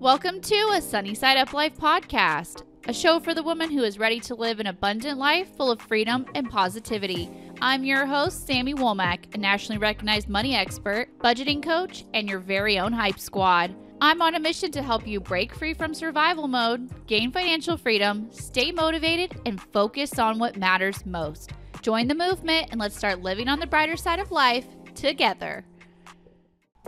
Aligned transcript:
Welcome 0.00 0.40
to 0.42 0.70
a 0.74 0.80
Sunny 0.80 1.12
Side 1.16 1.38
Up 1.38 1.52
Life 1.52 1.76
podcast, 1.76 2.62
a 2.86 2.92
show 2.92 3.18
for 3.18 3.34
the 3.34 3.42
woman 3.42 3.68
who 3.68 3.82
is 3.82 3.98
ready 3.98 4.20
to 4.20 4.36
live 4.36 4.60
an 4.60 4.68
abundant 4.68 5.18
life 5.18 5.48
full 5.56 5.72
of 5.72 5.80
freedom 5.80 6.24
and 6.36 6.48
positivity. 6.48 7.28
I'm 7.60 7.82
your 7.82 8.06
host, 8.06 8.46
Sami 8.46 8.74
Womack, 8.74 9.34
a 9.34 9.38
nationally 9.38 9.78
recognized 9.78 10.28
money 10.28 10.54
expert, 10.54 11.08
budgeting 11.18 11.60
coach, 11.60 12.04
and 12.14 12.28
your 12.28 12.38
very 12.38 12.78
own 12.78 12.92
hype 12.92 13.18
squad. 13.18 13.74
I'm 14.00 14.22
on 14.22 14.36
a 14.36 14.40
mission 14.40 14.70
to 14.70 14.82
help 14.82 15.04
you 15.04 15.18
break 15.18 15.52
free 15.52 15.74
from 15.74 15.92
survival 15.92 16.46
mode, 16.46 16.88
gain 17.08 17.32
financial 17.32 17.76
freedom, 17.76 18.28
stay 18.30 18.70
motivated, 18.70 19.40
and 19.46 19.60
focus 19.60 20.16
on 20.20 20.38
what 20.38 20.56
matters 20.56 21.04
most. 21.06 21.50
Join 21.82 22.06
the 22.06 22.14
movement 22.14 22.68
and 22.70 22.78
let's 22.80 22.96
start 22.96 23.22
living 23.22 23.48
on 23.48 23.58
the 23.58 23.66
brighter 23.66 23.96
side 23.96 24.20
of 24.20 24.30
life 24.30 24.68
together. 24.94 25.64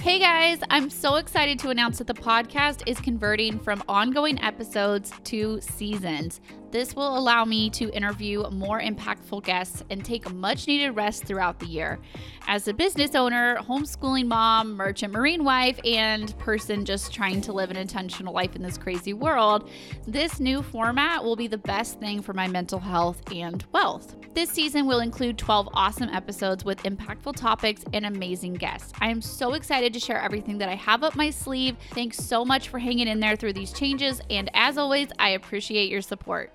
Hey 0.01 0.19
guys, 0.19 0.61
I'm 0.71 0.89
so 0.89 1.17
excited 1.17 1.59
to 1.59 1.69
announce 1.69 1.99
that 1.99 2.07
the 2.07 2.15
podcast 2.15 2.89
is 2.89 2.99
converting 2.99 3.59
from 3.59 3.83
ongoing 3.87 4.41
episodes 4.41 5.13
to 5.25 5.61
seasons. 5.61 6.41
This 6.71 6.95
will 6.95 7.19
allow 7.19 7.45
me 7.45 7.69
to 7.71 7.91
interview 7.91 8.49
more 8.51 8.81
impactful 8.81 9.43
guests 9.43 9.83
and 9.91 10.05
take 10.05 10.33
much 10.33 10.69
needed 10.69 10.93
rest 10.93 11.25
throughout 11.25 11.59
the 11.59 11.67
year. 11.67 11.99
As 12.47 12.69
a 12.69 12.75
business 12.75 13.15
owner, 13.15 13.57
homeschooling 13.57 14.27
mom, 14.27 14.77
merchant 14.77 15.13
marine 15.13 15.45
wife, 15.45 15.81
and 15.85 16.37
person 16.39 16.85
just 16.85 17.13
trying 17.13 17.41
to 17.43 17.53
live 17.53 17.71
an 17.71 17.77
intentional 17.77 18.33
life 18.33 18.55
in 18.55 18.63
this 18.63 18.79
crazy 18.79 19.13
world, 19.13 19.69
this 20.07 20.39
new 20.39 20.63
format 20.63 21.25
will 21.25 21.37
be 21.37 21.49
the 21.49 21.59
best 21.59 21.99
thing 21.99 22.23
for 22.23 22.33
my 22.33 22.47
mental 22.47 22.79
health 22.79 23.21
and 23.33 23.65
wealth. 23.73 24.15
This 24.33 24.51
season 24.51 24.87
will 24.87 25.01
include 25.01 25.39
12 25.39 25.69
awesome 25.75 26.09
episodes 26.11 26.65
with 26.65 26.79
impactful 26.85 27.35
topics 27.35 27.85
and 27.93 28.07
amazing 28.07 28.55
guests. 28.55 28.93
I 29.01 29.11
am 29.11 29.21
so 29.21 29.55
excited 29.55 29.93
to 29.93 30.01
share 30.01 30.21
everything 30.21 30.59
that 30.59 30.69
I 30.69 30.77
have 30.77 31.03
up 31.03 31.17
my 31.17 31.31
sleeve. 31.31 31.77
Thanks 31.91 32.19
so 32.19 32.45
much 32.45 32.69
for 32.69 32.79
hanging 32.79 33.09
in 33.09 33.19
there 33.19 33.35
through 33.35 33.55
these 33.55 33.73
changes, 33.73 34.21
and 34.31 34.49
as 34.55 34.79
always, 34.79 35.09
I 35.19 35.31
appreciate 35.31 35.91
your 35.91 36.03
support. 36.03 36.53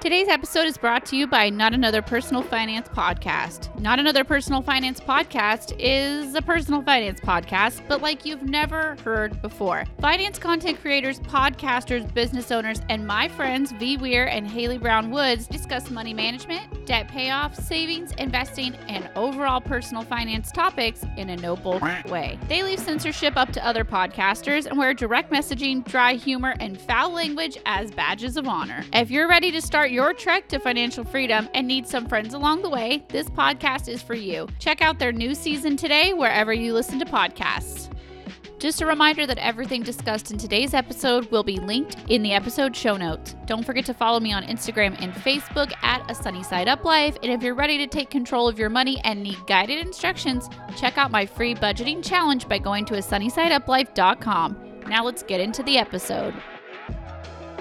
Today's 0.00 0.28
episode 0.28 0.68
is 0.68 0.78
brought 0.78 1.04
to 1.06 1.16
you 1.16 1.26
by 1.26 1.50
Not 1.50 1.74
Another 1.74 2.02
Personal 2.02 2.40
Finance 2.40 2.88
Podcast. 2.88 3.76
Not 3.80 3.98
Another 3.98 4.22
Personal 4.22 4.62
Finance 4.62 5.00
Podcast 5.00 5.74
is 5.76 6.36
a 6.36 6.40
personal 6.40 6.82
finance 6.82 7.18
podcast, 7.18 7.82
but 7.88 8.00
like 8.00 8.24
you've 8.24 8.44
never 8.44 8.96
heard 9.02 9.42
before. 9.42 9.86
Finance 10.00 10.38
content 10.38 10.80
creators, 10.80 11.18
podcasters, 11.18 12.14
business 12.14 12.52
owners, 12.52 12.80
and 12.88 13.04
my 13.08 13.26
friends 13.26 13.72
V 13.72 13.96
Weir 13.96 14.28
and 14.28 14.46
Haley 14.48 14.78
Brown 14.78 15.10
Woods 15.10 15.48
discuss 15.48 15.90
money 15.90 16.14
management, 16.14 16.86
debt 16.86 17.08
payoff, 17.08 17.56
savings, 17.56 18.12
investing, 18.18 18.76
and 18.88 19.10
overall 19.16 19.60
personal 19.60 20.04
finance 20.04 20.52
topics 20.52 21.04
in 21.16 21.30
a 21.30 21.36
no 21.38 21.56
bullshit 21.56 22.06
way. 22.06 22.38
They 22.46 22.62
leave 22.62 22.78
censorship 22.78 23.36
up 23.36 23.50
to 23.50 23.66
other 23.66 23.84
podcasters 23.84 24.66
and 24.66 24.78
wear 24.78 24.94
direct 24.94 25.32
messaging, 25.32 25.84
dry 25.84 26.14
humor, 26.14 26.54
and 26.60 26.80
foul 26.80 27.10
language 27.10 27.58
as 27.66 27.90
badges 27.90 28.36
of 28.36 28.46
honor. 28.46 28.84
If 28.92 29.10
you're 29.10 29.28
ready 29.28 29.50
to 29.50 29.60
start 29.60 29.87
your 29.88 30.14
trek 30.14 30.48
to 30.48 30.58
financial 30.58 31.04
freedom 31.04 31.48
and 31.54 31.66
need 31.66 31.86
some 31.86 32.06
friends 32.06 32.34
along 32.34 32.62
the 32.62 32.70
way, 32.70 33.04
this 33.08 33.28
podcast 33.28 33.88
is 33.88 34.02
for 34.02 34.14
you. 34.14 34.46
Check 34.58 34.80
out 34.82 34.98
their 34.98 35.12
new 35.12 35.34
season 35.34 35.76
today 35.76 36.12
wherever 36.12 36.52
you 36.52 36.72
listen 36.74 36.98
to 36.98 37.04
podcasts. 37.04 37.88
Just 38.58 38.80
a 38.80 38.86
reminder 38.86 39.24
that 39.24 39.38
everything 39.38 39.82
discussed 39.82 40.32
in 40.32 40.38
today's 40.38 40.74
episode 40.74 41.30
will 41.30 41.44
be 41.44 41.58
linked 41.60 41.96
in 42.08 42.22
the 42.22 42.32
episode 42.32 42.74
show 42.74 42.96
notes. 42.96 43.36
Don't 43.46 43.64
forget 43.64 43.84
to 43.86 43.94
follow 43.94 44.18
me 44.18 44.32
on 44.32 44.42
Instagram 44.42 45.00
and 45.00 45.12
Facebook 45.12 45.72
at 45.82 46.10
A 46.10 46.14
Sunny 46.14 46.42
Side 46.42 46.66
Up 46.66 46.84
Life. 46.84 47.16
And 47.22 47.30
if 47.30 47.42
you're 47.42 47.54
ready 47.54 47.78
to 47.78 47.86
take 47.86 48.10
control 48.10 48.48
of 48.48 48.58
your 48.58 48.70
money 48.70 49.00
and 49.04 49.22
need 49.22 49.38
guided 49.46 49.78
instructions, 49.78 50.48
check 50.76 50.98
out 50.98 51.12
my 51.12 51.24
free 51.24 51.54
budgeting 51.54 52.04
challenge 52.04 52.48
by 52.48 52.58
going 52.58 52.84
to 52.86 52.94
a 52.94 52.98
sunnysideuplife.com. 52.98 54.80
Now 54.88 55.04
let's 55.04 55.22
get 55.22 55.40
into 55.40 55.62
the 55.62 55.78
episode. 55.78 56.34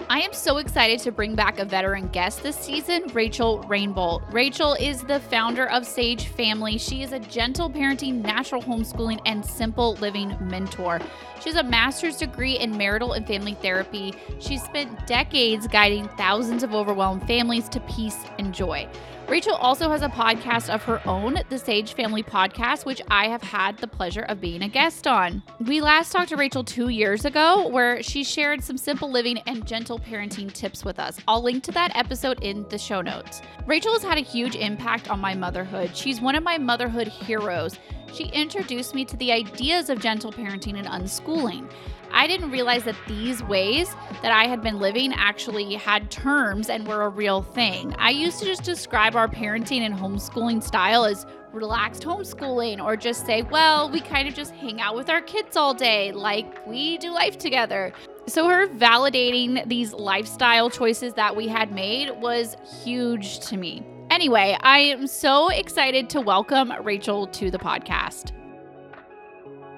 I 0.09 0.21
am 0.21 0.31
so 0.31 0.57
excited 0.57 1.01
to 1.01 1.11
bring 1.11 1.35
back 1.35 1.59
a 1.59 1.65
veteran 1.65 2.07
guest 2.07 2.41
this 2.41 2.55
season, 2.55 3.07
Rachel 3.07 3.59
Rainbolt. 3.63 4.23
Rachel 4.31 4.73
is 4.75 5.01
the 5.01 5.19
founder 5.19 5.69
of 5.69 5.85
Sage 5.85 6.27
Family. 6.27 6.77
She 6.77 7.03
is 7.03 7.11
a 7.11 7.19
gentle 7.19 7.69
parenting, 7.69 8.21
natural 8.21 8.61
homeschooling, 8.61 9.19
and 9.25 9.45
simple 9.45 9.95
living 9.95 10.37
mentor. 10.39 11.01
She 11.41 11.49
has 11.49 11.57
a 11.57 11.63
master's 11.63 12.15
degree 12.15 12.57
in 12.57 12.77
marital 12.77 13.13
and 13.13 13.27
family 13.27 13.55
therapy. 13.55 14.13
She's 14.39 14.63
spent 14.63 15.07
decades 15.07 15.67
guiding 15.67 16.07
thousands 16.17 16.63
of 16.63 16.73
overwhelmed 16.73 17.27
families 17.27 17.67
to 17.69 17.81
peace 17.81 18.23
and 18.39 18.53
joy. 18.53 18.87
Rachel 19.29 19.55
also 19.55 19.89
has 19.89 20.03
a 20.03 20.07
podcast 20.07 20.73
of 20.73 20.83
her 20.83 21.01
own, 21.05 21.39
the 21.49 21.59
Sage 21.59 21.95
Family 21.95 22.23
Podcast, 22.23 22.85
which 22.85 23.01
I 23.11 23.27
have 23.27 23.43
had 23.43 23.77
the 23.77 23.87
pleasure 23.87 24.21
of 24.21 24.39
being 24.39 24.61
a 24.61 24.69
guest 24.69 25.05
on. 25.05 25.43
We 25.59 25.81
last 25.81 26.13
talked 26.13 26.29
to 26.29 26.37
Rachel 26.37 26.63
two 26.63 26.87
years 26.87 27.25
ago, 27.25 27.67
where 27.67 28.01
she 28.01 28.23
shared 28.23 28.63
some 28.63 28.77
simple 28.77 29.11
living 29.11 29.39
and 29.39 29.67
gentle 29.67 29.99
parenting 29.99 30.49
tips 30.53 30.85
with 30.85 30.97
us. 30.97 31.19
I'll 31.27 31.43
link 31.43 31.65
to 31.65 31.73
that 31.73 31.93
episode 31.93 32.41
in 32.41 32.65
the 32.69 32.77
show 32.77 33.01
notes. 33.01 33.41
Rachel 33.65 33.91
has 33.91 34.03
had 34.03 34.17
a 34.17 34.21
huge 34.21 34.55
impact 34.55 35.09
on 35.09 35.19
my 35.19 35.35
motherhood. 35.35 35.93
She's 35.93 36.21
one 36.21 36.35
of 36.35 36.43
my 36.43 36.57
motherhood 36.57 37.09
heroes. 37.09 37.77
She 38.13 38.27
introduced 38.29 38.95
me 38.95 39.03
to 39.03 39.17
the 39.17 39.33
ideas 39.33 39.89
of 39.89 39.99
gentle 39.99 40.31
parenting 40.31 40.77
and 40.77 40.87
unschooling. 40.87 41.69
I 42.11 42.27
didn't 42.27 42.51
realize 42.51 42.83
that 42.83 42.95
these 43.07 43.43
ways 43.43 43.95
that 44.21 44.31
I 44.31 44.45
had 44.47 44.61
been 44.61 44.79
living 44.79 45.13
actually 45.13 45.75
had 45.75 46.09
terms 46.09 46.69
and 46.69 46.87
were 46.87 47.03
a 47.03 47.09
real 47.09 47.41
thing. 47.41 47.95
I 47.97 48.11
used 48.11 48.39
to 48.39 48.45
just 48.45 48.63
describe 48.63 49.15
our 49.15 49.27
parenting 49.27 49.81
and 49.81 49.93
homeschooling 49.93 50.63
style 50.63 51.05
as 51.05 51.25
relaxed 51.51 52.03
homeschooling 52.03 52.83
or 52.83 52.95
just 52.95 53.25
say, 53.25 53.41
well, 53.43 53.89
we 53.89 53.99
kind 53.99 54.27
of 54.27 54.33
just 54.33 54.53
hang 54.53 54.81
out 54.81 54.95
with 54.95 55.09
our 55.09 55.21
kids 55.21 55.57
all 55.57 55.73
day, 55.73 56.11
like 56.11 56.65
we 56.67 56.97
do 56.97 57.11
life 57.11 57.37
together. 57.37 57.93
So, 58.27 58.47
her 58.49 58.67
validating 58.67 59.67
these 59.67 59.93
lifestyle 59.93 60.69
choices 60.69 61.13
that 61.13 61.35
we 61.35 61.47
had 61.47 61.71
made 61.71 62.11
was 62.19 62.57
huge 62.83 63.39
to 63.47 63.57
me. 63.57 63.85
Anyway, 64.09 64.57
I 64.61 64.79
am 64.79 65.07
so 65.07 65.49
excited 65.49 66.09
to 66.11 66.21
welcome 66.21 66.73
Rachel 66.83 67.27
to 67.27 67.51
the 67.51 67.59
podcast. 67.59 68.31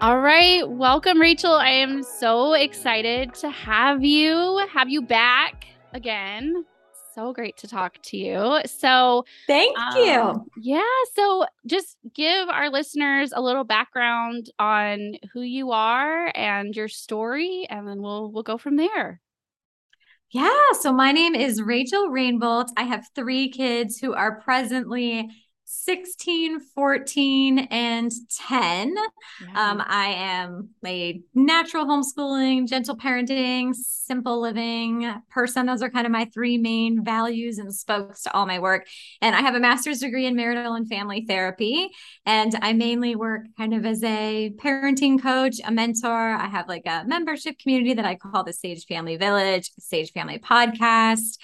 All 0.01 0.21
right, 0.21 0.63
welcome, 0.65 1.19
Rachel. 1.19 1.51
I 1.51 1.71
am 1.71 2.03
so 2.03 2.53
excited 2.53 3.33
to 3.35 3.49
have 3.49 4.01
you, 4.01 4.65
have 4.71 4.87
you 4.87 5.01
back 5.01 5.65
again. 5.91 6.63
So 7.13 7.33
great 7.33 7.57
to 7.57 7.67
talk 7.67 7.97
to 8.03 8.17
you. 8.17 8.61
So, 8.65 9.25
thank 9.45 9.77
um, 9.77 9.97
you. 9.97 10.45
Yeah. 10.61 10.83
So, 11.15 11.45
just 11.65 11.97
give 12.15 12.47
our 12.47 12.69
listeners 12.69 13.33
a 13.35 13.41
little 13.41 13.65
background 13.65 14.49
on 14.57 15.15
who 15.33 15.41
you 15.41 15.71
are 15.71 16.31
and 16.33 16.73
your 16.73 16.87
story, 16.87 17.67
and 17.69 17.85
then 17.85 18.01
we'll 18.01 18.31
we'll 18.31 18.43
go 18.43 18.57
from 18.57 18.77
there. 18.77 19.19
Yeah. 20.31 20.71
So, 20.79 20.93
my 20.93 21.11
name 21.11 21.35
is 21.35 21.61
Rachel 21.61 22.07
Rainbolt. 22.07 22.71
I 22.77 22.83
have 22.83 23.05
three 23.15 23.49
kids 23.49 23.97
who 23.97 24.13
are 24.13 24.39
presently 24.39 25.27
16, 25.71 26.61
14, 26.61 27.59
and 27.59 28.11
10. 28.47 28.95
Yeah. 28.95 29.69
Um, 29.69 29.83
I 29.85 30.15
am 30.17 30.69
a 30.83 31.21
natural 31.35 31.85
homeschooling, 31.85 32.67
gentle 32.67 32.97
parenting, 32.97 33.75
simple 33.75 34.41
living 34.41 35.13
person. 35.29 35.67
Those 35.67 35.83
are 35.83 35.91
kind 35.91 36.07
of 36.07 36.11
my 36.11 36.25
three 36.33 36.57
main 36.57 37.05
values 37.05 37.59
and 37.59 37.73
spokes 37.73 38.23
to 38.23 38.33
all 38.33 38.47
my 38.47 38.57
work. 38.57 38.87
And 39.21 39.35
I 39.35 39.41
have 39.41 39.53
a 39.53 39.59
master's 39.59 39.99
degree 39.99 40.25
in 40.25 40.35
marital 40.35 40.73
and 40.73 40.89
family 40.89 41.25
therapy. 41.27 41.89
And 42.25 42.57
I 42.63 42.73
mainly 42.73 43.15
work 43.15 43.41
kind 43.55 43.75
of 43.75 43.85
as 43.85 44.03
a 44.03 44.51
parenting 44.57 45.21
coach, 45.21 45.57
a 45.63 45.71
mentor. 45.71 46.31
I 46.31 46.47
have 46.47 46.67
like 46.67 46.87
a 46.87 47.03
membership 47.05 47.59
community 47.59 47.93
that 47.93 48.05
I 48.05 48.15
call 48.15 48.43
the 48.43 48.53
Sage 48.53 48.87
Family 48.87 49.17
Village, 49.17 49.69
Sage 49.77 50.13
Family 50.13 50.39
Podcast 50.39 51.37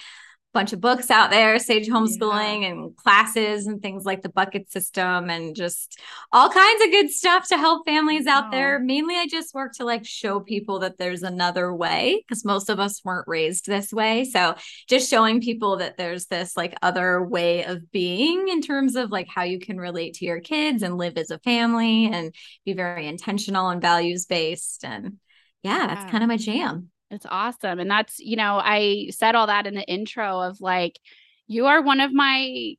bunch 0.55 0.71
of 0.71 0.79
books 0.79 1.11
out 1.11 1.29
there, 1.29 1.59
Sage 1.59 1.87
homeschooling 1.87 2.61
yeah. 2.61 2.69
and 2.69 2.95
classes 2.95 3.67
and 3.67 3.81
things 3.81 4.05
like 4.05 4.21
the 4.21 4.29
bucket 4.29 4.71
system 4.71 5.29
and 5.29 5.53
just 5.53 5.99
all 6.31 6.49
kinds 6.49 6.81
of 6.81 6.91
good 6.91 7.11
stuff 7.11 7.47
to 7.49 7.57
help 7.57 7.85
families 7.85 8.25
out 8.25 8.51
there. 8.51 8.79
Mainly 8.79 9.15
I 9.17 9.27
just 9.27 9.53
work 9.53 9.73
to 9.73 9.85
like 9.85 10.05
show 10.05 10.39
people 10.39 10.79
that 10.79 10.97
there's 10.97 11.23
another 11.23 11.75
way 11.75 12.23
because 12.25 12.45
most 12.45 12.69
of 12.69 12.79
us 12.79 13.03
weren't 13.03 13.27
raised 13.27 13.65
this 13.65 13.91
way. 13.91 14.23
So 14.23 14.55
just 14.87 15.09
showing 15.09 15.41
people 15.41 15.75
that 15.77 15.97
there's 15.97 16.27
this 16.27 16.55
like 16.55 16.73
other 16.81 17.21
way 17.21 17.65
of 17.65 17.91
being 17.91 18.47
in 18.47 18.61
terms 18.61 18.95
of 18.95 19.11
like 19.11 19.27
how 19.27 19.43
you 19.43 19.59
can 19.59 19.77
relate 19.77 20.13
to 20.15 20.25
your 20.25 20.39
kids 20.39 20.83
and 20.83 20.97
live 20.97 21.17
as 21.17 21.31
a 21.31 21.39
family 21.39 22.05
and 22.05 22.33
be 22.63 22.71
very 22.71 23.07
intentional 23.07 23.67
and 23.67 23.81
values 23.81 24.25
based 24.25 24.85
and 24.85 25.17
yeah, 25.63 25.79
yeah. 25.79 25.87
that's 25.87 26.11
kind 26.11 26.23
of 26.23 26.29
my 26.29 26.37
jam. 26.37 26.91
It's 27.11 27.25
awesome. 27.29 27.79
And 27.79 27.89
that's, 27.89 28.19
you 28.19 28.35
know, 28.35 28.59
I 28.63 29.07
said 29.11 29.35
all 29.35 29.47
that 29.47 29.67
in 29.67 29.75
the 29.75 29.87
intro 29.87 30.41
of 30.41 30.59
like, 30.59 30.99
you 31.47 31.67
are 31.67 31.81
one 31.81 32.01
of 32.01 32.13
my 32.13 32.75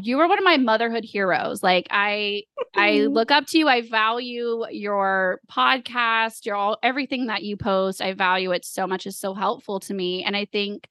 you 0.00 0.18
are 0.18 0.28
one 0.28 0.38
of 0.38 0.44
my 0.44 0.56
motherhood 0.56 1.04
heroes. 1.04 1.62
Like 1.62 1.86
I 1.90 2.42
I 2.74 2.92
mm-hmm. 2.92 3.12
look 3.12 3.30
up 3.30 3.46
to 3.48 3.58
you. 3.58 3.68
I 3.68 3.82
value 3.82 4.64
your 4.70 5.40
podcast, 5.50 6.44
your 6.44 6.56
all 6.56 6.78
everything 6.82 7.26
that 7.26 7.42
you 7.42 7.56
post. 7.56 8.02
I 8.02 8.12
value 8.14 8.52
it 8.52 8.64
so 8.64 8.86
much. 8.86 9.06
It's 9.06 9.18
so 9.18 9.34
helpful 9.34 9.80
to 9.80 9.94
me. 9.94 10.24
And 10.24 10.36
I 10.36 10.46
think 10.46 10.88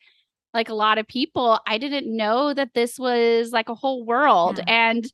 like 0.54 0.69
a 0.69 0.75
lot 0.75 0.98
of 0.98 1.07
people, 1.07 1.60
I 1.68 1.78
didn't 1.78 2.16
know 2.16 2.54
that 2.54 2.74
this 2.74 2.98
was 2.98 3.51
like 3.51 3.69
a 3.69 3.75
whole 3.75 4.06
world. 4.06 4.57
Yeah. 4.57 4.90
And 4.90 5.06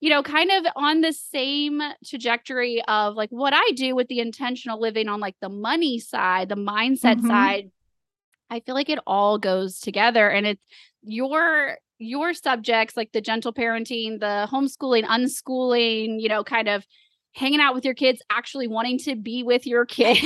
you 0.00 0.10
know, 0.10 0.22
kind 0.22 0.50
of 0.50 0.66
on 0.76 1.00
the 1.00 1.12
same 1.12 1.80
trajectory 2.04 2.82
of 2.86 3.14
like 3.14 3.30
what 3.30 3.52
I 3.54 3.72
do 3.74 3.94
with 3.94 4.08
the 4.08 4.20
intentional 4.20 4.80
living 4.80 5.08
on 5.08 5.20
like 5.20 5.36
the 5.40 5.48
money 5.48 5.98
side, 5.98 6.48
the 6.48 6.56
mindset 6.56 7.16
mm-hmm. 7.16 7.28
side. 7.28 7.70
I 8.50 8.60
feel 8.60 8.74
like 8.74 8.90
it 8.90 8.98
all 9.06 9.38
goes 9.38 9.80
together 9.80 10.28
and 10.28 10.46
it's 10.46 10.62
your 11.02 11.78
your 11.98 12.34
subjects 12.34 12.96
like 12.96 13.12
the 13.12 13.20
gentle 13.20 13.52
parenting, 13.52 14.20
the 14.20 14.48
homeschooling, 14.50 15.04
unschooling, 15.04 16.20
you 16.20 16.28
know, 16.28 16.44
kind 16.44 16.68
of 16.68 16.84
hanging 17.32 17.60
out 17.60 17.74
with 17.74 17.84
your 17.84 17.94
kids, 17.94 18.22
actually 18.30 18.68
wanting 18.68 18.98
to 18.98 19.16
be 19.16 19.42
with 19.42 19.66
your 19.66 19.86
kids, 19.86 20.20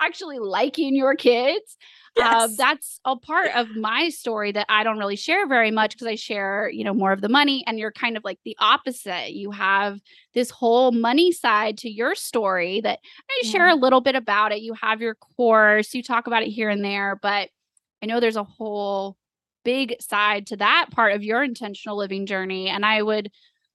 actually 0.00 0.38
liking 0.38 0.94
your 0.94 1.14
kids. 1.14 1.76
Yes. 2.18 2.34
Uh, 2.34 2.48
that's 2.56 3.00
a 3.04 3.16
part 3.16 3.54
of 3.54 3.76
my 3.76 4.08
story 4.08 4.50
that 4.52 4.66
I 4.68 4.82
don't 4.82 4.98
really 4.98 5.16
share 5.16 5.46
very 5.46 5.70
much 5.70 5.92
because 5.92 6.08
I 6.08 6.16
share, 6.16 6.68
you 6.68 6.82
know, 6.82 6.92
more 6.92 7.12
of 7.12 7.20
the 7.20 7.28
money 7.28 7.62
and 7.66 7.78
you're 7.78 7.92
kind 7.92 8.16
of 8.16 8.24
like 8.24 8.40
the 8.44 8.56
opposite. 8.58 9.34
You 9.34 9.52
have 9.52 10.00
this 10.34 10.50
whole 10.50 10.90
money 10.90 11.30
side 11.30 11.78
to 11.78 11.90
your 11.90 12.16
story 12.16 12.80
that 12.80 12.98
I 13.30 13.40
yeah. 13.42 13.50
share 13.50 13.68
a 13.68 13.76
little 13.76 14.00
bit 14.00 14.16
about 14.16 14.50
it. 14.52 14.62
You 14.62 14.74
have 14.74 15.00
your 15.00 15.14
course, 15.14 15.94
you 15.94 16.02
talk 16.02 16.26
about 16.26 16.42
it 16.42 16.48
here 16.48 16.70
and 16.70 16.84
there, 16.84 17.18
but 17.22 17.50
I 18.02 18.06
know 18.06 18.18
there's 18.18 18.36
a 18.36 18.44
whole 18.44 19.16
big 19.64 19.94
side 20.00 20.48
to 20.48 20.56
that 20.56 20.86
part 20.90 21.12
of 21.12 21.22
your 21.22 21.44
intentional 21.44 21.96
living 21.96 22.26
journey 22.26 22.68
and 22.68 22.84
I 22.84 23.02
would 23.02 23.30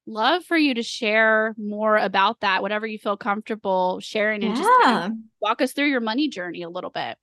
love 0.05 0.43
for 0.43 0.57
you 0.57 0.73
to 0.73 0.83
share 0.83 1.55
more 1.57 1.97
about 1.97 2.41
that 2.41 2.61
whatever 2.61 2.85
you 2.85 2.97
feel 2.97 3.15
comfortable 3.15 3.99
sharing 4.01 4.43
and 4.43 4.57
yeah. 4.57 4.63
just 4.63 4.81
kind 4.81 5.11
of 5.11 5.17
walk 5.39 5.61
us 5.61 5.71
through 5.71 5.87
your 5.87 6.01
money 6.01 6.27
journey 6.27 6.63
a 6.63 6.69
little 6.69 6.89
bit 6.89 7.17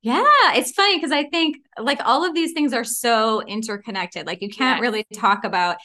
yeah, 0.00 0.54
it's 0.54 0.70
funny 0.72 0.96
because 0.96 1.10
I 1.10 1.24
think 1.24 1.56
like 1.78 2.00
all 2.04 2.24
of 2.24 2.34
these 2.34 2.52
things 2.52 2.72
are 2.72 2.84
so 2.84 3.42
interconnected. 3.42 4.26
Like 4.26 4.42
you 4.42 4.48
can't 4.48 4.80
really 4.80 5.04
talk 5.12 5.42
about, 5.42 5.78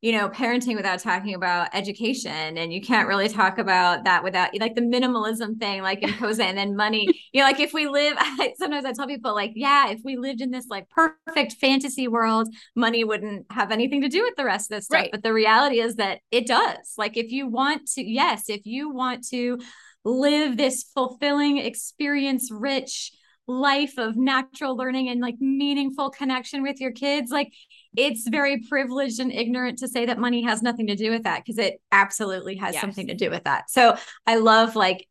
you 0.00 0.12
know, 0.12 0.30
parenting 0.30 0.74
without 0.74 1.00
talking 1.00 1.34
about 1.34 1.68
education, 1.74 2.56
and 2.56 2.72
you 2.72 2.80
can't 2.80 3.06
really 3.06 3.28
talk 3.28 3.58
about 3.58 4.04
that 4.04 4.24
without 4.24 4.58
like 4.58 4.74
the 4.74 4.80
minimalism 4.80 5.58
thing, 5.60 5.82
like 5.82 6.02
in 6.02 6.08
Koza, 6.10 6.44
and 6.44 6.56
then 6.56 6.76
money. 6.76 7.08
you 7.32 7.42
know, 7.42 7.46
like 7.46 7.60
if 7.60 7.74
we 7.74 7.86
live, 7.88 8.16
sometimes 8.56 8.86
I 8.86 8.92
tell 8.92 9.06
people 9.06 9.34
like, 9.34 9.52
yeah, 9.54 9.90
if 9.90 10.00
we 10.02 10.16
lived 10.16 10.40
in 10.40 10.50
this 10.50 10.66
like 10.70 10.88
perfect 10.88 11.54
fantasy 11.60 12.08
world, 12.08 12.48
money 12.74 13.04
wouldn't 13.04 13.46
have 13.50 13.70
anything 13.70 14.00
to 14.00 14.08
do 14.08 14.22
with 14.22 14.36
the 14.36 14.46
rest 14.46 14.70
of 14.70 14.78
this 14.78 14.86
stuff. 14.86 15.00
Right. 15.00 15.10
But 15.10 15.22
the 15.22 15.34
reality 15.34 15.80
is 15.80 15.96
that 15.96 16.20
it 16.30 16.46
does. 16.46 16.94
Like 16.96 17.18
if 17.18 17.30
you 17.30 17.48
want 17.48 17.86
to, 17.96 18.02
yes, 18.02 18.48
if 18.48 18.64
you 18.64 18.88
want 18.90 19.26
to 19.28 19.58
live 20.06 20.56
this 20.56 20.84
fulfilling 20.94 21.58
experience 21.58 22.50
rich 22.50 23.12
life 23.48 23.96
of 23.96 24.14
natural 24.16 24.76
learning 24.76 25.08
and 25.08 25.20
like 25.20 25.36
meaningful 25.40 26.10
connection 26.10 26.62
with 26.62 26.78
your 26.80 26.92
kids 26.92 27.30
like 27.30 27.50
it's 27.96 28.28
very 28.28 28.60
privileged 28.68 29.18
and 29.20 29.32
ignorant 29.32 29.78
to 29.78 29.88
say 29.88 30.04
that 30.04 30.18
money 30.18 30.42
has 30.42 30.62
nothing 30.62 30.86
to 30.86 30.94
do 30.94 31.10
with 31.10 31.22
that 31.22 31.42
because 31.42 31.58
it 31.58 31.80
absolutely 31.90 32.56
has 32.56 32.74
yes. 32.74 32.80
something 32.82 33.06
to 33.06 33.14
do 33.14 33.30
with 33.30 33.42
that 33.44 33.70
so 33.70 33.96
i 34.26 34.36
love 34.36 34.76
like 34.76 35.08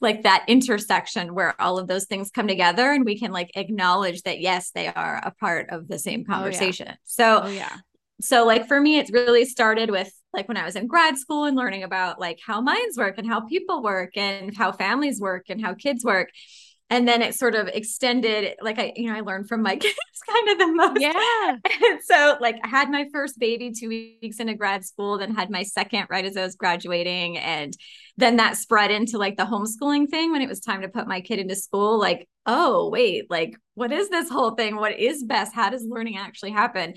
like 0.00 0.22
that 0.22 0.44
intersection 0.46 1.34
where 1.34 1.60
all 1.60 1.78
of 1.78 1.88
those 1.88 2.04
things 2.04 2.30
come 2.30 2.46
together 2.46 2.92
and 2.92 3.04
we 3.04 3.18
can 3.18 3.32
like 3.32 3.50
acknowledge 3.56 4.22
that 4.22 4.40
yes 4.40 4.70
they 4.70 4.86
are 4.86 5.20
a 5.24 5.32
part 5.32 5.68
of 5.70 5.88
the 5.88 5.98
same 5.98 6.24
conversation 6.24 6.86
oh, 6.88 6.92
yeah. 6.92 6.96
so 7.02 7.40
oh, 7.42 7.48
yeah 7.48 7.76
so 8.20 8.46
like 8.46 8.68
for 8.68 8.80
me 8.80 8.98
it's 8.98 9.10
really 9.10 9.44
started 9.44 9.90
with 9.90 10.12
like 10.32 10.46
when 10.46 10.56
i 10.56 10.64
was 10.64 10.76
in 10.76 10.86
grad 10.86 11.18
school 11.18 11.44
and 11.44 11.56
learning 11.56 11.82
about 11.82 12.20
like 12.20 12.38
how 12.46 12.60
minds 12.60 12.96
work 12.96 13.18
and 13.18 13.26
how 13.26 13.40
people 13.40 13.82
work 13.82 14.16
and 14.16 14.56
how 14.56 14.70
families 14.70 15.20
work 15.20 15.46
and 15.48 15.60
how 15.60 15.74
kids 15.74 16.04
work 16.04 16.28
and 16.90 17.08
then 17.08 17.22
it 17.22 17.34
sort 17.34 17.54
of 17.54 17.66
extended 17.68 18.54
like 18.60 18.78
i 18.78 18.92
you 18.96 19.08
know 19.08 19.16
i 19.16 19.20
learned 19.20 19.48
from 19.48 19.62
my 19.62 19.76
kids 19.76 19.94
kind 20.30 20.48
of 20.50 20.58
the 20.58 20.72
most. 20.72 21.00
Yeah. 21.00 21.56
And 21.64 22.00
so 22.04 22.36
like 22.40 22.56
i 22.64 22.68
had 22.68 22.90
my 22.90 23.06
first 23.12 23.38
baby 23.38 23.72
two 23.72 23.88
weeks 23.88 24.38
into 24.38 24.54
grad 24.54 24.84
school 24.84 25.18
then 25.18 25.34
had 25.34 25.50
my 25.50 25.62
second 25.62 26.06
right 26.10 26.24
as 26.24 26.36
i 26.36 26.42
was 26.42 26.56
graduating 26.56 27.38
and 27.38 27.74
then 28.16 28.36
that 28.36 28.56
spread 28.56 28.90
into 28.90 29.18
like 29.18 29.36
the 29.36 29.44
homeschooling 29.44 30.08
thing 30.08 30.30
when 30.30 30.42
it 30.42 30.48
was 30.48 30.60
time 30.60 30.82
to 30.82 30.88
put 30.88 31.08
my 31.08 31.20
kid 31.20 31.38
into 31.38 31.56
school 31.56 31.98
like 31.98 32.28
oh 32.46 32.88
wait 32.90 33.30
like 33.30 33.54
what 33.74 33.92
is 33.92 34.08
this 34.08 34.30
whole 34.30 34.52
thing? 34.52 34.76
What 34.76 34.98
is 34.98 35.24
best? 35.24 35.54
How 35.54 35.70
does 35.70 35.84
learning 35.84 36.16
actually 36.16 36.52
happen? 36.52 36.94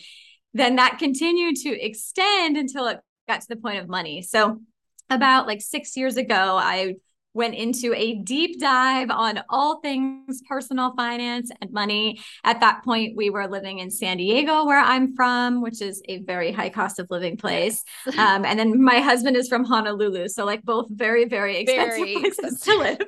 Then 0.54 0.76
that 0.78 0.98
continued 1.00 1.56
to 1.58 1.70
extend 1.70 2.56
until 2.56 2.88
it 2.88 3.00
got 3.28 3.42
to 3.42 3.48
the 3.50 3.56
point 3.56 3.80
of 3.80 3.90
money. 3.90 4.22
So 4.22 4.62
about 5.10 5.48
like 5.48 5.62
six 5.62 5.96
years 5.96 6.18
ago 6.18 6.58
i 6.62 6.94
went 7.38 7.56
into 7.56 7.94
a 7.94 8.16
deep 8.16 8.60
dive 8.60 9.10
on 9.12 9.42
all 9.48 9.80
things 9.80 10.42
personal 10.50 10.94
finance 10.96 11.52
and 11.62 11.72
money. 11.72 12.20
At 12.44 12.60
that 12.62 12.84
point, 12.84 13.16
we 13.16 13.30
were 13.30 13.48
living 13.48 13.80
in 13.80 13.92
San 13.92 14.18
Diego, 14.18 14.66
where 14.66 14.80
I'm 14.80 15.16
from, 15.16 15.62
which 15.62 15.82
is 15.82 16.02
a 16.10 16.18
very 16.24 16.52
high 16.52 16.70
cost 16.70 17.00
of 17.00 17.08
living 17.10 17.38
place. 17.38 17.84
Um, 18.18 18.46
and 18.46 18.58
then 18.58 18.82
my 18.82 19.00
husband 19.00 19.38
is 19.38 19.48
from 19.48 19.64
Honolulu. 19.64 20.28
So, 20.30 20.44
like, 20.44 20.64
both 20.64 20.88
very, 20.90 21.26
very 21.26 21.58
expensive 21.58 21.98
very 21.98 22.14
places 22.20 22.40
expensive. 22.40 22.64
to 22.64 22.78
live. 22.80 23.02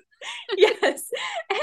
yes. 0.58 1.10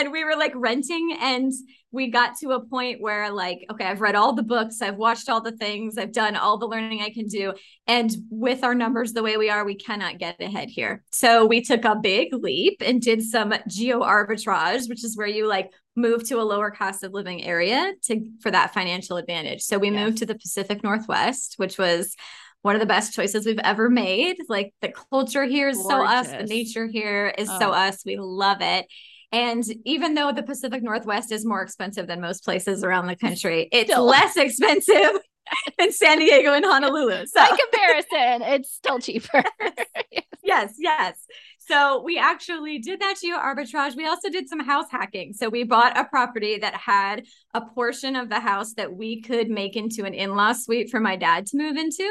And 0.00 0.10
we 0.10 0.24
were 0.24 0.34
like 0.36 0.52
renting 0.56 1.16
and 1.20 1.52
we 1.96 2.10
got 2.10 2.36
to 2.38 2.50
a 2.50 2.64
point 2.64 3.00
where 3.00 3.32
like 3.32 3.64
okay, 3.70 3.86
I've 3.86 4.00
read 4.00 4.14
all 4.14 4.34
the 4.34 4.42
books, 4.42 4.82
I've 4.82 4.96
watched 4.96 5.28
all 5.28 5.40
the 5.40 5.56
things, 5.56 5.98
I've 5.98 6.12
done 6.12 6.36
all 6.36 6.58
the 6.58 6.68
learning 6.68 7.02
I 7.02 7.10
can 7.10 7.26
do 7.26 7.54
and 7.86 8.14
with 8.30 8.62
our 8.62 8.74
numbers 8.74 9.12
the 9.12 9.22
way 9.22 9.36
we 9.36 9.50
are, 9.50 9.64
we 9.64 9.74
cannot 9.74 10.18
get 10.18 10.40
ahead 10.40 10.68
here. 10.68 11.02
So 11.10 11.46
we 11.46 11.62
took 11.62 11.84
a 11.84 11.96
big 11.96 12.32
leap 12.32 12.82
and 12.84 13.00
did 13.00 13.22
some 13.22 13.54
geo 13.68 14.00
arbitrage, 14.00 14.88
which 14.88 15.04
is 15.04 15.16
where 15.16 15.26
you 15.26 15.46
like 15.48 15.72
move 15.96 16.28
to 16.28 16.40
a 16.40 16.42
lower 16.42 16.70
cost 16.70 17.02
of 17.02 17.12
living 17.12 17.42
area 17.42 17.92
to 18.04 18.28
for 18.40 18.50
that 18.50 18.74
financial 18.74 19.16
advantage. 19.16 19.62
So 19.62 19.78
we 19.78 19.90
yes. 19.90 20.04
moved 20.04 20.18
to 20.18 20.26
the 20.26 20.34
Pacific 20.34 20.84
Northwest, 20.84 21.54
which 21.56 21.78
was 21.78 22.14
one 22.62 22.74
of 22.74 22.80
the 22.80 22.86
best 22.86 23.14
choices 23.14 23.46
we've 23.46 23.58
ever 23.60 23.88
made. 23.88 24.36
Like 24.48 24.74
the 24.82 24.92
culture 25.10 25.44
here 25.44 25.68
is 25.68 25.78
Gorgeous. 25.78 26.26
so 26.26 26.32
us, 26.34 26.42
the 26.42 26.46
nature 26.46 26.86
here 26.86 27.32
is 27.38 27.48
oh. 27.48 27.58
so 27.58 27.70
us. 27.70 28.04
We 28.04 28.16
love 28.18 28.58
it. 28.60 28.86
And 29.36 29.64
even 29.84 30.14
though 30.14 30.32
the 30.32 30.42
Pacific 30.42 30.82
Northwest 30.82 31.30
is 31.30 31.44
more 31.44 31.60
expensive 31.60 32.06
than 32.06 32.22
most 32.22 32.42
places 32.42 32.82
around 32.82 33.06
the 33.06 33.16
country, 33.16 33.68
it's 33.70 33.90
still. 33.90 34.06
less 34.06 34.34
expensive 34.34 35.20
than 35.78 35.92
San 35.92 36.20
Diego 36.20 36.54
and 36.54 36.64
Honolulu. 36.64 37.26
So, 37.26 37.40
by 37.40 37.48
comparison, 37.48 38.48
it's 38.54 38.72
still 38.72 38.98
cheaper. 38.98 39.44
yes, 40.42 40.76
yes. 40.78 41.18
So 41.58 42.02
we 42.02 42.16
actually 42.16 42.78
did 42.78 43.00
that 43.00 43.16
geo 43.20 43.36
arbitrage. 43.36 43.94
We 43.94 44.06
also 44.06 44.30
did 44.30 44.48
some 44.48 44.60
house 44.60 44.86
hacking. 44.90 45.34
So 45.34 45.50
we 45.50 45.64
bought 45.64 45.98
a 45.98 46.04
property 46.04 46.56
that 46.58 46.74
had 46.74 47.24
a 47.52 47.60
portion 47.60 48.16
of 48.16 48.30
the 48.30 48.40
house 48.40 48.72
that 48.74 48.94
we 48.94 49.20
could 49.20 49.50
make 49.50 49.76
into 49.76 50.04
an 50.06 50.14
in 50.14 50.34
law 50.34 50.52
suite 50.52 50.88
for 50.88 51.00
my 51.00 51.16
dad 51.16 51.44
to 51.46 51.58
move 51.58 51.76
into. 51.76 52.10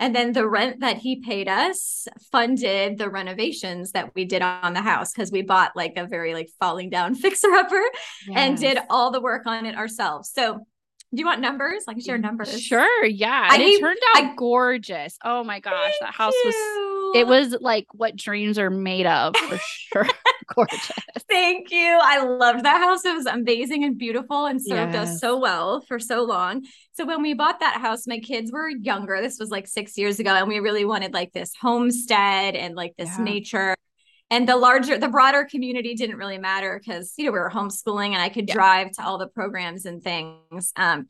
And 0.00 0.14
then 0.14 0.32
the 0.32 0.48
rent 0.48 0.80
that 0.80 0.98
he 0.98 1.16
paid 1.16 1.48
us 1.48 2.06
funded 2.30 2.98
the 2.98 3.10
renovations 3.10 3.92
that 3.92 4.14
we 4.14 4.24
did 4.24 4.42
on 4.42 4.74
the 4.74 4.82
house 4.82 5.12
because 5.12 5.32
we 5.32 5.42
bought 5.42 5.74
like 5.74 5.94
a 5.96 6.06
very 6.06 6.34
like 6.34 6.50
falling 6.60 6.90
down 6.90 7.14
fixer 7.16 7.52
upper 7.52 7.82
yes. 8.26 8.36
and 8.36 8.58
did 8.58 8.78
all 8.90 9.10
the 9.10 9.20
work 9.20 9.46
on 9.46 9.66
it 9.66 9.76
ourselves. 9.76 10.30
So 10.30 10.66
do 11.14 11.20
you 11.20 11.26
want 11.26 11.40
numbers? 11.40 11.84
I 11.88 11.94
can 11.94 12.02
share 12.02 12.18
mm, 12.18 12.22
numbers. 12.22 12.60
Sure. 12.60 13.04
Yeah. 13.06 13.48
And 13.52 13.62
I, 13.62 13.66
it 13.66 13.80
turned 13.80 13.98
out 14.14 14.24
I, 14.24 14.34
gorgeous. 14.36 15.16
Oh 15.24 15.42
my 15.42 15.58
gosh. 15.60 15.92
That 16.00 16.12
house 16.12 16.34
you. 16.34 16.42
was 16.46 17.16
it 17.16 17.26
was 17.26 17.56
like 17.60 17.86
what 17.92 18.14
dreams 18.14 18.58
are 18.58 18.70
made 18.70 19.06
of 19.06 19.34
for 19.36 19.58
sure. 19.58 20.06
gorgeous. 20.54 20.92
Thank 21.28 21.70
you. 21.70 21.98
I 22.02 22.22
loved 22.22 22.64
that 22.64 22.78
house. 22.78 23.04
It 23.04 23.14
was 23.14 23.26
amazing 23.26 23.84
and 23.84 23.98
beautiful 23.98 24.46
and 24.46 24.60
served 24.60 24.94
yes. 24.94 25.08
us 25.08 25.20
so 25.20 25.38
well 25.38 25.82
for 25.82 25.98
so 25.98 26.24
long. 26.24 26.64
So 26.92 27.06
when 27.06 27.22
we 27.22 27.34
bought 27.34 27.60
that 27.60 27.80
house, 27.80 28.06
my 28.06 28.18
kids 28.18 28.50
were 28.50 28.68
younger. 28.68 29.20
This 29.20 29.38
was 29.38 29.50
like 29.50 29.66
six 29.66 29.96
years 29.96 30.18
ago. 30.18 30.30
And 30.30 30.48
we 30.48 30.58
really 30.58 30.84
wanted 30.84 31.12
like 31.12 31.32
this 31.32 31.52
homestead 31.60 32.54
and 32.54 32.74
like 32.74 32.94
this 32.96 33.10
yeah. 33.18 33.24
nature 33.24 33.76
and 34.30 34.48
the 34.48 34.56
larger 34.56 34.98
the 34.98 35.08
broader 35.08 35.44
community 35.44 35.94
didn't 35.94 36.16
really 36.16 36.38
matter 36.38 36.78
because 36.78 37.14
you 37.16 37.24
know 37.24 37.32
we 37.32 37.38
were 37.38 37.50
homeschooling 37.50 38.08
and 38.08 38.22
i 38.22 38.28
could 38.28 38.48
yeah. 38.48 38.54
drive 38.54 38.90
to 38.92 39.04
all 39.04 39.18
the 39.18 39.26
programs 39.26 39.86
and 39.86 40.02
things 40.02 40.72
um, 40.76 41.06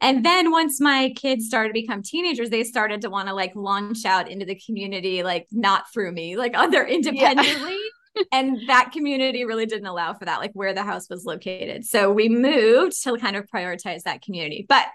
and 0.00 0.24
then 0.24 0.50
once 0.50 0.80
my 0.80 1.12
kids 1.16 1.46
started 1.46 1.68
to 1.68 1.74
become 1.74 2.02
teenagers 2.02 2.50
they 2.50 2.64
started 2.64 3.00
to 3.00 3.10
want 3.10 3.28
to 3.28 3.34
like 3.34 3.54
launch 3.54 4.04
out 4.04 4.30
into 4.30 4.44
the 4.44 4.60
community 4.66 5.22
like 5.22 5.46
not 5.50 5.84
through 5.92 6.12
me 6.12 6.36
like 6.36 6.56
other 6.56 6.84
independently 6.86 7.78
yeah. 8.14 8.22
and 8.32 8.68
that 8.68 8.92
community 8.92 9.44
really 9.44 9.66
didn't 9.66 9.86
allow 9.86 10.12
for 10.12 10.24
that 10.24 10.40
like 10.40 10.52
where 10.52 10.74
the 10.74 10.82
house 10.82 11.08
was 11.08 11.24
located 11.24 11.84
so 11.84 12.10
we 12.10 12.28
moved 12.28 13.00
to 13.02 13.16
kind 13.16 13.36
of 13.36 13.46
prioritize 13.46 14.02
that 14.02 14.22
community 14.22 14.64
but 14.68 14.86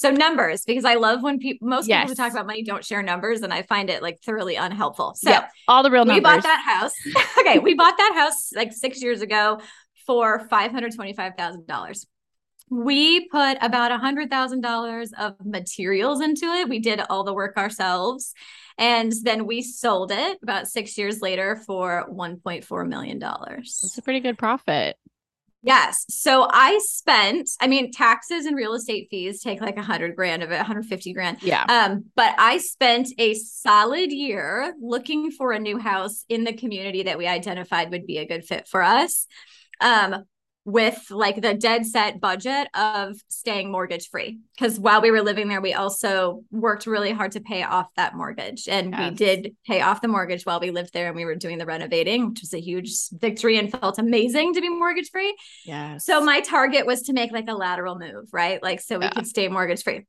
so 0.00 0.10
numbers, 0.10 0.64
because 0.64 0.86
I 0.86 0.94
love 0.94 1.22
when 1.22 1.38
people 1.38 1.68
most 1.68 1.86
yes. 1.86 2.04
people 2.04 2.12
who 2.12 2.14
talk 2.14 2.32
about 2.32 2.46
money 2.46 2.62
don't 2.62 2.82
share 2.82 3.02
numbers, 3.02 3.42
and 3.42 3.52
I 3.52 3.60
find 3.60 3.90
it 3.90 4.00
like 4.00 4.22
thoroughly 4.22 4.56
unhelpful. 4.56 5.12
So 5.14 5.28
yep. 5.28 5.50
all 5.68 5.82
the 5.82 5.90
real 5.90 6.06
numbers. 6.06 6.20
We 6.20 6.20
bought 6.22 6.42
that 6.42 6.62
house. 6.64 6.92
okay, 7.38 7.58
we 7.58 7.74
bought 7.74 7.98
that 7.98 8.12
house 8.14 8.50
like 8.54 8.72
six 8.72 9.02
years 9.02 9.20
ago 9.20 9.60
for 10.06 10.48
five 10.48 10.70
hundred 10.70 10.94
twenty-five 10.94 11.34
thousand 11.36 11.66
dollars. 11.66 12.06
We 12.70 13.28
put 13.28 13.58
about 13.60 13.92
a 13.92 13.98
hundred 13.98 14.30
thousand 14.30 14.62
dollars 14.62 15.12
of 15.18 15.34
materials 15.44 16.22
into 16.22 16.46
it. 16.46 16.70
We 16.70 16.78
did 16.78 17.02
all 17.10 17.22
the 17.22 17.34
work 17.34 17.58
ourselves. 17.58 18.32
And 18.78 19.12
then 19.24 19.44
we 19.44 19.60
sold 19.60 20.10
it 20.10 20.38
about 20.42 20.66
six 20.66 20.96
years 20.96 21.20
later 21.20 21.56
for 21.66 22.06
$1.4 22.10 22.88
million. 22.88 23.22
It's 23.58 23.98
a 23.98 24.00
pretty 24.00 24.20
good 24.20 24.38
profit. 24.38 24.96
Yes. 25.62 26.06
So 26.08 26.48
I 26.50 26.80
spent, 26.82 27.50
I 27.60 27.66
mean, 27.66 27.92
taxes 27.92 28.46
and 28.46 28.56
real 28.56 28.72
estate 28.72 29.08
fees 29.10 29.42
take 29.42 29.60
like 29.60 29.76
a 29.76 29.82
hundred 29.82 30.16
grand 30.16 30.42
of 30.42 30.50
it, 30.50 30.56
150 30.56 31.12
grand. 31.12 31.42
Yeah. 31.42 31.64
Um, 31.64 32.06
but 32.16 32.34
I 32.38 32.58
spent 32.58 33.08
a 33.18 33.34
solid 33.34 34.10
year 34.10 34.74
looking 34.80 35.30
for 35.30 35.52
a 35.52 35.58
new 35.58 35.78
house 35.78 36.24
in 36.28 36.44
the 36.44 36.54
community 36.54 37.02
that 37.02 37.18
we 37.18 37.26
identified 37.26 37.90
would 37.90 38.06
be 38.06 38.18
a 38.18 38.26
good 38.26 38.44
fit 38.44 38.68
for 38.68 38.82
us. 38.82 39.26
Um, 39.82 40.24
with 40.64 41.06
like 41.10 41.40
the 41.40 41.54
dead 41.54 41.86
set 41.86 42.20
budget 42.20 42.68
of 42.74 43.16
staying 43.28 43.72
mortgage 43.72 44.08
free. 44.10 44.38
Because 44.54 44.78
while 44.78 45.00
we 45.00 45.10
were 45.10 45.22
living 45.22 45.48
there, 45.48 45.60
we 45.60 45.72
also 45.72 46.42
worked 46.50 46.86
really 46.86 47.12
hard 47.12 47.32
to 47.32 47.40
pay 47.40 47.62
off 47.62 47.88
that 47.96 48.14
mortgage. 48.14 48.68
And 48.68 48.92
yes. 48.92 49.10
we 49.10 49.16
did 49.16 49.56
pay 49.66 49.80
off 49.80 50.02
the 50.02 50.08
mortgage 50.08 50.44
while 50.44 50.60
we 50.60 50.70
lived 50.70 50.92
there 50.92 51.06
and 51.06 51.16
we 51.16 51.24
were 51.24 51.34
doing 51.34 51.58
the 51.58 51.66
renovating, 51.66 52.30
which 52.30 52.42
was 52.42 52.52
a 52.52 52.60
huge 52.60 52.92
victory 53.12 53.58
and 53.58 53.70
felt 53.70 53.98
amazing 53.98 54.54
to 54.54 54.60
be 54.60 54.68
mortgage 54.68 55.10
free. 55.10 55.34
Yeah. 55.64 55.96
So 55.96 56.20
my 56.20 56.40
target 56.40 56.86
was 56.86 57.02
to 57.02 57.14
make 57.14 57.32
like 57.32 57.48
a 57.48 57.54
lateral 57.54 57.98
move, 57.98 58.28
right? 58.32 58.62
Like 58.62 58.80
so 58.80 58.98
we 58.98 59.06
yeah. 59.06 59.12
could 59.12 59.26
stay 59.26 59.48
mortgage 59.48 59.82
free. 59.82 60.06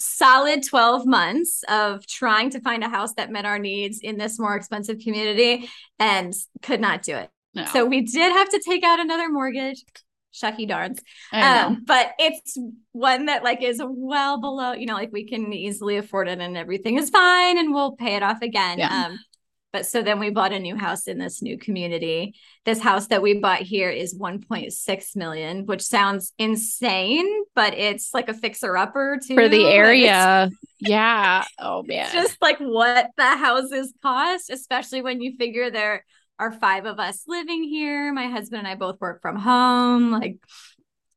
Solid 0.00 0.64
12 0.64 1.06
months 1.06 1.62
of 1.68 2.04
trying 2.08 2.50
to 2.50 2.60
find 2.60 2.82
a 2.82 2.88
house 2.88 3.14
that 3.14 3.30
met 3.30 3.44
our 3.44 3.60
needs 3.60 4.00
in 4.00 4.18
this 4.18 4.36
more 4.36 4.56
expensive 4.56 4.98
community 4.98 5.70
and 6.00 6.34
could 6.60 6.80
not 6.80 7.02
do 7.02 7.14
it. 7.14 7.30
No. 7.54 7.64
So 7.66 7.84
we 7.84 8.02
did 8.02 8.32
have 8.32 8.48
to 8.50 8.62
take 8.64 8.82
out 8.84 9.00
another 9.00 9.28
mortgage. 9.28 9.84
Shucky 10.32 10.66
darns. 10.66 11.00
Um, 11.32 11.82
but 11.86 12.12
it's 12.18 12.56
one 12.92 13.26
that 13.26 13.44
like 13.44 13.62
is 13.62 13.82
well 13.84 14.40
below, 14.40 14.72
you 14.72 14.86
know, 14.86 14.94
like 14.94 15.12
we 15.12 15.26
can 15.28 15.52
easily 15.52 15.98
afford 15.98 16.28
it 16.28 16.40
and 16.40 16.56
everything 16.56 16.98
is 16.98 17.10
fine 17.10 17.58
and 17.58 17.74
we'll 17.74 17.96
pay 17.96 18.16
it 18.16 18.22
off 18.22 18.40
again. 18.40 18.78
Yeah. 18.78 19.06
Um, 19.06 19.18
but 19.72 19.86
so 19.86 20.02
then 20.02 20.20
we 20.20 20.28
bought 20.28 20.52
a 20.52 20.58
new 20.58 20.76
house 20.76 21.08
in 21.08 21.18
this 21.18 21.40
new 21.40 21.56
community. 21.58 22.34
This 22.64 22.78
house 22.78 23.06
that 23.06 23.22
we 23.22 23.38
bought 23.38 23.60
here 23.62 23.88
is 23.88 24.18
1.6 24.18 25.16
million, 25.16 25.64
which 25.64 25.80
sounds 25.80 26.32
insane, 26.38 27.26
but 27.54 27.72
it's 27.74 28.12
like 28.12 28.28
a 28.28 28.34
fixer 28.34 28.76
upper 28.76 29.18
too. 29.26 29.34
For 29.34 29.48
the 29.48 29.66
area. 29.66 30.50
yeah. 30.78 31.44
Oh 31.58 31.82
man. 31.84 32.10
Just 32.12 32.36
like 32.42 32.58
what 32.58 33.10
the 33.16 33.36
houses 33.36 33.94
cost, 34.02 34.50
especially 34.50 35.00
when 35.00 35.22
you 35.22 35.36
figure 35.38 35.70
they're 35.70 36.04
are 36.42 36.52
five 36.52 36.86
of 36.86 36.98
us 36.98 37.22
living 37.28 37.62
here. 37.62 38.12
My 38.12 38.26
husband 38.26 38.60
and 38.60 38.68
I 38.68 38.74
both 38.74 39.00
work 39.00 39.22
from 39.22 39.36
home. 39.36 40.10
Like 40.10 40.38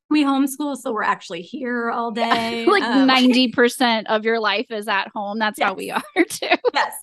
we 0.07 0.23
homeschool, 0.23 0.77
so 0.77 0.93
we're 0.93 1.01
actually 1.01 1.41
here 1.41 1.89
all 1.89 2.11
day. 2.25 2.65
like 2.65 2.83
um, 2.83 3.07
90% 3.07 4.05
of 4.05 4.23
your 4.23 4.39
life 4.39 4.67
is 4.69 4.87
at 4.87 5.09
home. 5.15 5.39
That's 5.39 5.57
yes. 5.57 5.67
how 5.67 5.73
we 5.73 5.89
are 5.89 6.03
too. 6.29 6.47
yes. 6.73 6.93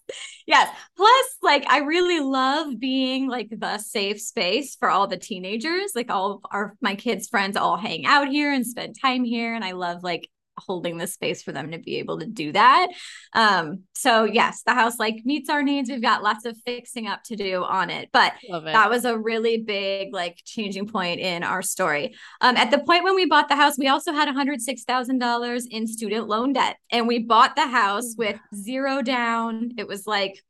Yes. 0.46 0.76
Plus, 0.96 1.26
like, 1.42 1.68
I 1.68 1.78
really 1.78 2.20
love 2.20 2.78
being 2.78 3.28
like 3.28 3.48
the 3.50 3.78
safe 3.78 4.20
space 4.20 4.76
for 4.76 4.88
all 4.88 5.08
the 5.08 5.16
teenagers. 5.16 5.92
Like 5.96 6.10
all 6.10 6.42
our 6.52 6.76
my 6.80 6.94
kids' 6.94 7.28
friends 7.28 7.56
all 7.56 7.76
hang 7.76 8.06
out 8.06 8.28
here 8.28 8.52
and 8.52 8.64
spend 8.64 8.96
time 9.00 9.24
here. 9.24 9.54
And 9.54 9.64
I 9.64 9.72
love 9.72 10.04
like 10.04 10.28
holding 10.58 10.98
the 10.98 11.06
space 11.06 11.42
for 11.42 11.52
them 11.52 11.70
to 11.70 11.78
be 11.78 11.96
able 11.96 12.18
to 12.18 12.26
do 12.26 12.52
that. 12.52 12.88
Um, 13.32 13.80
so 13.94 14.24
yes, 14.24 14.62
the 14.64 14.74
house 14.74 14.98
like 14.98 15.22
meets 15.24 15.48
our 15.48 15.62
needs. 15.62 15.90
We've 15.90 16.02
got 16.02 16.22
lots 16.22 16.44
of 16.44 16.56
fixing 16.64 17.06
up 17.06 17.22
to 17.24 17.36
do 17.36 17.64
on 17.64 17.90
it, 17.90 18.10
but 18.12 18.32
it. 18.42 18.64
that 18.64 18.90
was 18.90 19.04
a 19.04 19.18
really 19.18 19.58
big 19.58 20.12
like 20.12 20.38
changing 20.44 20.88
point 20.88 21.20
in 21.20 21.42
our 21.42 21.62
story. 21.62 22.14
Um, 22.40 22.56
at 22.56 22.70
the 22.70 22.78
point 22.78 23.04
when 23.04 23.14
we 23.14 23.26
bought 23.26 23.48
the 23.48 23.56
house, 23.56 23.78
we 23.78 23.88
also 23.88 24.12
had 24.12 24.28
$106,000 24.28 25.62
in 25.70 25.86
student 25.86 26.28
loan 26.28 26.52
debt 26.52 26.76
and 26.90 27.08
we 27.08 27.20
bought 27.20 27.56
the 27.56 27.66
house 27.66 28.14
with 28.16 28.38
zero 28.54 29.02
down. 29.02 29.72
It 29.78 29.86
was 29.86 30.06
like 30.06 30.42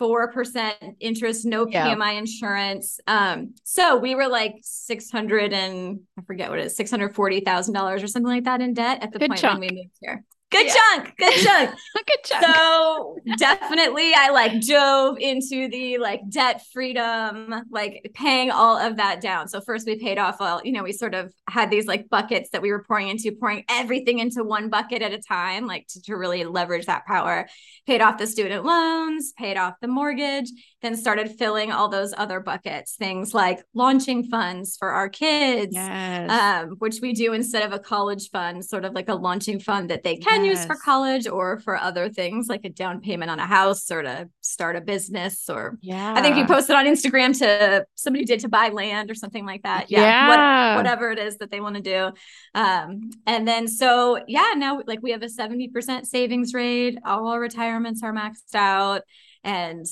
4% 0.00 0.74
interest, 1.00 1.44
no 1.44 1.66
yeah. 1.66 1.94
PMI 1.94 2.18
insurance. 2.18 3.00
Um, 3.06 3.54
so 3.64 3.96
we 3.96 4.14
were 4.14 4.28
like 4.28 4.54
600 4.62 5.52
and 5.52 6.00
I 6.18 6.22
forget 6.22 6.50
what 6.50 6.58
it 6.58 6.66
is, 6.66 6.76
$640,000 6.78 8.02
or 8.02 8.06
something 8.06 8.28
like 8.28 8.44
that 8.44 8.60
in 8.60 8.74
debt 8.74 9.02
at 9.02 9.12
the 9.12 9.18
Good 9.18 9.30
point 9.30 9.40
chunk. 9.40 9.60
when 9.60 9.68
we 9.68 9.82
moved 9.82 9.96
here. 10.00 10.24
Good 10.50 10.66
yeah. 10.66 10.74
chunk. 10.74 11.16
Good 11.16 11.32
chunk. 11.44 11.70
good 11.94 12.24
chunk. 12.24 12.44
So 12.44 13.16
definitely 13.36 14.12
I 14.16 14.30
like 14.30 14.60
dove 14.64 15.18
into 15.18 15.68
the 15.68 15.98
like 15.98 16.20
debt 16.30 16.62
freedom, 16.72 17.52
like 17.70 18.12
paying 18.14 18.52
all 18.52 18.78
of 18.78 18.96
that 18.98 19.20
down. 19.20 19.48
So 19.48 19.60
first 19.60 19.86
we 19.86 19.98
paid 19.98 20.18
off 20.18 20.36
all, 20.40 20.60
you 20.62 20.70
know, 20.70 20.84
we 20.84 20.92
sort 20.92 21.14
of 21.14 21.32
had 21.48 21.70
these 21.70 21.86
like 21.86 22.08
buckets 22.08 22.50
that 22.50 22.62
we 22.62 22.70
were 22.70 22.84
pouring 22.84 23.08
into, 23.08 23.32
pouring 23.32 23.64
everything 23.68 24.20
into 24.20 24.44
one 24.44 24.70
bucket 24.70 25.02
at 25.02 25.12
a 25.12 25.18
time, 25.18 25.66
like 25.66 25.88
to, 25.88 26.02
to 26.02 26.14
really 26.14 26.44
leverage 26.44 26.86
that 26.86 27.06
power. 27.06 27.48
Paid 27.86 28.00
off 28.00 28.18
the 28.18 28.26
student 28.26 28.64
loans, 28.64 29.32
paid 29.36 29.56
off 29.56 29.74
the 29.80 29.88
mortgage, 29.88 30.50
then 30.82 30.96
started 30.96 31.30
filling 31.38 31.72
all 31.72 31.88
those 31.88 32.12
other 32.16 32.40
buckets, 32.40 32.96
things 32.96 33.32
like 33.32 33.62
launching 33.74 34.24
funds 34.24 34.76
for 34.76 34.90
our 34.90 35.08
kids, 35.08 35.72
yes. 35.72 36.30
um, 36.30 36.76
which 36.78 37.00
we 37.00 37.12
do 37.12 37.32
instead 37.32 37.62
of 37.62 37.72
a 37.72 37.78
college 37.78 38.28
fund, 38.30 38.64
sort 38.64 38.84
of 38.84 38.92
like 38.92 39.08
a 39.08 39.14
launching 39.14 39.58
fund 39.58 39.90
that 39.90 40.02
they 40.02 40.16
can 40.16 40.44
yes. 40.44 40.58
use 40.58 40.66
for 40.66 40.76
college 40.76 41.26
or 41.26 41.60
for 41.60 41.76
other 41.76 42.10
things 42.10 42.48
like 42.48 42.64
a 42.64 42.68
down 42.68 43.00
payment 43.00 43.30
on 43.30 43.38
a 43.38 43.46
house 43.46 43.90
or 43.90 44.02
to 44.02 44.28
start 44.42 44.76
a 44.76 44.80
business 44.80 45.48
or 45.48 45.78
yeah. 45.80 46.14
I 46.14 46.20
think 46.20 46.36
you 46.36 46.46
posted 46.46 46.76
on 46.76 46.84
Instagram 46.84 47.36
to 47.38 47.86
somebody 47.94 48.24
did 48.24 48.40
to 48.40 48.48
buy 48.48 48.68
land 48.68 49.10
or 49.10 49.14
something 49.14 49.46
like 49.46 49.62
that. 49.62 49.90
Yeah. 49.90 50.00
yeah. 50.00 50.74
What, 50.74 50.84
whatever 50.84 51.10
it 51.10 51.18
is 51.18 51.38
that 51.38 51.50
they 51.50 51.60
want 51.60 51.76
to 51.76 51.82
do. 51.82 52.12
Um, 52.54 53.10
and 53.26 53.48
then 53.48 53.66
so 53.66 54.20
yeah, 54.28 54.52
now 54.56 54.82
like 54.86 55.02
we 55.02 55.12
have 55.12 55.22
a 55.22 55.26
70% 55.26 56.04
savings 56.04 56.52
rate, 56.52 56.98
all 57.04 57.28
our 57.28 57.40
retirements 57.40 58.02
are 58.02 58.12
maxed 58.12 58.54
out. 58.54 59.02
And 59.42 59.86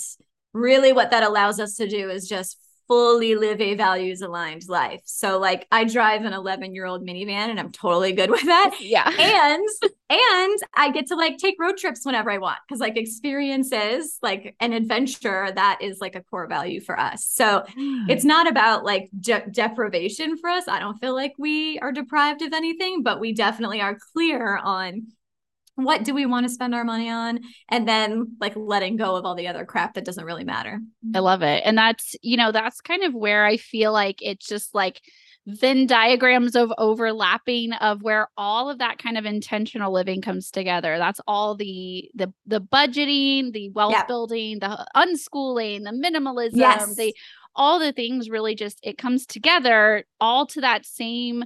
really 0.54 0.92
what 0.92 1.10
that 1.10 1.22
allows 1.22 1.60
us 1.60 1.74
to 1.76 1.88
do 1.88 2.08
is 2.08 2.26
just 2.28 2.58
fully 2.86 3.34
live 3.34 3.60
a 3.60 3.74
values 3.74 4.20
aligned 4.20 4.68
life. 4.68 5.00
So 5.04 5.38
like 5.38 5.66
I 5.72 5.84
drive 5.84 6.24
an 6.24 6.32
11 6.32 6.74
year 6.74 6.84
old 6.84 7.06
minivan 7.06 7.48
and 7.48 7.58
I'm 7.58 7.72
totally 7.72 8.12
good 8.12 8.30
with 8.30 8.44
that. 8.44 8.76
Yeah. 8.84 9.08
And 9.08 9.66
and 10.10 10.58
I 10.74 10.90
get 10.92 11.06
to 11.06 11.16
like 11.16 11.38
take 11.38 11.56
road 11.58 11.78
trips 11.78 12.04
whenever 12.04 12.30
I 12.30 12.38
want 12.38 12.58
because 12.68 12.80
like 12.80 12.96
experiences 12.96 14.18
like 14.22 14.54
an 14.60 14.72
adventure 14.74 15.50
that 15.54 15.78
is 15.80 16.00
like 16.00 16.14
a 16.14 16.22
core 16.22 16.46
value 16.46 16.80
for 16.80 16.98
us. 16.98 17.24
So 17.24 17.64
it's 17.76 18.24
not 18.24 18.46
about 18.46 18.84
like 18.84 19.08
de- 19.18 19.46
deprivation 19.50 20.36
for 20.36 20.50
us. 20.50 20.68
I 20.68 20.80
don't 20.80 20.98
feel 20.98 21.14
like 21.14 21.32
we 21.38 21.78
are 21.78 21.92
deprived 21.92 22.42
of 22.42 22.52
anything, 22.52 23.02
but 23.02 23.20
we 23.20 23.32
definitely 23.32 23.80
are 23.80 23.96
clear 24.12 24.56
on 24.58 25.06
what 25.76 26.04
do 26.04 26.14
we 26.14 26.26
want 26.26 26.46
to 26.46 26.52
spend 26.52 26.74
our 26.74 26.84
money 26.84 27.10
on 27.10 27.40
and 27.68 27.88
then 27.88 28.36
like 28.40 28.54
letting 28.56 28.96
go 28.96 29.16
of 29.16 29.24
all 29.24 29.34
the 29.34 29.48
other 29.48 29.64
crap 29.64 29.94
that 29.94 30.04
doesn't 30.04 30.24
really 30.24 30.44
matter 30.44 30.80
i 31.14 31.18
love 31.18 31.42
it 31.42 31.62
and 31.64 31.76
that's 31.76 32.14
you 32.22 32.36
know 32.36 32.52
that's 32.52 32.80
kind 32.80 33.02
of 33.02 33.14
where 33.14 33.44
i 33.44 33.56
feel 33.56 33.92
like 33.92 34.16
it's 34.20 34.46
just 34.46 34.74
like 34.74 35.00
Venn 35.46 35.86
diagrams 35.86 36.56
of 36.56 36.72
overlapping 36.78 37.74
of 37.74 38.02
where 38.02 38.28
all 38.36 38.70
of 38.70 38.78
that 38.78 38.96
kind 38.96 39.18
of 39.18 39.26
intentional 39.26 39.92
living 39.92 40.22
comes 40.22 40.50
together. 40.50 40.96
That's 40.96 41.20
all 41.26 41.54
the 41.54 42.10
the 42.14 42.32
the 42.46 42.62
budgeting, 42.62 43.52
the 43.52 43.68
wealth 43.70 43.92
yeah. 43.92 44.06
building, 44.06 44.60
the 44.60 44.86
unschooling, 44.96 45.84
the 45.84 45.90
minimalism, 45.90 46.56
yes. 46.56 46.96
the 46.96 47.14
all 47.54 47.78
the 47.78 47.92
things 47.92 48.30
really 48.30 48.54
just 48.54 48.80
it 48.82 48.96
comes 48.96 49.26
together 49.26 50.04
all 50.18 50.46
to 50.46 50.62
that 50.62 50.86
same 50.86 51.44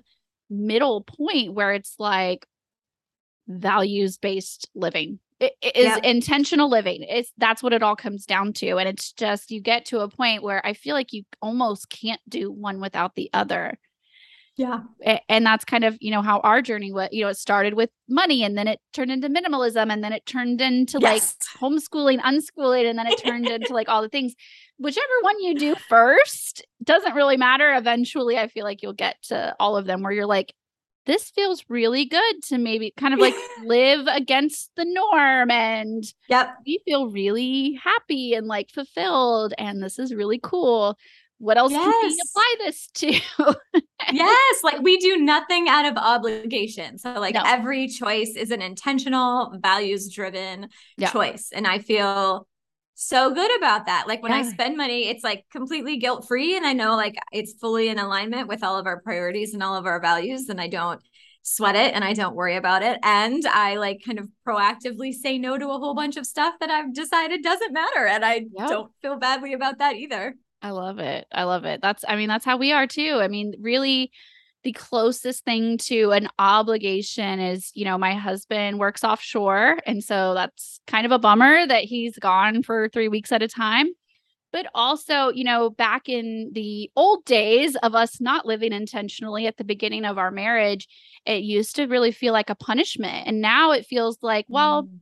middle 0.49 1.03
point 1.03 1.53
where 1.53 1.73
it's 1.73 1.97
like 1.99 2.47
values 3.49 4.19
based 4.19 4.69
living 4.75 5.19
it, 5.41 5.53
it 5.63 5.77
is 5.77 5.85
yep. 5.85 6.05
intentional 6.05 6.69
living 6.69 7.05
it's 7.09 7.33
that's 7.39 7.63
what 7.63 7.73
it 7.73 7.83
all 7.83 7.97
comes 7.97 8.27
down 8.27 8.53
to 8.53 8.77
and 8.77 8.89
it's 8.89 9.13
just 9.13 9.51
you 9.51 9.61
get 9.61 9.87
to 9.87 10.01
a 10.01 10.09
point 10.09 10.43
where 10.43 10.65
i 10.67 10.73
feel 10.73 10.95
like 10.95 11.13
you 11.13 11.23
almost 11.41 11.89
can't 11.89 12.21
do 12.29 12.51
one 12.51 12.81
without 12.81 13.15
the 13.15 13.31
other 13.33 13.79
yeah 14.57 14.81
and 15.29 15.47
that's 15.47 15.65
kind 15.65 15.85
of 15.85 15.97
you 16.01 16.11
know 16.11 16.21
how 16.21 16.41
our 16.41 16.61
journey 16.61 16.93
was 16.93 17.09
you 17.13 17.23
know 17.23 17.29
it 17.29 17.37
started 17.37 17.75
with 17.75 17.91
money 18.09 18.43
and 18.43 18.59
then 18.59 18.67
it 18.67 18.81
turned 18.93 19.11
into 19.11 19.29
minimalism 19.29 19.91
and 19.91 20.03
then 20.03 20.13
it 20.13 20.27
turned 20.27 20.61
into 20.61 20.99
yes. 21.01 21.37
like 21.61 21.61
homeschooling 21.61 22.19
unschooling 22.21 22.91
and 22.91 22.99
then 22.99 23.07
it 23.07 23.23
turned 23.23 23.47
into 23.49 23.73
like 23.73 23.89
all 23.89 24.03
the 24.03 24.09
things 24.09 24.35
whichever 24.79 25.07
one 25.21 25.41
you 25.41 25.55
do 25.55 25.77
first 25.89 26.67
doesn't 26.83 27.15
really 27.15 27.37
matter 27.37 27.73
eventually 27.75 28.37
i 28.37 28.49
feel 28.49 28.65
like 28.65 28.83
you'll 28.83 28.93
get 28.93 29.23
to 29.23 29.55
all 29.61 29.77
of 29.77 29.87
them 29.87 30.03
where 30.03 30.13
you're 30.13 30.27
like 30.27 30.53
this 31.09 31.31
feels 31.31 31.65
really 31.69 32.05
good 32.05 32.45
to 32.45 32.59
maybe 32.59 32.93
kind 32.97 33.15
of 33.15 33.19
like 33.21 33.35
live 33.65 34.07
against 34.07 34.71
the 34.77 34.85
norm 34.85 35.51
and 35.51 36.05
yep 36.29 36.55
we 36.65 36.81
feel 36.85 37.11
really 37.11 37.81
happy 37.83 38.35
and 38.35 38.47
like 38.47 38.71
fulfilled 38.71 39.53
and 39.59 39.83
this 39.83 39.99
is 39.99 40.15
really 40.15 40.39
cool 40.41 40.97
what 41.39 41.57
else 41.57 41.73
yes. 41.73 41.83
can 41.83 42.09
we 42.09 42.19
apply 42.29 42.55
this 42.65 42.89
to 42.95 43.83
yes 44.13 44.63
like 44.63 44.81
we 44.83 44.99
do 44.99 45.17
nothing 45.17 45.69
out 45.69 45.85
of 45.85 45.97
obligation 45.97 46.99
so 46.99 47.13
like 47.15 47.35
no. 47.35 47.43
every 47.45 47.89
choice 47.89 48.35
is 48.37 48.51
an 48.51 48.61
intentional 48.61 49.57
values 49.61 50.13
driven 50.13 50.69
yeah. 50.97 51.11
choice 51.11 51.51
and 51.53 51.67
i 51.67 51.79
feel 51.79 52.47
so 53.01 53.33
good 53.33 53.57
about 53.57 53.87
that. 53.87 54.09
Like 54.09 54.25
when 54.25 54.33
yeah. 54.33 54.39
I 54.39 54.43
spend 54.43 54.77
money, 54.77 55.07
it's 55.07 55.23
like 55.23 55.45
completely 55.53 55.99
guilt 55.99 56.27
free. 56.27 56.57
And 56.57 56.67
I 56.67 56.73
know 56.73 56.97
like 56.97 57.15
it's 57.31 57.53
fully 57.53 57.91
in 57.91 57.99
alignment 58.01 58.49
with 58.49 58.65
all 58.65 58.77
of 58.77 58.87
our 58.87 59.01
priorities 59.01 59.55
and 59.55 59.63
all 59.63 59.77
of 59.77 59.87
our 59.87 60.01
values. 60.01 60.49
And 60.49 60.61
I 60.61 60.67
don't 60.67 61.01
sweat 61.43 61.77
it 61.77 61.95
and 61.95 62.03
I 62.03 62.13
don't 62.13 62.35
worry 62.35 62.57
about 62.57 62.83
it. 62.83 62.99
And 63.05 63.47
I 63.47 63.77
like 63.77 64.01
kind 64.05 64.19
of 64.19 64.29
proactively 64.45 65.13
say 65.15 65.39
no 65.39 65.57
to 65.57 65.69
a 65.71 65.79
whole 65.79 65.95
bunch 65.95 66.17
of 66.17 66.27
stuff 66.27 66.57
that 66.59 66.71
I've 66.71 66.93
decided 66.93 67.45
doesn't 67.45 67.73
matter. 67.73 68.05
And 68.05 68.25
I 68.25 68.47
yep. 68.53 68.69
don't 68.69 68.93
feel 69.01 69.17
badly 69.17 69.53
about 69.53 69.79
that 69.79 69.95
either. 69.95 70.35
I 70.61 70.71
love 70.71 70.99
it. 70.99 71.25
I 71.31 71.45
love 71.45 71.65
it. 71.65 71.81
That's, 71.81 72.05
I 72.09 72.17
mean, 72.17 72.29
that's 72.29 72.45
how 72.45 72.57
we 72.57 72.73
are 72.73 72.89
too. 72.89 73.21
I 73.23 73.29
mean, 73.29 73.55
really, 73.61 74.11
the 74.69 74.73
closest 74.73 75.47
thing 75.47 75.79
to 75.79 76.11
an 76.11 76.29
obligation 76.39 77.41
is, 77.41 77.73
you 77.73 77.87
know, 77.87 77.97
my 77.97 78.13
husband 78.13 78.79
works 78.79 79.03
offshore. 79.03 79.79
And 79.87 80.05
so 80.05 80.35
that's 80.35 80.79
kind 80.87 81.07
of 81.07 81.13
a 81.13 81.19
bummer 81.19 81.67
that 81.67 81.85
he's 81.85 82.19
gone 82.19 82.63
for 82.63 82.91
three 82.91 83.09
weeks 83.09 83.33
at 83.33 83.43
a 83.43 83.49
time. 83.49 83.87
But 84.53 84.67
also, 84.75 85.31
you 85.31 85.45
know, 85.45 85.71
back 85.71 86.11
in 86.11 86.51
the 86.53 86.91
old 86.95 87.25
days 87.25 87.77
of 87.77 87.95
us 87.95 88.21
not 88.21 88.45
living 88.45 88.75
intentionally 88.75 89.47
at 89.47 89.57
the 89.57 89.65
beginning 89.65 90.05
of 90.05 90.19
our 90.19 90.31
marriage, 90.31 90.87
it 91.25 91.45
used 91.45 91.77
to 91.77 91.87
really 91.87 92.13
feel 92.13 92.35
like 92.35 92.51
a 92.51 92.55
punishment. 92.55 93.27
And 93.27 93.41
now 93.41 93.73
it 93.73 93.87
feels 93.87 94.19
like, 94.21 94.45
well, 94.51 94.83
mm. 94.83 94.99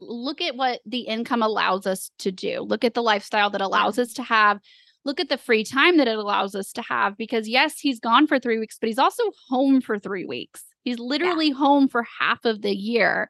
look 0.00 0.40
at 0.40 0.56
what 0.56 0.80
the 0.86 1.00
income 1.00 1.42
allows 1.42 1.86
us 1.86 2.10
to 2.20 2.32
do. 2.32 2.62
Look 2.62 2.82
at 2.82 2.94
the 2.94 3.02
lifestyle 3.02 3.50
that 3.50 3.60
allows 3.60 3.98
us 3.98 4.14
to 4.14 4.22
have 4.22 4.58
look 5.04 5.20
at 5.20 5.28
the 5.28 5.38
free 5.38 5.64
time 5.64 5.96
that 5.96 6.08
it 6.08 6.18
allows 6.18 6.54
us 6.54 6.72
to 6.72 6.82
have 6.82 7.16
because 7.16 7.48
yes 7.48 7.78
he's 7.78 8.00
gone 8.00 8.26
for 8.26 8.38
three 8.38 8.58
weeks 8.58 8.78
but 8.78 8.88
he's 8.88 8.98
also 8.98 9.24
home 9.48 9.80
for 9.80 9.98
three 9.98 10.24
weeks 10.24 10.64
he's 10.84 10.98
literally 10.98 11.48
yeah. 11.48 11.54
home 11.54 11.88
for 11.88 12.04
half 12.18 12.44
of 12.44 12.62
the 12.62 12.74
year 12.74 13.28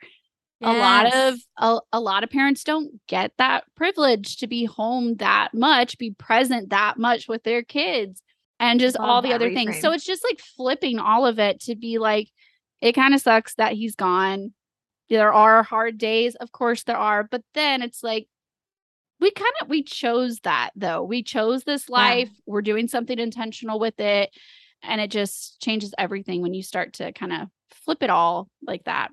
yes. 0.61 0.75
a 0.75 0.79
lot 0.79 1.15
of 1.15 1.39
a, 1.59 1.81
a 1.93 2.01
lot 2.01 2.25
of 2.25 2.31
parents 2.31 2.65
don't 2.65 3.01
get 3.07 3.33
that 3.39 3.65
privilege 3.77 4.37
to 4.39 4.47
be 4.47 4.65
home 4.65 5.17
that 5.17 5.51
much 5.55 5.99
be 5.99 6.13
present 6.13 6.71
that 6.71 6.99
much 6.99 7.29
with 7.29 7.43
their 7.45 7.63
kids 7.63 8.23
and 8.59 8.81
just 8.81 8.97
oh, 8.99 9.05
all 9.05 9.23
the 9.23 9.33
other 9.33 9.51
reframe. 9.51 9.55
things 9.55 9.81
so 9.81 9.93
it's 9.93 10.05
just 10.05 10.25
like 10.25 10.41
flipping 10.41 10.99
all 10.99 11.27
of 11.27 11.39
it 11.39 11.61
to 11.61 11.77
be 11.77 11.99
like 11.99 12.29
it 12.81 12.93
kind 12.93 13.15
of 13.15 13.21
sucks 13.21 13.55
that 13.55 13.73
he's 13.73 13.95
gone 13.95 14.53
there 15.09 15.33
are 15.33 15.63
hard 15.63 15.99
days 15.99 16.35
of 16.37 16.53
course 16.53 16.85
there 16.85 16.97
are 16.97 17.23
but 17.23 17.43
then 17.55 17.83
it's 17.83 18.03
like 18.03 18.27
we 19.21 19.31
kind 19.31 19.53
of 19.61 19.69
we 19.69 19.83
chose 19.83 20.41
that 20.41 20.71
though. 20.77 21.03
We 21.03 21.23
chose 21.23 21.65
this 21.65 21.89
life. 21.89 22.29
Yeah. 22.33 22.43
We're 22.47 22.63
doing 22.63 22.89
something 22.89 23.19
intentional 23.19 23.79
with 23.79 24.01
it. 24.01 24.31
And 24.83 25.01
it 25.01 25.11
just 25.11 25.61
changes 25.61 25.93
everything 25.99 26.41
when 26.41 26.55
you 26.55 26.63
start 26.63 26.95
to 26.95 27.13
kind 27.13 27.33
of 27.33 27.49
flip 27.85 28.03
it 28.03 28.11
all 28.11 28.49
like 28.63 28.85
that. 28.85 29.11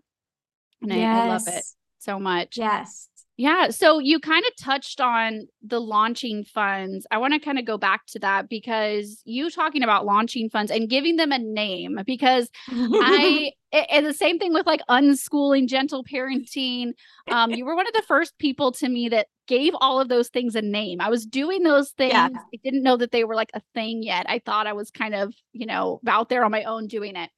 And 0.82 0.92
yes. 0.92 1.02
I, 1.02 1.26
I 1.26 1.28
love 1.28 1.48
it 1.48 1.64
so 2.00 2.20
much. 2.20 2.58
Yes. 2.58 3.10
Yeah. 3.38 3.70
So 3.70 4.00
you 4.00 4.20
kind 4.20 4.44
of 4.46 4.64
touched 4.64 5.00
on 5.00 5.48
the 5.62 5.80
launching 5.80 6.44
funds. 6.44 7.06
I 7.12 7.20
want 7.20 7.34
to 7.34 7.40
kind 7.40 7.60
of 7.60 7.66
go 7.66 7.78
back 7.78 8.08
to 8.08 8.20
that 8.20 8.50
because 8.50 9.22
you 9.26 9.52
talking 9.52 9.84
about 9.84 10.08
launching 10.08 10.50
funds 10.50 10.72
and 10.72 10.90
giving 10.90 11.18
them 11.18 11.32
a 11.32 11.38
name 11.38 12.00
because 12.04 12.50
I, 12.68 13.52
and 13.72 14.08
the 14.08 14.14
same 14.14 14.40
thing 14.40 14.54
with 14.54 14.66
like 14.66 14.82
unschooling, 14.90 15.68
gentle 15.68 16.04
parenting. 16.04 16.94
Um, 17.30 17.52
you 17.52 17.64
were 17.64 17.76
one 17.76 17.86
of 17.86 17.94
the 17.94 18.04
first 18.08 18.36
people 18.40 18.72
to 18.74 18.90
me 18.90 19.10
that 19.10 19.28
gave 19.48 19.74
all 19.80 20.02
of 20.02 20.10
those 20.10 20.30
things 20.30 20.56
a 20.56 20.62
name. 20.64 21.00
I 21.00 21.10
was 21.10 21.24
doing 21.24 21.62
those 21.62 21.92
things. 21.92 22.14
Yeah. 22.14 22.30
I 22.34 22.58
didn't 22.64 22.82
know 22.82 22.98
that 22.98 23.12
they 23.12 23.24
were 23.24 23.36
like 23.36 23.52
a 23.54 23.62
thing 23.76 24.02
yet. 24.02 24.26
I 24.28 24.40
thought 24.40 24.66
I 24.66 24.74
was 24.74 24.90
kind 24.90 25.14
of, 25.14 25.36
you 25.54 25.68
know, 25.68 26.02
out 26.08 26.30
there 26.30 26.44
on 26.44 26.52
my 26.52 26.64
own 26.64 26.88
doing 26.88 27.16
it. 27.16 27.30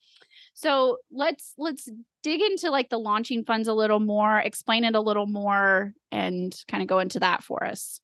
So 0.61 0.97
let's 1.09 1.53
let's 1.57 1.87
dig 2.21 2.41
into 2.41 2.69
like 2.69 2.89
the 2.89 2.99
launching 2.99 3.45
funds 3.45 3.69
a 3.69 3.73
little 3.73 4.01
more, 4.01 4.37
explain 4.37 4.83
it 4.83 4.93
a 4.93 4.99
little 4.99 5.25
more, 5.25 5.93
and 6.11 6.53
kind 6.67 6.83
of 6.83 6.89
go 6.89 6.99
into 6.99 7.21
that 7.21 7.45
for 7.45 7.63
us. 7.63 8.01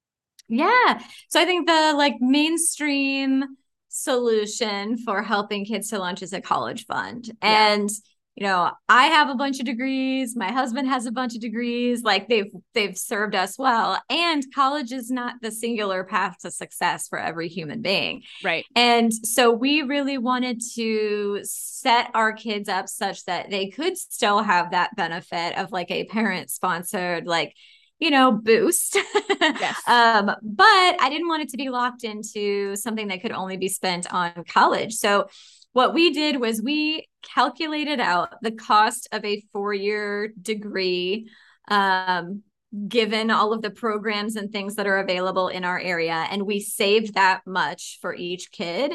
Yeah. 0.48 1.02
So 1.30 1.42
I 1.42 1.44
think 1.44 1.68
the 1.68 1.94
like 1.98 2.16
mainstream 2.22 3.44
solution 3.90 4.98
for 4.98 5.22
helping 5.22 5.66
kids 5.66 5.90
to 5.90 6.00
launch 6.00 6.22
is 6.22 6.32
a 6.32 6.40
college 6.40 6.86
fund. 6.86 7.30
Yeah. 7.44 7.74
And 7.74 7.90
you 8.36 8.46
know, 8.46 8.70
I 8.90 9.06
have 9.06 9.30
a 9.30 9.36
bunch 9.36 9.60
of 9.60 9.66
degrees, 9.66 10.36
my 10.36 10.52
husband 10.52 10.90
has 10.90 11.06
a 11.06 11.12
bunch 11.12 11.36
of 11.36 11.42
degrees, 11.42 12.04
like 12.04 12.28
they've 12.28 12.52
they've 12.74 12.98
served 12.98 13.34
us 13.34 13.58
well. 13.58 14.02
And 14.10 14.44
college 14.54 14.92
is 14.92 15.10
not 15.10 15.36
the 15.42 15.52
singular 15.52 16.04
path 16.04 16.38
to 16.42 16.52
success 16.52 17.08
for 17.08 17.18
every 17.18 17.48
human 17.48 17.82
being. 17.82 18.24
Right. 18.44 18.66
And 18.76 19.14
so 19.14 19.52
we 19.52 19.84
really 19.84 20.18
wanted 20.18 20.62
to 20.76 21.40
set 21.44 22.12
our 22.14 22.34
kids 22.34 22.68
up 22.68 22.90
such 22.90 23.24
that 23.26 23.50
they 23.50 23.70
could 23.70 23.98
still 23.98 24.44
have 24.44 24.72
that 24.72 24.96
benefit 24.98 25.58
of 25.58 25.72
like 25.72 25.90
a 25.90 26.04
parent 26.06 26.50
sponsored 26.50 27.26
like 27.26 27.54
you 28.00 28.12
know, 28.12 28.32
boost. 28.32 28.96
yes. 29.42 29.82
um, 29.88 30.26
but 30.26 31.02
I 31.02 31.08
didn't 31.10 31.30
want 31.30 31.44
it 31.44 31.50
to 31.50 31.58
be 31.58 31.70
locked 31.70 32.04
into 32.04 32.76
something 32.76 33.08
that 33.08 33.22
could 33.22 33.32
only 33.32 33.56
be 33.56 33.70
spent 33.70 34.12
on 34.14 34.44
college. 34.50 34.94
So 34.94 35.30
what 35.76 35.94
we 35.94 36.12
did 36.12 36.40
was 36.40 36.62
we 36.62 37.06
calculated 37.22 38.00
out 38.00 38.36
the 38.42 38.54
cost 38.54 39.10
of 39.12 39.26
a 39.26 39.44
four 39.52 39.74
year 39.74 40.32
degree 40.42 41.30
um, 41.68 42.44
given 42.88 43.30
all 43.30 43.52
of 43.52 43.62
the 43.62 43.70
programs 43.70 44.38
and 44.38 44.52
things 44.52 44.76
that 44.76 44.88
are 44.88 45.00
available 45.00 45.50
in 45.50 45.66
our 45.66 45.78
area 45.78 46.28
and 46.32 46.44
we 46.44 46.62
saved 46.62 47.16
that 47.16 47.42
much 47.46 48.00
for 48.00 48.16
each 48.16 48.54
kid 48.54 48.94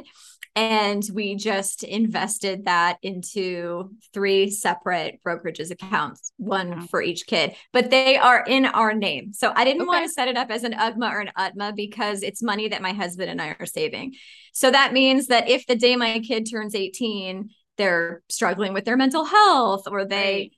and 0.60 1.02
we 1.14 1.36
just 1.36 1.84
invested 1.84 2.66
that 2.66 2.98
into 3.00 3.92
three 4.12 4.50
separate 4.50 5.18
brokerages 5.26 5.70
accounts, 5.70 6.32
one 6.36 6.86
for 6.88 7.00
each 7.00 7.26
kid, 7.26 7.54
but 7.72 7.88
they 7.88 8.18
are 8.18 8.44
in 8.46 8.66
our 8.66 8.92
name. 8.92 9.32
So 9.32 9.54
I 9.56 9.64
didn't 9.64 9.80
okay. 9.80 9.88
want 9.88 10.04
to 10.04 10.12
set 10.12 10.28
it 10.28 10.36
up 10.36 10.50
as 10.50 10.62
an 10.62 10.74
UGMA 10.74 11.10
or 11.10 11.20
an 11.20 11.30
UTMA 11.34 11.74
because 11.74 12.22
it's 12.22 12.42
money 12.42 12.68
that 12.68 12.82
my 12.82 12.92
husband 12.92 13.30
and 13.30 13.40
I 13.40 13.56
are 13.58 13.64
saving. 13.64 14.16
So 14.52 14.70
that 14.70 14.92
means 14.92 15.28
that 15.28 15.48
if 15.48 15.66
the 15.66 15.76
day 15.76 15.96
my 15.96 16.20
kid 16.20 16.46
turns 16.50 16.74
18, 16.74 17.48
they're 17.78 18.22
struggling 18.28 18.74
with 18.74 18.84
their 18.84 18.98
mental 18.98 19.24
health 19.24 19.84
or 19.90 20.04
they 20.04 20.50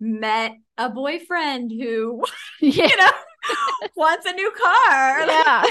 right. 0.00 0.08
met 0.20 0.52
a 0.78 0.88
boyfriend 0.88 1.72
who, 1.72 2.22
you 2.60 2.96
know, 2.96 3.10
wants 3.96 4.26
a 4.26 4.32
new 4.32 4.50
car. 4.52 5.26
Yeah. 5.32 5.64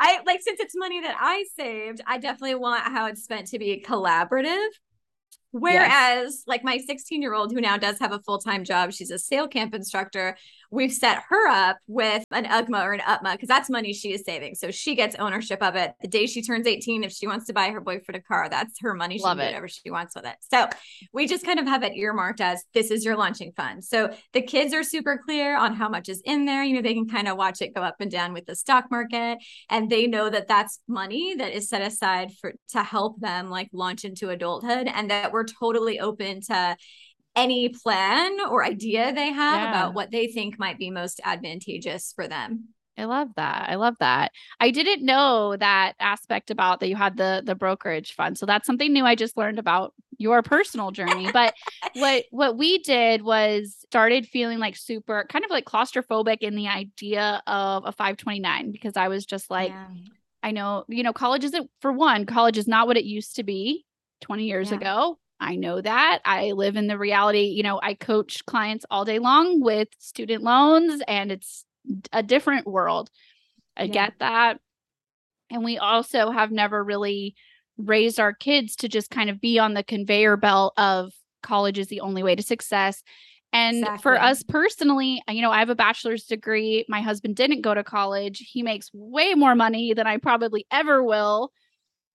I 0.00 0.20
like 0.26 0.42
since 0.42 0.58
it's 0.58 0.74
money 0.76 1.00
that 1.00 1.16
I 1.18 1.44
saved, 1.56 2.00
I 2.06 2.18
definitely 2.18 2.56
want 2.56 2.82
how 2.82 3.06
it's 3.06 3.22
spent 3.22 3.46
to 3.48 3.58
be 3.58 3.82
collaborative. 3.86 4.68
Whereas, 5.52 6.34
yes. 6.34 6.42
like 6.48 6.64
my 6.64 6.78
16 6.78 7.22
year 7.22 7.32
old 7.32 7.52
who 7.52 7.60
now 7.60 7.76
does 7.76 8.00
have 8.00 8.10
a 8.10 8.18
full 8.18 8.38
time 8.38 8.64
job, 8.64 8.92
she's 8.92 9.12
a 9.12 9.18
sail 9.18 9.46
camp 9.46 9.72
instructor 9.72 10.36
we've 10.74 10.92
set 10.92 11.22
her 11.28 11.48
up 11.48 11.78
with 11.86 12.24
an 12.32 12.44
UGMA 12.44 12.84
or 12.84 12.92
an 12.94 13.00
UTMA 13.00 13.32
because 13.32 13.48
that's 13.48 13.70
money 13.70 13.92
she 13.92 14.12
is 14.12 14.24
saving. 14.24 14.56
So 14.56 14.70
she 14.70 14.96
gets 14.96 15.14
ownership 15.16 15.62
of 15.62 15.76
it. 15.76 15.92
The 16.02 16.08
day 16.08 16.26
she 16.26 16.42
turns 16.42 16.66
18, 16.66 17.04
if 17.04 17.12
she 17.12 17.26
wants 17.26 17.46
to 17.46 17.52
buy 17.52 17.70
her 17.70 17.80
boyfriend 17.80 18.16
a 18.16 18.20
car, 18.20 18.48
that's 18.48 18.80
her 18.80 18.92
money. 18.92 19.18
She 19.18 19.24
Love 19.24 19.38
can 19.38 19.46
do 19.46 19.52
whatever 19.52 19.68
she 19.68 19.90
wants 19.90 20.16
with 20.16 20.26
it. 20.26 20.34
So 20.52 20.68
we 21.12 21.26
just 21.26 21.46
kind 21.46 21.60
of 21.60 21.66
have 21.66 21.84
it 21.84 21.96
earmarked 21.96 22.40
as 22.40 22.64
this 22.74 22.90
is 22.90 23.04
your 23.04 23.16
launching 23.16 23.52
fund. 23.56 23.84
So 23.84 24.12
the 24.32 24.42
kids 24.42 24.74
are 24.74 24.82
super 24.82 25.20
clear 25.24 25.56
on 25.56 25.74
how 25.74 25.88
much 25.88 26.08
is 26.08 26.20
in 26.24 26.44
there. 26.44 26.64
You 26.64 26.74
know, 26.74 26.82
they 26.82 26.94
can 26.94 27.08
kind 27.08 27.28
of 27.28 27.36
watch 27.36 27.62
it 27.62 27.74
go 27.74 27.82
up 27.82 27.96
and 28.00 28.10
down 28.10 28.32
with 28.32 28.46
the 28.46 28.56
stock 28.56 28.90
market 28.90 29.38
and 29.70 29.88
they 29.88 30.08
know 30.08 30.28
that 30.28 30.48
that's 30.48 30.80
money 30.88 31.36
that 31.36 31.52
is 31.52 31.68
set 31.68 31.82
aside 31.82 32.32
for 32.40 32.52
to 32.70 32.82
help 32.82 33.20
them 33.20 33.48
like 33.48 33.68
launch 33.72 34.04
into 34.04 34.30
adulthood 34.30 34.88
and 34.92 35.10
that 35.10 35.32
we're 35.32 35.44
totally 35.44 36.00
open 36.00 36.40
to 36.40 36.76
any 37.36 37.68
plan 37.68 38.38
or 38.48 38.64
idea 38.64 39.12
they 39.12 39.32
have 39.32 39.62
yeah. 39.62 39.70
about 39.70 39.94
what 39.94 40.10
they 40.10 40.28
think 40.28 40.58
might 40.58 40.78
be 40.78 40.90
most 40.90 41.20
advantageous 41.24 42.12
for 42.14 42.28
them. 42.28 42.68
I 42.96 43.04
love 43.04 43.28
that. 43.36 43.68
I 43.68 43.74
love 43.74 43.96
that. 43.98 44.30
I 44.60 44.70
didn't 44.70 45.04
know 45.04 45.56
that 45.56 45.94
aspect 45.98 46.50
about 46.50 46.80
that 46.80 46.88
you 46.88 46.96
had 46.96 47.16
the 47.16 47.42
the 47.44 47.54
brokerage 47.54 48.14
fund. 48.14 48.38
So 48.38 48.46
that's 48.46 48.66
something 48.66 48.92
new 48.92 49.04
I 49.04 49.16
just 49.16 49.36
learned 49.36 49.58
about 49.58 49.94
your 50.16 50.42
personal 50.42 50.92
journey. 50.92 51.30
But 51.32 51.54
what 51.94 52.24
what 52.30 52.56
we 52.56 52.78
did 52.78 53.22
was 53.22 53.76
started 53.86 54.26
feeling 54.26 54.58
like 54.58 54.76
super 54.76 55.26
kind 55.28 55.44
of 55.44 55.50
like 55.50 55.64
claustrophobic 55.64 56.38
in 56.40 56.54
the 56.54 56.68
idea 56.68 57.42
of 57.46 57.84
a 57.84 57.92
529 57.92 58.70
because 58.70 58.96
I 58.96 59.08
was 59.08 59.26
just 59.26 59.50
like 59.50 59.70
yeah. 59.70 59.88
I 60.42 60.50
know, 60.50 60.84
you 60.88 61.02
know, 61.02 61.12
college 61.12 61.42
isn't 61.44 61.70
for 61.80 61.90
one, 61.90 62.26
college 62.26 62.58
is 62.58 62.68
not 62.68 62.86
what 62.86 62.96
it 62.96 63.04
used 63.04 63.36
to 63.36 63.42
be 63.42 63.86
20 64.20 64.44
years 64.44 64.70
yeah. 64.70 64.76
ago. 64.76 65.18
I 65.44 65.56
know 65.56 65.80
that. 65.80 66.20
I 66.24 66.52
live 66.52 66.76
in 66.76 66.86
the 66.86 66.96
reality, 66.96 67.42
you 67.42 67.62
know, 67.62 67.78
I 67.82 67.92
coach 67.92 68.46
clients 68.46 68.86
all 68.90 69.04
day 69.04 69.18
long 69.18 69.60
with 69.60 69.88
student 69.98 70.42
loans 70.42 71.02
and 71.06 71.30
it's 71.30 71.66
a 72.12 72.22
different 72.22 72.66
world. 72.66 73.10
I 73.76 73.84
yeah. 73.84 73.92
get 73.92 74.14
that. 74.20 74.58
And 75.50 75.62
we 75.62 75.76
also 75.76 76.30
have 76.30 76.50
never 76.50 76.82
really 76.82 77.34
raised 77.76 78.18
our 78.18 78.32
kids 78.32 78.74
to 78.76 78.88
just 78.88 79.10
kind 79.10 79.28
of 79.28 79.40
be 79.40 79.58
on 79.58 79.74
the 79.74 79.84
conveyor 79.84 80.38
belt 80.38 80.72
of 80.78 81.12
college 81.42 81.78
is 81.78 81.88
the 81.88 82.00
only 82.00 82.22
way 82.22 82.34
to 82.34 82.42
success. 82.42 83.02
And 83.52 83.80
exactly. 83.80 84.02
for 84.02 84.20
us 84.20 84.42
personally, 84.42 85.22
you 85.28 85.42
know, 85.42 85.50
I 85.50 85.58
have 85.58 85.68
a 85.68 85.74
bachelor's 85.74 86.24
degree. 86.24 86.86
My 86.88 87.02
husband 87.02 87.36
didn't 87.36 87.60
go 87.60 87.74
to 87.74 87.84
college. 87.84 88.38
He 88.50 88.62
makes 88.62 88.90
way 88.94 89.34
more 89.34 89.54
money 89.54 89.92
than 89.92 90.06
I 90.06 90.16
probably 90.16 90.66
ever 90.72 91.04
will. 91.04 91.52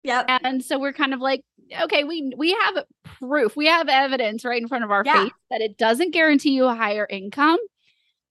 Yep. 0.04 0.26
And 0.44 0.64
so 0.64 0.80
we're 0.80 0.94
kind 0.94 1.14
of 1.14 1.20
like, 1.20 1.44
okay, 1.82 2.04
we 2.04 2.32
we 2.36 2.54
have 2.54 2.84
proof, 3.20 3.56
we 3.56 3.68
have 3.68 3.90
evidence 3.90 4.46
right 4.46 4.62
in 4.62 4.68
front 4.68 4.84
of 4.84 4.92
our 4.92 5.04
yeah. 5.06 5.24
face 5.24 5.32
that 5.52 5.62
it 5.62 5.78
doesn't 5.78 6.12
guarantee 6.12 6.52
you 6.52 6.66
a 6.66 6.76
higher 6.76 7.06
income, 7.10 7.60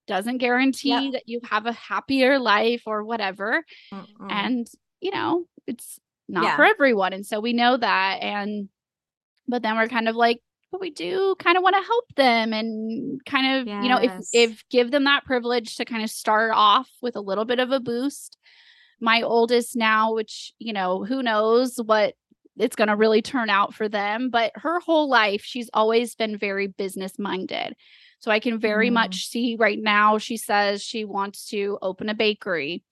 doesn't 0.07 0.39
guarantee 0.39 0.89
yep. 0.89 1.13
that 1.13 1.23
you 1.27 1.39
have 1.49 1.65
a 1.65 1.71
happier 1.71 2.39
life 2.39 2.83
or 2.85 3.03
whatever. 3.03 3.63
Mm-mm. 3.93 4.05
And 4.29 4.67
you 4.99 5.11
know, 5.11 5.45
it's 5.67 5.99
not 6.27 6.43
yeah. 6.43 6.55
for 6.55 6.65
everyone. 6.65 7.13
And 7.13 7.25
so 7.25 7.39
we 7.39 7.53
know 7.53 7.77
that. 7.77 8.19
And 8.21 8.69
but 9.47 9.63
then 9.63 9.75
we're 9.75 9.87
kind 9.87 10.07
of 10.07 10.15
like, 10.15 10.41
but 10.71 10.81
we 10.81 10.91
do 10.91 11.35
kind 11.39 11.57
of 11.57 11.63
want 11.63 11.75
to 11.75 11.81
help 11.81 12.05
them 12.15 12.53
and 12.53 13.23
kind 13.25 13.59
of, 13.59 13.67
yes. 13.67 13.83
you 13.83 13.89
know, 13.89 13.97
if 13.97 14.13
if 14.33 14.63
give 14.69 14.91
them 14.91 15.05
that 15.05 15.25
privilege 15.25 15.77
to 15.77 15.85
kind 15.85 16.03
of 16.03 16.09
start 16.09 16.51
off 16.53 16.89
with 17.01 17.15
a 17.15 17.21
little 17.21 17.45
bit 17.45 17.59
of 17.59 17.71
a 17.71 17.79
boost 17.79 18.37
my 18.99 19.21
oldest 19.21 19.75
now, 19.75 20.13
which, 20.13 20.53
you 20.59 20.73
know, 20.73 21.03
who 21.03 21.23
knows 21.23 21.77
what 21.77 22.15
it's 22.57 22.75
going 22.75 22.89
to 22.89 22.95
really 22.95 23.21
turn 23.21 23.49
out 23.49 23.73
for 23.73 23.87
them, 23.87 24.29
but 24.29 24.51
her 24.55 24.79
whole 24.81 25.09
life, 25.09 25.41
she's 25.43 25.69
always 25.73 26.15
been 26.15 26.37
very 26.37 26.67
business 26.67 27.17
minded. 27.17 27.75
So 28.19 28.31
I 28.31 28.39
can 28.39 28.59
very 28.59 28.89
mm. 28.89 28.93
much 28.93 29.27
see 29.27 29.55
right 29.57 29.79
now, 29.79 30.17
she 30.17 30.35
says 30.35 30.83
she 30.83 31.05
wants 31.05 31.47
to 31.49 31.77
open 31.81 32.09
a 32.09 32.13
bakery 32.13 32.83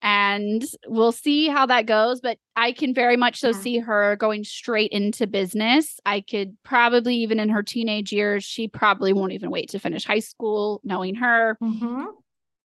and 0.00 0.64
we'll 0.86 1.12
see 1.12 1.48
how 1.48 1.66
that 1.66 1.86
goes 1.86 2.20
but 2.20 2.38
i 2.54 2.70
can 2.70 2.94
very 2.94 3.16
much 3.16 3.40
so 3.40 3.48
yeah. 3.48 3.60
see 3.60 3.78
her 3.78 4.16
going 4.16 4.44
straight 4.44 4.92
into 4.92 5.26
business 5.26 5.98
i 6.06 6.20
could 6.20 6.56
probably 6.62 7.16
even 7.16 7.40
in 7.40 7.48
her 7.48 7.62
teenage 7.62 8.12
years 8.12 8.44
she 8.44 8.68
probably 8.68 9.12
won't 9.12 9.32
even 9.32 9.50
wait 9.50 9.70
to 9.70 9.78
finish 9.78 10.04
high 10.04 10.20
school 10.20 10.80
knowing 10.84 11.16
her 11.16 11.58
mm-hmm. 11.60 12.04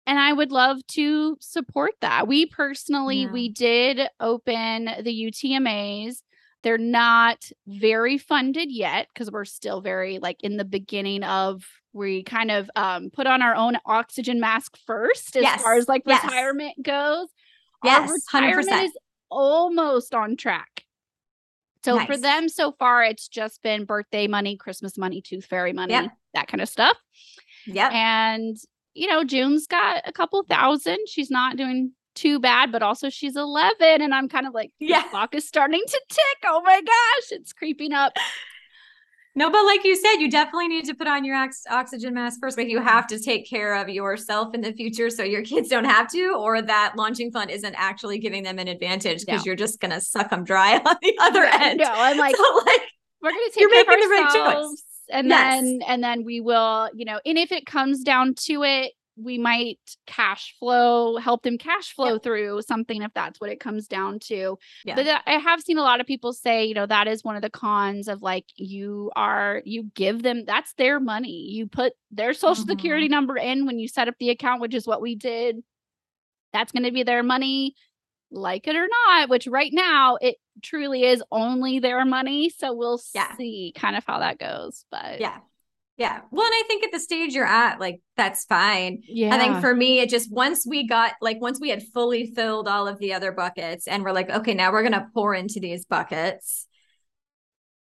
And 0.07 0.17
i 0.17 0.33
would 0.33 0.51
love 0.51 0.85
to 0.87 1.37
support 1.39 1.91
that 2.01 2.27
we 2.27 2.45
personally 2.47 3.23
yeah. 3.23 3.31
we 3.31 3.49
did 3.49 4.07
open 4.19 4.85
the 5.03 5.31
UTMAs 5.31 6.21
they're 6.63 6.77
not 6.77 7.49
very 7.67 8.17
funded 8.17 8.71
yet 8.71 9.07
because 9.13 9.31
we're 9.31 9.45
still 9.45 9.81
very 9.81 10.19
like 10.19 10.37
in 10.43 10.57
the 10.57 10.65
beginning 10.65 11.23
of 11.23 11.63
we 11.93 12.23
kind 12.23 12.51
of 12.51 12.69
um, 12.75 13.09
put 13.09 13.27
on 13.27 13.41
our 13.41 13.55
own 13.55 13.77
oxygen 13.85 14.39
mask 14.39 14.77
first 14.85 15.35
as 15.35 15.43
yes. 15.43 15.61
far 15.61 15.75
as 15.75 15.87
like 15.87 16.03
yes. 16.05 16.23
retirement 16.23 16.75
goes. 16.81 17.27
Yes, 17.83 18.09
our 18.09 18.13
retirement 18.13 18.69
100%. 18.69 18.83
is 18.85 18.97
almost 19.29 20.13
on 20.13 20.37
track. 20.37 20.83
So 21.83 21.97
nice. 21.97 22.07
for 22.07 22.17
them 22.17 22.49
so 22.49 22.73
far, 22.73 23.03
it's 23.03 23.27
just 23.27 23.61
been 23.63 23.85
birthday 23.85 24.27
money, 24.27 24.57
Christmas 24.57 24.97
money, 24.97 25.21
tooth 25.21 25.45
fairy 25.45 25.73
money, 25.73 25.93
yep. 25.93 26.11
that 26.33 26.47
kind 26.47 26.61
of 26.61 26.69
stuff. 26.69 26.97
Yeah. 27.65 27.89
And, 27.91 28.57
you 28.97 29.07
know, 29.07 29.23
June's 29.23 29.67
got 29.67 30.01
a 30.05 30.11
couple 30.11 30.43
thousand. 30.43 30.97
She's 31.07 31.29
not 31.29 31.55
doing 31.55 31.91
too 32.15 32.39
bad, 32.39 32.71
but 32.71 32.81
also 32.81 33.09
she's 33.09 33.35
11. 33.35 34.01
And 34.01 34.13
I'm 34.13 34.27
kind 34.27 34.47
of 34.47 34.53
like, 34.53 34.71
yeah, 34.79 35.03
clock 35.09 35.35
is 35.35 35.47
starting 35.47 35.83
to 35.85 36.01
tick. 36.09 36.37
Oh 36.45 36.61
my 36.65 36.81
gosh, 36.81 37.31
it's 37.31 37.53
creeping 37.53 37.93
up. 37.93 38.13
No, 39.35 39.51
but 39.51 39.65
like 39.65 39.83
you 39.83 39.95
said, 39.95 40.15
you 40.15 40.31
definitely 40.31 40.67
need 40.67 40.85
to 40.85 40.95
put 40.95 41.05
on 41.05 41.23
your 41.23 41.35
ox- 41.35 41.61
oxygen 41.69 42.15
mask 42.15 42.39
first. 42.41 42.57
But 42.57 42.69
you 42.69 42.81
have 42.81 43.05
to 43.05 43.19
take 43.19 43.47
care 43.47 43.75
of 43.75 43.87
yourself 43.87 44.55
in 44.55 44.61
the 44.61 44.73
future 44.73 45.11
so 45.11 45.21
your 45.21 45.43
kids 45.43 45.69
don't 45.69 45.85
have 45.85 46.09
to, 46.13 46.33
or 46.35 46.59
that 46.59 46.93
launching 46.97 47.29
fund 47.31 47.51
isn't 47.51 47.75
actually 47.77 48.17
giving 48.17 48.41
them 48.41 48.57
an 48.57 48.67
advantage 48.67 49.27
because 49.27 49.41
no. 49.41 49.43
you're 49.45 49.55
just 49.55 49.79
going 49.79 49.91
to 49.91 50.01
suck 50.01 50.31
them 50.31 50.43
dry 50.43 50.77
on 50.85 50.95
the 51.03 51.15
other 51.21 51.43
end. 51.43 51.81
No, 51.81 51.85
I'm 51.87 52.17
like, 52.17 52.35
so 52.35 52.63
like 52.65 52.81
we're 53.21 53.29
going 53.29 53.45
to 53.45 53.51
take 53.53 53.61
you're 53.61 53.69
making 53.69 53.99
the 53.99 54.07
right 54.07 54.55
choice. 54.55 54.83
And 55.09 55.27
yes. 55.27 55.61
then, 55.61 55.79
and 55.87 56.03
then 56.03 56.23
we 56.23 56.41
will, 56.41 56.89
you 56.93 57.05
know, 57.05 57.19
and 57.25 57.37
if 57.37 57.51
it 57.51 57.65
comes 57.65 58.03
down 58.03 58.33
to 58.45 58.63
it, 58.63 58.93
we 59.17 59.37
might 59.37 59.79
cash 60.05 60.55
flow 60.59 61.17
help 61.17 61.41
them 61.41 61.57
cash 61.57 61.93
flow 61.93 62.19
through 62.19 62.61
something 62.61 63.01
if 63.01 63.11
that's 63.13 63.41
what 63.41 63.49
it 63.49 63.59
comes 63.59 63.87
down 63.87 64.19
to 64.19 64.57
yeah. 64.85 64.95
but 64.95 65.07
i 65.25 65.33
have 65.33 65.61
seen 65.61 65.77
a 65.77 65.81
lot 65.81 65.99
of 65.99 66.05
people 66.05 66.33
say 66.33 66.65
you 66.65 66.73
know 66.73 66.85
that 66.85 67.07
is 67.07 67.23
one 67.23 67.35
of 67.35 67.41
the 67.41 67.49
cons 67.49 68.07
of 68.07 68.21
like 68.21 68.45
you 68.55 69.11
are 69.15 69.61
you 69.65 69.89
give 69.95 70.21
them 70.21 70.43
that's 70.45 70.73
their 70.73 70.99
money 70.99 71.47
you 71.49 71.67
put 71.67 71.93
their 72.11 72.33
social 72.33 72.63
mm-hmm. 72.63 72.71
security 72.71 73.07
number 73.07 73.37
in 73.37 73.65
when 73.65 73.79
you 73.79 73.87
set 73.87 74.07
up 74.07 74.15
the 74.19 74.29
account 74.29 74.61
which 74.61 74.75
is 74.75 74.87
what 74.87 75.01
we 75.01 75.15
did 75.15 75.57
that's 76.53 76.71
going 76.71 76.83
to 76.83 76.91
be 76.91 77.03
their 77.03 77.23
money 77.23 77.73
like 78.29 78.67
it 78.67 78.75
or 78.75 78.87
not 79.07 79.29
which 79.29 79.47
right 79.47 79.71
now 79.73 80.17
it 80.21 80.35
truly 80.61 81.03
is 81.03 81.23
only 81.31 81.79
their 81.79 82.05
money 82.05 82.49
so 82.49 82.73
we'll 82.73 82.99
yeah. 83.13 83.35
see 83.35 83.73
kind 83.75 83.95
of 83.95 84.03
how 84.05 84.19
that 84.19 84.39
goes 84.39 84.85
but 84.91 85.19
yeah 85.19 85.39
yeah. 85.97 86.21
Well, 86.29 86.45
and 86.45 86.53
I 86.53 86.63
think 86.67 86.83
at 86.83 86.91
the 86.91 86.99
stage 86.99 87.33
you're 87.33 87.45
at, 87.45 87.79
like, 87.79 88.01
that's 88.15 88.45
fine. 88.45 89.01
Yeah. 89.07 89.33
I 89.33 89.39
think 89.39 89.59
for 89.61 89.75
me, 89.75 89.99
it 89.99 90.09
just 90.09 90.31
once 90.31 90.65
we 90.65 90.87
got, 90.87 91.13
like, 91.21 91.41
once 91.41 91.59
we 91.59 91.69
had 91.69 91.81
fully 91.91 92.31
filled 92.35 92.67
all 92.67 92.87
of 92.87 92.99
the 92.99 93.13
other 93.13 93.31
buckets 93.31 93.87
and 93.87 94.03
we're 94.03 94.11
like, 94.11 94.29
okay, 94.29 94.53
now 94.53 94.71
we're 94.71 94.83
going 94.83 94.93
to 94.93 95.07
pour 95.15 95.33
into 95.33 95.59
these 95.59 95.85
buckets. 95.85 96.67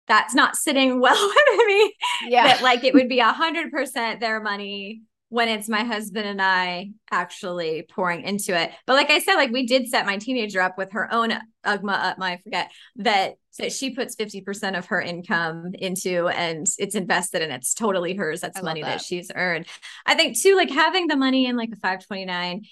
That's 0.08 0.34
not 0.34 0.56
sitting 0.56 1.00
well 1.00 1.28
with 1.28 1.66
me. 1.68 1.94
Yeah. 2.26 2.48
That, 2.48 2.62
like, 2.62 2.82
it 2.82 2.94
would 2.94 3.08
be 3.08 3.20
a 3.20 3.32
hundred 3.32 3.70
percent 3.70 4.18
their 4.18 4.40
money 4.40 5.02
when 5.30 5.48
it's 5.48 5.68
my 5.68 5.84
husband 5.84 6.26
and 6.26 6.42
I 6.42 6.90
actually 7.10 7.86
pouring 7.88 8.22
into 8.22 8.60
it. 8.60 8.72
But 8.84 8.94
like 8.94 9.10
I 9.10 9.20
said, 9.20 9.36
like 9.36 9.52
we 9.52 9.64
did 9.64 9.88
set 9.88 10.04
my 10.04 10.18
teenager 10.18 10.60
up 10.60 10.76
with 10.76 10.92
her 10.92 11.12
own 11.12 11.30
UGMA 11.64 11.92
up 11.92 12.18
my 12.18 12.32
I 12.32 12.36
forget 12.38 12.70
that 12.96 13.34
that 13.58 13.72
she 13.72 13.90
puts 13.90 14.16
50% 14.16 14.76
of 14.76 14.86
her 14.86 15.00
income 15.00 15.72
into 15.74 16.28
and 16.28 16.66
it's 16.78 16.94
invested 16.94 17.42
and 17.42 17.52
it's 17.52 17.74
totally 17.74 18.14
hers. 18.14 18.40
That's 18.40 18.62
money 18.62 18.82
that. 18.82 18.98
that 18.98 19.02
she's 19.02 19.30
earned. 19.34 19.66
I 20.04 20.14
think 20.14 20.40
too, 20.40 20.56
like 20.56 20.70
having 20.70 21.06
the 21.06 21.16
money 21.16 21.46
in 21.46 21.56
like 21.56 21.70
a 21.72 21.76
529 21.76 22.64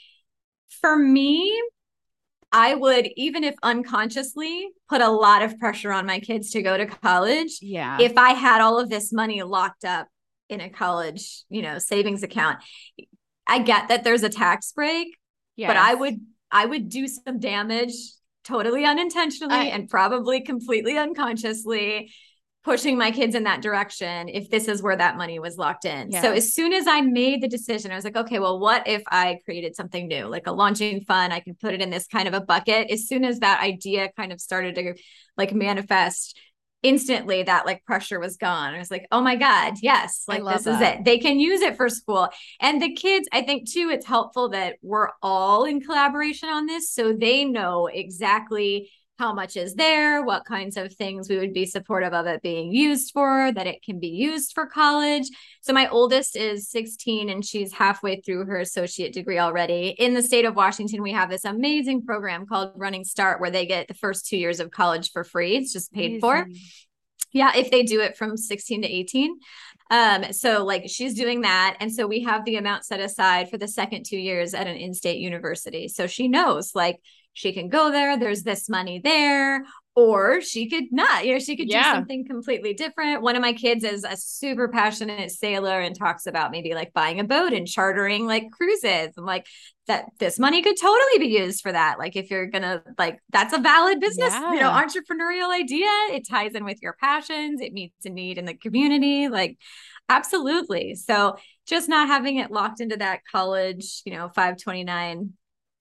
for 0.81 0.97
me, 0.97 1.63
I 2.51 2.75
would, 2.75 3.09
even 3.17 3.45
if 3.45 3.55
unconsciously, 3.63 4.69
put 4.89 5.01
a 5.01 5.11
lot 5.11 5.43
of 5.43 5.59
pressure 5.59 5.93
on 5.93 6.07
my 6.07 6.19
kids 6.19 6.51
to 6.51 6.63
go 6.63 6.77
to 6.77 6.87
college. 6.87 7.59
Yeah. 7.61 7.99
If 8.01 8.17
I 8.17 8.31
had 8.31 8.61
all 8.61 8.81
of 8.81 8.89
this 8.89 9.13
money 9.13 9.43
locked 9.43 9.85
up 9.85 10.09
in 10.49 10.61
a 10.61 10.71
college, 10.71 11.45
you 11.49 11.63
know, 11.63 11.79
savings 11.79 12.23
account. 12.23 12.59
I 13.47 13.61
get 13.61 13.89
that 13.89 14.05
there's 14.05 14.23
a 14.23 14.29
tax 14.29 14.73
break, 14.73 15.17
yes. 15.57 15.69
but 15.69 15.77
I 15.77 15.95
would 15.95 16.17
I 16.51 16.67
would 16.67 16.89
do 16.89 17.07
some 17.07 17.41
damage 17.41 17.95
totally 18.45 18.85
unintentionally 18.85 19.55
I, 19.55 19.65
and 19.65 19.89
probably 19.89 20.41
completely 20.41 20.97
unconsciously 20.97 22.11
pushing 22.65 22.99
my 22.99 23.11
kids 23.11 23.35
in 23.35 23.45
that 23.45 23.63
direction 23.63 24.29
if 24.29 24.51
this 24.51 24.69
is 24.69 24.83
where 24.83 24.97
that 24.97 25.17
money 25.17 25.39
was 25.39 25.57
locked 25.57 25.85
in. 25.85 26.11
Yeah. 26.11 26.21
So 26.21 26.33
as 26.33 26.53
soon 26.53 26.73
as 26.73 26.87
I 26.87 27.01
made 27.01 27.43
the 27.43 27.49
decision, 27.49 27.91
I 27.91 27.95
was 27.95 28.05
like, 28.05 28.17
okay, 28.17 28.39
well, 28.39 28.59
what 28.59 28.87
if 28.87 29.03
I 29.09 29.39
created 29.45 29.77
something 29.77 30.07
new, 30.07 30.27
like 30.27 30.47
a 30.47 30.53
launching 30.53 31.03
fund? 31.03 31.33
I 31.33 31.41
can 31.41 31.55
put 31.55 31.73
it 31.73 31.81
in 31.81 31.89
this 31.89 32.07
kind 32.07 32.29
of 32.29 32.35
a 32.35 32.41
bucket. 32.41 32.91
As 32.91 33.07
soon 33.07 33.25
as 33.25 33.39
that 33.39 33.63
idea 33.63 34.11
kind 34.17 34.33
of 34.33 34.41
started 34.41 34.75
to 34.75 34.95
like 35.37 35.55
manifest, 35.55 36.39
instantly 36.83 37.43
that 37.43 37.67
like 37.67 37.85
pressure 37.85 38.21
was 38.21 38.37
gone. 38.37 38.75
I 38.75 38.79
was 38.79 38.91
like, 38.91 39.07
oh 39.11 39.21
my 39.21 39.37
God, 39.37 39.75
yes, 39.83 40.25
like 40.29 40.45
this 40.45 40.65
that. 40.65 40.75
is 40.75 40.81
it. 41.01 41.05
They 41.05 41.19
can 41.19 41.41
use 41.41 41.61
it 41.61 41.77
for 41.77 41.89
school. 41.89 42.29
And 42.61 42.81
the 42.81 42.95
kids, 42.95 43.29
I 43.33 43.43
think 43.43 43.71
too, 43.71 43.91
it's 43.93 44.07
helpful 44.07 44.51
that 44.51 44.77
we're 44.83 45.09
all 45.23 45.65
in 45.65 45.81
collaboration 45.81 46.49
on 46.49 46.67
this. 46.67 46.91
So 46.91 47.13
they 47.13 47.45
know 47.45 47.87
exactly 47.87 48.91
how 49.19 49.33
much 49.33 49.57
is 49.57 49.75
there, 49.75 50.23
what 50.23 50.45
kinds 50.45 50.77
of 50.77 50.95
things 50.95 51.29
we 51.29 51.39
would 51.39 51.53
be 51.53 51.67
supportive 51.67 52.13
of 52.13 52.27
it 52.27 52.41
being 52.41 52.71
used 52.71 53.11
for, 53.13 53.51
that 53.53 53.67
it 53.67 53.83
can 53.83 53.99
be 53.99 54.09
used 54.09 54.53
for 54.53 54.67
college. 54.67 55.29
So 55.61 55.73
my 55.73 55.89
oldest 55.89 56.37
is 56.37 56.71
16 56.71 57.29
and 57.29 57.45
she's 57.45 57.73
halfway 57.73 58.21
through 58.21 58.45
her 58.45 58.59
associate 58.59 59.13
degree 59.13 59.41
already. 59.41 59.89
In 59.99 60.15
the 60.15 60.23
state 60.23 60.45
of 60.45 60.55
Washington, 60.55 61.03
we 61.03 61.13
have 61.13 61.31
this 61.31 61.45
amazing 61.45 62.07
program 62.07 62.47
called 62.47 62.73
Running 62.77 63.05
Start 63.05 63.41
where 63.41 63.51
they 63.51 63.67
get 63.67 63.89
the 63.89 63.95
first 63.95 64.27
2 64.29 64.37
years 64.37 64.61
of 64.61 64.71
college 64.71 65.11
for 65.11 65.25
free. 65.25 65.57
It's 65.57 65.73
just 65.73 65.93
paid 65.93 66.07
amazing. 66.07 66.21
for. 66.21 66.47
Yeah, 67.33 67.57
if 67.57 67.71
they 67.71 67.83
do 67.83 68.01
it 68.01 68.17
from 68.17 68.37
16 68.37 68.83
to 68.83 68.89
18. 68.89 69.39
Um, 69.91 70.33
so 70.33 70.65
like 70.65 70.85
she's 70.89 71.15
doing 71.15 71.41
that. 71.43 71.77
And 71.81 71.93
so 71.93 72.07
we 72.07 72.23
have 72.23 72.45
the 72.45 72.57
amount 72.57 72.85
set 72.85 73.01
aside 73.01 73.51
for 73.51 73.59
the 73.59 73.69
second 73.69 74.05
two 74.05 74.19
years 74.19 74.55
at 74.55 74.67
an 74.67 74.77
in-state 74.77 75.19
university. 75.19 75.89
So 75.89 76.07
she 76.07 76.29
knows 76.29 76.75
like 76.75 77.01
she 77.33 77.53
can 77.53 77.69
go 77.69 77.91
there, 77.91 78.19
there's 78.19 78.43
this 78.43 78.69
money 78.69 79.01
there, 79.03 79.65
or 79.95 80.41
she 80.41 80.69
could 80.69 80.85
not, 80.93 81.27
you 81.27 81.33
know, 81.33 81.39
she 81.41 81.57
could 81.57 81.69
yeah. 81.69 81.83
do 81.83 81.97
something 81.99 82.25
completely 82.25 82.73
different. 82.73 83.21
One 83.23 83.35
of 83.35 83.43
my 83.43 83.53
kids 83.53 83.83
is 83.83 84.05
a 84.05 84.17
super 84.17 84.69
passionate 84.69 85.31
sailor 85.33 85.81
and 85.81 85.97
talks 85.97 86.27
about 86.27 86.53
maybe 86.53 86.75
like 86.75 86.93
buying 86.93 87.19
a 87.19 87.25
boat 87.25 87.53
and 87.53 87.67
chartering 87.67 88.27
like 88.27 88.51
cruises. 88.53 89.13
I'm 89.17 89.25
like, 89.25 89.47
that 89.89 90.05
this 90.19 90.39
money 90.39 90.63
could 90.63 90.77
totally 90.81 91.19
be 91.19 91.35
used 91.39 91.63
for 91.63 91.73
that. 91.73 91.99
Like 91.99 92.15
if 92.15 92.31
you're 92.31 92.47
gonna 92.47 92.83
like 92.97 93.19
that's 93.31 93.53
a 93.53 93.59
valid 93.59 93.99
business, 93.99 94.33
yeah. 94.33 94.53
you 94.53 94.61
know, 94.61 94.71
entrepreneurial 94.71 95.53
idea. 95.53 95.89
It 96.13 96.29
ties 96.29 96.55
in 96.55 96.65
with 96.65 96.81
your 96.81 96.95
passions, 97.01 97.61
it 97.61 97.73
meets 97.73 98.07
a 98.07 98.11
need 98.11 98.39
in 98.39 98.45
the 98.45 98.55
community. 98.55 99.29
Like 99.29 99.59
absolutely. 100.09 100.95
So 100.95 101.37
just 101.67 101.89
not 101.89 102.07
having 102.07 102.37
it 102.37 102.51
locked 102.51 102.81
into 102.81 102.97
that 102.99 103.21
college, 103.31 104.03
you 104.05 104.13
know, 104.13 104.29
529 104.29 105.33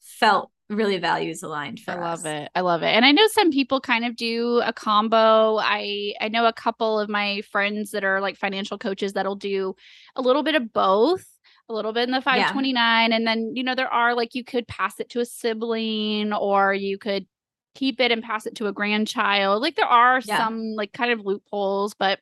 felt 0.01 0.51
really 0.69 0.97
values 0.97 1.43
aligned 1.43 1.79
for 1.79 1.91
I 1.91 1.95
us. 1.95 2.23
love 2.23 2.33
it. 2.33 2.51
I 2.55 2.61
love 2.61 2.83
it. 2.83 2.87
And 2.87 3.05
I 3.05 3.11
know 3.11 3.27
some 3.27 3.51
people 3.51 3.79
kind 3.79 4.05
of 4.05 4.15
do 4.15 4.61
a 4.65 4.73
combo. 4.73 5.57
I 5.57 6.13
I 6.19 6.27
know 6.27 6.45
a 6.45 6.53
couple 6.53 6.99
of 6.99 7.09
my 7.09 7.41
friends 7.51 7.91
that 7.91 8.03
are 8.03 8.19
like 8.21 8.37
financial 8.37 8.77
coaches 8.77 9.13
that'll 9.13 9.35
do 9.35 9.75
a 10.15 10.21
little 10.21 10.43
bit 10.43 10.55
of 10.55 10.73
both. 10.73 11.25
A 11.69 11.73
little 11.73 11.91
bit 11.91 12.03
in 12.03 12.11
the 12.11 12.21
529 12.21 13.09
yeah. 13.09 13.13
and 13.13 13.27
then 13.27 13.51
you 13.53 13.61
know 13.61 13.75
there 13.75 13.91
are 13.91 14.15
like 14.15 14.35
you 14.35 14.41
could 14.45 14.65
pass 14.69 15.01
it 15.01 15.09
to 15.09 15.19
a 15.19 15.25
sibling 15.25 16.31
or 16.31 16.73
you 16.73 16.97
could 16.97 17.27
keep 17.75 17.99
it 17.99 18.09
and 18.09 18.23
pass 18.23 18.45
it 18.45 18.55
to 18.55 18.67
a 18.67 18.71
grandchild. 18.71 19.61
Like 19.61 19.75
there 19.75 19.85
are 19.85 20.21
yeah. 20.23 20.37
some 20.37 20.75
like 20.75 20.93
kind 20.93 21.11
of 21.11 21.25
loopholes, 21.25 21.93
but 21.93 22.19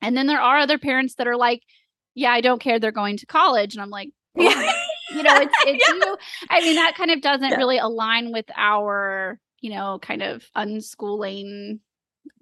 and 0.00 0.16
then 0.16 0.26
there 0.26 0.40
are 0.40 0.58
other 0.58 0.78
parents 0.78 1.16
that 1.16 1.28
are 1.28 1.36
like, 1.36 1.62
yeah, 2.14 2.30
I 2.30 2.40
don't 2.40 2.58
care 2.58 2.78
they're 2.78 2.90
going 2.90 3.18
to 3.18 3.26
college 3.26 3.74
and 3.74 3.82
I'm 3.82 3.90
like, 3.90 4.08
yeah 4.34 4.72
you 5.14 5.22
know, 5.22 5.36
it's 5.36 5.54
it's 5.66 5.88
yeah. 5.88 5.94
you. 5.94 6.16
I 6.50 6.60
mean, 6.60 6.76
that 6.76 6.94
kind 6.96 7.10
of 7.10 7.20
doesn't 7.20 7.50
yeah. 7.50 7.56
really 7.56 7.78
align 7.78 8.32
with 8.32 8.46
our, 8.56 9.38
you 9.60 9.70
know, 9.70 9.98
kind 10.00 10.22
of 10.22 10.44
unschooling 10.56 11.78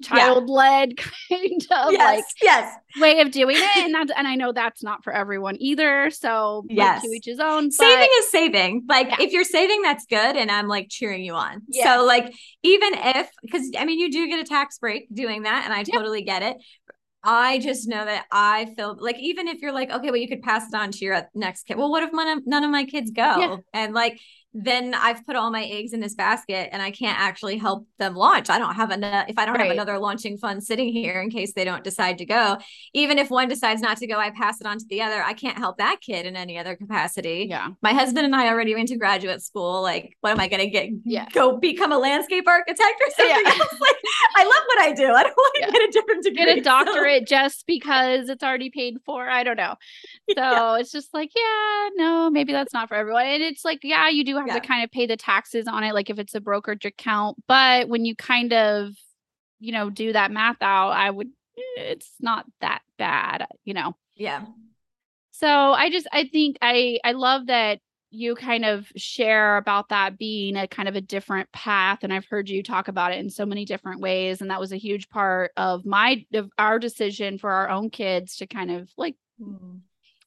child 0.03 0.49
led 0.49 0.97
kind 1.29 1.67
of 1.71 1.93
yes, 1.93 2.17
like 2.17 2.25
yes. 2.43 2.77
way 3.01 3.21
of 3.21 3.31
doing 3.31 3.57
it. 3.57 3.63
And 3.83 3.95
that's 3.95 4.13
and 4.17 4.29
I 4.29 4.37
know 4.37 4.53
that's 4.53 4.83
not 4.83 5.03
for 5.03 5.13
everyone 5.13 5.57
either. 5.59 6.11
So 6.11 6.65
yes. 6.69 7.03
to 7.03 7.09
each 7.09 7.25
his 7.25 7.41
own. 7.41 7.67
But... 7.67 7.73
Saving 7.73 8.09
is 8.19 8.31
saving. 8.31 8.85
Like 8.89 9.09
yeah. 9.09 9.17
if 9.21 9.33
you're 9.33 9.45
saving, 9.45 9.83
that's 9.83 10.07
good. 10.07 10.37
And 10.37 10.51
I'm 10.51 10.69
like 10.69 10.89
cheering 10.89 11.25
you 11.25 11.35
on. 11.35 11.63
Yeah. 11.69 11.97
So 11.97 12.05
like 12.05 12.33
even 12.63 12.95
if 12.95 13.31
because 13.43 13.71
I 13.79 13.85
mean 13.85 13.99
you 13.99 14.11
do 14.11 14.29
get 14.29 14.41
a 14.41 14.45
tax 14.45 14.79
break 14.79 15.13
doing 15.13 15.43
that, 15.43 15.63
and 15.65 15.73
I 15.73 15.83
totally 15.83 16.23
get 16.23 16.43
it. 16.43 16.57
I 17.25 17.59
just 17.59 17.89
know 17.89 18.05
that 18.05 18.27
I 18.33 18.75
feel 18.77 18.97
like 18.99 19.19
even 19.19 19.47
if 19.47 19.63
you're 19.63 19.73
like, 19.73 19.91
okay, 19.91 20.11
well, 20.11 20.17
you 20.17 20.29
could 20.29 20.43
pass 20.43 20.67
it 20.69 20.75
on 20.75 20.91
to 20.91 21.05
your 21.05 21.29
next 21.35 21.65
kid. 21.65 21.77
Well, 21.77 21.91
what 21.91 22.03
if 22.03 22.13
none 22.13 22.39
of, 22.39 22.47
none 22.47 22.65
of 22.65 22.71
my 22.71 22.85
kids 22.85 23.11
go? 23.11 23.23
Yeah. 23.23 23.57
And 23.73 23.95
like 23.95 24.19
then 24.55 24.95
I've 24.95 25.25
put 25.27 25.37
all 25.37 25.51
my 25.51 25.65
eggs 25.65 25.93
in 25.93 26.01
this 26.01 26.15
basket 26.15 26.69
and 26.73 26.83
I 26.83 26.91
can't 26.91 27.19
actually 27.19 27.57
help 27.57 27.87
them 27.99 28.15
launch. 28.15 28.51
I 28.51 28.59
don't 28.59 28.75
have 28.75 28.91
enough, 28.91 29.27
if 29.29 29.39
I 29.39 29.47
don't 29.47 29.55
right. 29.55 29.65
have 29.65 29.73
another 29.73 29.99
launching 29.99 30.37
fund 30.37 30.63
sitting 30.63 30.93
here 30.93 31.21
in 31.23 31.31
case 31.31 31.55
they 31.55 31.65
don't 31.65 31.83
decide 31.83 32.19
to 32.19 32.27
go, 32.27 32.59
even 32.93 33.19
if 33.19 33.31
one 33.31 33.49
decides 33.49 33.81
not 33.81 33.97
to 33.99 34.07
go, 34.07 34.19
I 34.19 34.31
pass 34.31 34.61
it 34.61 34.67
on 34.67 34.79
to 34.79 34.85
the 34.89 35.03
other. 35.03 35.23
I 35.23 35.33
can't 35.33 35.57
help 35.57 35.79
that 35.79 36.01
kid 36.01 36.27
in 36.27 36.37
any 36.37 36.59
other 36.59 36.77
capacity. 36.77 37.47
Yeah. 37.49 37.69
My 37.81 37.93
husband 37.93 38.27
and 38.27 38.37
I 38.37 38.49
already 38.49 38.75
went 38.75 38.89
to 38.89 38.97
graduate 38.97 39.43
school. 39.43 39.83
Like, 39.83 40.17
what 40.21 40.31
am 40.31 40.41
I 40.41 40.49
going 40.49 40.61
to 40.61 40.71
get? 40.71 40.91
Yeah. 41.05 41.29
Go 41.33 41.57
become 41.57 41.93
a 41.93 41.99
landscape 41.99 42.47
architect 42.47 42.81
or 42.81 43.11
something 43.17 43.43
yeah. 43.45 43.53
else? 43.59 43.81
Like, 43.81 43.97
I 44.37 44.45
love 44.45 44.65
what 44.67 44.79
I 44.81 44.93
do. 44.93 45.13
I 45.13 45.23
don't 45.23 45.37
want 45.37 45.55
to 45.55 45.61
yeah. 45.61 45.71
get 45.71 45.89
a 45.89 45.93
different 45.93 46.25
degree. 46.25 46.45
Get 46.45 46.59
a 46.59 46.61
doctorate 46.61 47.29
so. 47.29 47.37
just 47.37 47.67
because 47.67 48.29
it's 48.29 48.43
already 48.43 48.71
paid 48.71 48.99
for. 49.07 49.29
I 49.29 49.45
don't 49.45 49.57
know. 49.57 49.77
So 50.33 50.41
yeah. 50.41 50.77
it's 50.77 50.91
just 50.91 51.13
like, 51.13 51.31
yeah, 51.37 51.89
no, 51.97 52.31
maybe 52.31 52.53
that's 52.53 52.73
not 52.73 52.89
for 52.89 52.95
everyone. 52.95 53.27
And 53.27 53.43
it's 53.43 53.67
like, 53.67 53.81
yeah, 53.83 54.09
you 54.09 54.25
do 54.25 54.39
have 54.43 54.57
yeah. 54.57 54.61
to 54.61 54.67
kind 54.67 54.85
of 54.85 54.91
pay 54.91 55.07
the 55.07 55.17
taxes 55.17 55.67
on 55.67 55.85
it, 55.85 55.95
like 55.95 56.11
if 56.11 56.19
it's 56.19 56.35
a 56.35 56.41
brokerage 56.41 56.85
account. 56.85 57.39
But 57.47 57.89
when 57.89 58.05
you 58.05 58.15
kind 58.15 58.53
of, 58.53 58.93
you 59.61 59.73
know, 59.73 59.91
do 59.91 60.13
that 60.13 60.31
math 60.31 60.61
out, 60.61 60.91
I 60.91 61.11
would, 61.11 61.29
it's 61.77 62.11
not 62.21 62.47
that 62.61 62.83
bad, 62.99 63.47
you 63.65 63.75
know? 63.75 63.97
Yeah. 64.15 64.45
So 65.33 65.49
I 65.49 65.91
just, 65.91 66.07
I 66.13 66.25
think 66.25 66.59
I, 66.61 66.99
I 67.05 67.13
love 67.13 67.47
that 67.47 67.81
you 68.11 68.35
kind 68.35 68.65
of 68.65 68.87
share 68.95 69.57
about 69.57 69.89
that 69.89 70.19
being 70.19 70.57
a 70.57 70.69
kind 70.69 70.87
of 70.87 70.95
a 70.95 71.01
different 71.01 71.51
path 71.51 72.01
and 72.03 72.13
i've 72.13 72.27
heard 72.27 72.47
you 72.47 72.63
talk 72.63 72.89
about 72.89 73.11
it 73.11 73.19
in 73.19 73.31
so 73.31 73.47
many 73.47 73.65
different 73.65 74.03
ways 74.03 74.43
and 74.43 74.51
that 74.51 74.61
was 74.61 74.71
a 74.71 74.77
huge 74.77 75.09
part 75.09 75.51
of 75.57 75.87
my 75.87 76.23
of 76.35 76.51
our 76.59 76.79
decision 76.79 77.39
for 77.39 77.51
our 77.51 77.71
own 77.71 77.89
kids 77.89 78.37
to 78.37 78.47
kind 78.47 78.71
of 78.71 78.91
like 78.99 79.17
mm 79.41 79.81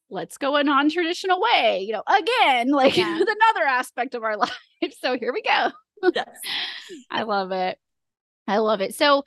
let's 0.10 0.38
go 0.38 0.56
a 0.56 0.64
non-traditional 0.64 1.42
way 1.42 1.84
you 1.86 1.94
know 1.94 2.04
again 2.08 2.70
like 2.72 2.96
yeah. 2.98 3.16
another 3.16 3.66
aspect 3.68 4.16
of 4.16 4.24
our 4.24 4.38
life 4.38 4.52
so 5.00 5.18
here 5.18 5.34
we 5.34 5.42
go 5.42 5.70
yes. 6.16 6.30
i 7.12 7.24
love 7.24 7.52
it 7.52 7.78
i 8.48 8.58
love 8.58 8.82
it 8.82 8.96
so 8.96 9.24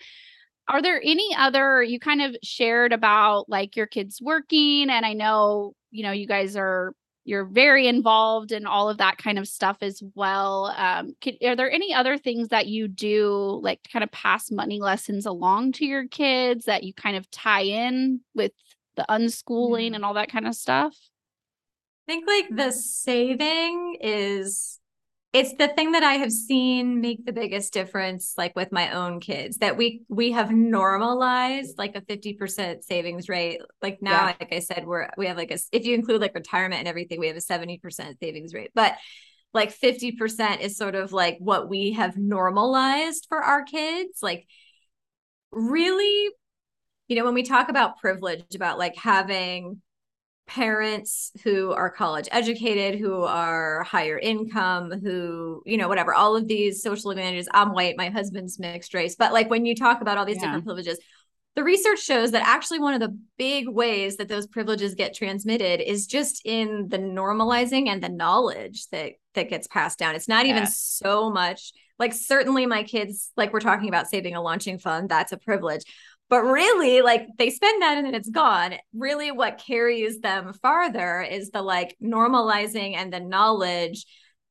are 0.69 0.83
there 0.83 1.01
any 1.03 1.35
other 1.37 1.83
you 1.83 1.99
kind 1.99 2.23
of 2.23 2.37
shared 2.43 2.93
about 2.93 3.49
like 3.49 3.77
your 3.77 3.87
kids 3.87 4.21
working 4.23 4.91
and 4.91 5.05
i 5.05 5.13
know 5.13 5.75
you 5.91 6.03
know 6.03 6.13
you 6.13 6.27
guys 6.27 6.57
are 6.57 6.93
you're 7.25 7.45
very 7.45 7.87
involved 7.87 8.53
in 8.53 8.65
all 8.65 8.89
of 8.89 8.99
that 8.99 9.19
kind 9.19 9.39
of 9.39 9.47
stuff 9.47 9.79
as 9.83 10.03
well 10.15 10.73
um 10.77 11.15
can, 11.21 11.35
are 11.45 11.57
there 11.57 11.71
any 11.71 11.93
other 11.93 12.17
things 12.17 12.49
that 12.49 12.67
you 12.67 12.87
do 12.87 13.61
like 13.63 13.81
kind 13.93 14.03
of 14.03 14.11
pass 14.13 14.51
money 14.51 14.81
lessons 14.81 15.27
along 15.27 15.73
to 15.73 15.85
your 15.85 16.07
kids 16.07 16.67
that 16.67 16.85
you 16.85 16.95
kind 16.95 17.17
of 17.17 17.31
tie 17.31 17.63
in 17.63 18.21
with 18.35 18.53
the 18.99 19.07
unschooling 19.09 19.87
mm-hmm. 19.87 19.95
and 19.95 20.05
all 20.05 20.15
that 20.15 20.31
kind 20.31 20.47
of 20.47 20.55
stuff? 20.55 20.95
I 22.07 22.13
think 22.13 22.27
like 22.27 22.47
the 22.51 22.73
saving 22.73 23.99
is 24.01 24.79
it's 25.35 25.53
the 25.55 25.69
thing 25.69 25.93
that 25.93 26.03
I 26.03 26.15
have 26.15 26.33
seen 26.33 27.03
make 27.03 27.25
the 27.27 27.33
biggest 27.33 27.73
difference 27.73 28.33
like 28.39 28.57
with 28.57 28.73
my 28.73 28.93
own 28.93 29.21
kids 29.21 29.59
that 29.59 29.77
we 29.77 30.03
we 30.09 30.33
have 30.33 30.51
normalized 30.51 31.77
like 31.77 31.97
a 31.97 32.01
50% 32.01 32.83
savings 32.83 33.29
rate 33.29 33.61
like 33.83 33.99
now 34.01 34.29
yeah. 34.29 34.35
like 34.41 34.53
I 34.53 34.61
said 34.61 34.87
we're 34.87 35.11
we 35.19 35.27
have 35.27 35.37
like 35.37 35.51
a 35.51 35.59
if 35.71 35.85
you 35.85 35.95
include 35.95 36.23
like 36.23 36.35
retirement 36.35 36.79
and 36.79 36.89
everything 36.89 37.21
we 37.21 37.27
have 37.29 37.37
a 37.37 37.41
70% 37.41 37.81
savings 38.19 38.55
rate 38.55 38.71
but 38.75 38.95
like 39.53 39.79
50% 39.79 40.61
is 40.61 40.77
sort 40.77 40.95
of 40.95 41.13
like 41.13 41.37
what 41.41 41.69
we 41.69 41.93
have 41.93 42.17
normalized 42.17 43.27
for 43.29 43.39
our 43.39 43.65
kids 43.65 44.21
like 44.23 44.47
really 45.51 46.31
you 47.09 47.17
know, 47.17 47.25
when 47.25 47.35
we 47.35 47.43
talk 47.43 47.69
about 47.69 47.99
privilege, 47.99 48.55
about 48.55 48.79
like 48.79 48.97
having 48.97 49.81
parents 50.47 51.31
who 51.45 51.73
are 51.73 51.91
college 51.91 52.29
educated, 52.33 52.99
who 52.99 53.23
are 53.23 53.83
higher 53.85 54.19
income, 54.19 54.91
who, 54.91 55.63
you 55.67 55.77
know, 55.77 55.89
whatever, 55.89 56.15
all 56.15 56.37
of 56.37 56.49
these 56.49 56.83
social 56.83 57.11
advantages. 57.11 57.49
I'm 57.53 57.73
white, 57.73 57.97
my 57.97 58.09
husband's 58.09 58.59
mixed 58.59 58.95
race. 58.95 59.15
But 59.15 59.33
like 59.33 59.51
when 59.51 59.67
you 59.67 59.75
talk 59.75 60.01
about 60.01 60.17
all 60.17 60.25
these 60.25 60.37
yeah. 60.37 60.45
different 60.45 60.65
privileges, 60.65 60.99
the 61.55 61.65
research 61.65 62.01
shows 62.01 62.31
that 62.31 62.47
actually 62.47 62.79
one 62.79 62.95
of 62.95 63.01
the 63.01 63.19
big 63.37 63.69
ways 63.69 64.17
that 64.17 64.29
those 64.29 64.47
privileges 64.47 64.95
get 64.95 65.15
transmitted 65.15 65.81
is 65.81 66.07
just 66.07 66.43
in 66.45 66.89
the 66.89 66.99
normalizing 66.99 67.89
and 67.89 68.03
the 68.03 68.09
knowledge 68.09 68.87
that 68.89 69.13
that 69.35 69.51
gets 69.51 69.67
passed 69.67 69.99
down. 69.99 70.15
It's 70.15 70.29
not 70.29 70.47
even 70.47 70.67
so 70.67 71.31
much 71.31 71.73
like 71.99 72.13
certainly 72.13 72.67
my 72.67 72.85
kids 72.85 73.33
like 73.37 73.53
we're 73.53 73.61
talking 73.61 73.89
about 73.89 74.09
saving 74.09 74.35
a 74.35 74.43
launching 74.43 74.79
fund, 74.79 75.09
that's 75.09 75.33
a 75.33 75.37
privilege. 75.37 75.83
But 76.31 76.43
really, 76.43 77.01
like 77.01 77.27
they 77.39 77.51
spend 77.51 77.83
that 77.83 77.97
and 77.97 78.07
then 78.07 78.15
it's 78.15 78.29
gone. 78.29 78.75
Really, 78.93 79.31
what 79.31 79.59
carries 79.59 80.21
them 80.21 80.53
farther 80.53 81.23
is 81.23 81.51
the 81.51 81.63
like 81.63 81.97
normalizing 82.03 82.97
and 82.97 83.13
the 83.13 83.21
knowledge, 83.21 84.05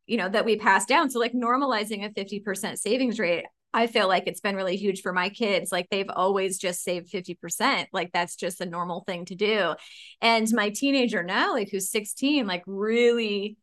you 0.07 0.17
know, 0.17 0.27
that 0.29 0.45
we 0.45 0.57
pass 0.57 0.85
down. 0.85 1.09
So, 1.09 1.19
like 1.19 1.33
normalizing 1.33 2.03
a 2.03 2.09
50% 2.09 2.79
savings 2.79 3.19
rate, 3.19 3.45
I 3.73 3.85
feel 3.85 4.07
like 4.07 4.23
it's 4.25 4.41
been 4.41 4.55
really 4.55 4.75
huge 4.75 5.01
for 5.01 5.13
my 5.13 5.29
kids. 5.29 5.71
Like 5.71 5.87
they've 5.91 6.09
always 6.09 6.57
just 6.57 6.83
saved 6.83 7.11
50%. 7.11 7.87
Like 7.93 8.11
that's 8.11 8.35
just 8.35 8.59
a 8.59 8.65
normal 8.65 9.03
thing 9.05 9.25
to 9.25 9.35
do. 9.35 9.75
And 10.19 10.47
my 10.53 10.69
teenager 10.69 11.21
now, 11.21 11.53
like 11.53 11.69
who's 11.69 11.91
16, 11.91 12.47
like 12.47 12.63
really 12.65 13.57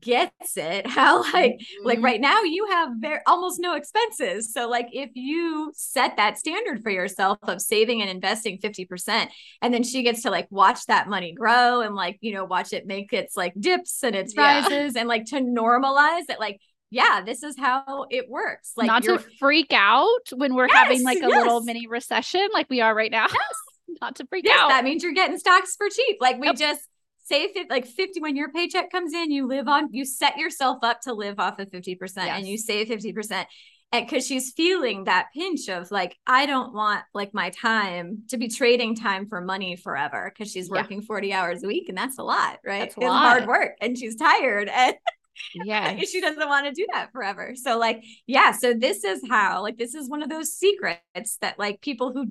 gets 0.00 0.56
it 0.56 0.86
how 0.86 1.22
like 1.32 1.52
mm-hmm. 1.52 1.86
like 1.86 2.00
right 2.00 2.20
now 2.20 2.42
you 2.42 2.66
have 2.70 2.90
very 2.98 3.20
almost 3.26 3.60
no 3.60 3.74
expenses 3.74 4.52
so 4.52 4.68
like 4.68 4.88
if 4.92 5.10
you 5.14 5.72
set 5.74 6.16
that 6.16 6.38
standard 6.38 6.82
for 6.82 6.90
yourself 6.90 7.38
of 7.42 7.60
saving 7.60 8.00
and 8.00 8.10
investing 8.10 8.58
50% 8.58 9.28
and 9.62 9.74
then 9.74 9.82
she 9.82 10.02
gets 10.02 10.22
to 10.22 10.30
like 10.30 10.46
watch 10.50 10.84
that 10.86 11.08
money 11.08 11.32
grow 11.32 11.80
and 11.80 11.94
like 11.94 12.18
you 12.20 12.32
know 12.32 12.44
watch 12.44 12.72
it 12.72 12.86
make 12.86 13.12
its 13.12 13.36
like 13.36 13.52
dips 13.58 14.02
and 14.02 14.14
its 14.14 14.36
rises 14.36 14.94
yeah. 14.94 15.00
and 15.00 15.08
like 15.08 15.24
to 15.26 15.40
normalize 15.40 16.24
it 16.28 16.40
like 16.40 16.60
yeah, 16.88 17.20
this 17.26 17.42
is 17.42 17.58
how 17.58 18.06
it 18.10 18.30
works. 18.30 18.72
Like 18.76 18.86
not 18.86 19.02
to 19.02 19.18
freak 19.40 19.72
out 19.72 20.30
when 20.32 20.54
we're 20.54 20.68
yes, 20.68 20.76
having 20.76 21.02
like 21.02 21.18
a 21.18 21.28
yes. 21.28 21.42
little 21.42 21.60
mini 21.62 21.88
recession 21.88 22.48
like 22.52 22.70
we 22.70 22.80
are 22.80 22.94
right 22.94 23.10
now. 23.10 23.26
Yes. 23.28 23.54
not 24.00 24.16
to 24.16 24.26
freak 24.26 24.46
out. 24.50 24.68
That 24.68 24.84
means 24.84 25.02
you're 25.02 25.12
getting 25.12 25.38
stocks 25.38 25.74
for 25.76 25.88
cheap. 25.88 26.18
Like 26.20 26.38
we 26.38 26.48
yep. 26.48 26.56
just 26.56 26.88
say 27.26 27.42
if 27.42 27.70
like 27.70 27.86
50 27.86 28.20
when 28.20 28.36
your 28.36 28.50
paycheck 28.50 28.90
comes 28.90 29.12
in 29.12 29.30
you 29.30 29.46
live 29.46 29.68
on 29.68 29.92
you 29.92 30.04
set 30.04 30.36
yourself 30.36 30.78
up 30.82 31.00
to 31.02 31.12
live 31.12 31.38
off 31.38 31.58
of 31.58 31.68
50% 31.70 31.98
yes. 31.98 32.14
and 32.16 32.46
you 32.46 32.56
save 32.56 32.88
50% 32.88 33.46
and 33.92 34.06
because 34.06 34.26
she's 34.26 34.52
feeling 34.52 35.04
that 35.04 35.28
pinch 35.34 35.68
of 35.68 35.90
like 35.90 36.16
i 36.26 36.46
don't 36.46 36.72
want 36.72 37.02
like 37.14 37.32
my 37.34 37.50
time 37.50 38.22
to 38.28 38.36
be 38.36 38.48
trading 38.48 38.94
time 38.94 39.28
for 39.28 39.40
money 39.40 39.76
forever 39.76 40.32
because 40.32 40.50
she's 40.50 40.70
working 40.70 41.00
yeah. 41.00 41.06
40 41.06 41.32
hours 41.32 41.64
a 41.64 41.66
week 41.66 41.88
and 41.88 41.96
that's 41.96 42.18
a 42.18 42.22
lot 42.22 42.58
right 42.64 42.80
that's 42.80 42.96
a 42.96 43.00
it's 43.00 43.08
lot. 43.08 43.26
hard 43.26 43.46
work 43.46 43.72
and 43.80 43.96
she's 43.96 44.16
tired 44.16 44.68
and 44.68 44.94
yeah 45.54 45.98
she 46.00 46.20
doesn't 46.20 46.48
want 46.48 46.66
to 46.66 46.72
do 46.72 46.86
that 46.92 47.12
forever 47.12 47.54
so 47.54 47.78
like 47.78 48.02
yeah 48.26 48.52
so 48.52 48.72
this 48.72 49.04
is 49.04 49.20
how 49.28 49.62
like 49.62 49.76
this 49.76 49.94
is 49.94 50.08
one 50.08 50.22
of 50.22 50.28
those 50.28 50.52
secrets 50.52 51.38
that 51.40 51.58
like 51.58 51.80
people 51.80 52.12
who 52.12 52.26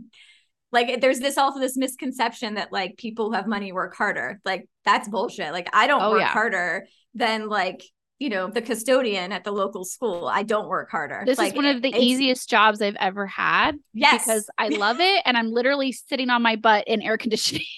like 0.75 1.01
there's 1.01 1.19
this 1.19 1.37
also 1.37 1.59
this 1.59 1.77
misconception 1.77 2.55
that 2.55 2.71
like 2.71 2.97
people 2.97 3.29
who 3.29 3.31
have 3.33 3.47
money 3.47 3.71
work 3.71 3.95
harder. 3.95 4.39
Like 4.45 4.67
that's 4.83 5.07
bullshit. 5.07 5.51
Like 5.53 5.69
i 5.73 5.87
don't 5.87 6.03
oh, 6.03 6.11
work 6.11 6.19
yeah. 6.19 6.27
harder 6.27 6.87
than 7.15 7.47
like 7.47 7.81
you 8.19 8.29
know 8.29 8.49
the 8.49 8.61
custodian 8.61 9.31
at 9.31 9.43
the 9.43 9.51
local 9.51 9.85
school. 9.85 10.27
I 10.27 10.43
don't 10.43 10.67
work 10.67 10.91
harder. 10.91 11.23
This 11.25 11.37
like, 11.37 11.53
is 11.53 11.55
one 11.55 11.65
of 11.65 11.81
the 11.81 11.95
easiest 11.95 12.49
jobs 12.49 12.81
i've 12.81 12.97
ever 12.99 13.25
had 13.25 13.77
yes. 13.93 14.25
because 14.25 14.49
i 14.57 14.67
love 14.85 14.99
it 14.99 15.21
and 15.25 15.37
i'm 15.37 15.51
literally 15.51 15.91
sitting 15.91 16.29
on 16.29 16.41
my 16.41 16.57
butt 16.57 16.87
in 16.87 17.01
air 17.01 17.17
conditioning. 17.17 17.65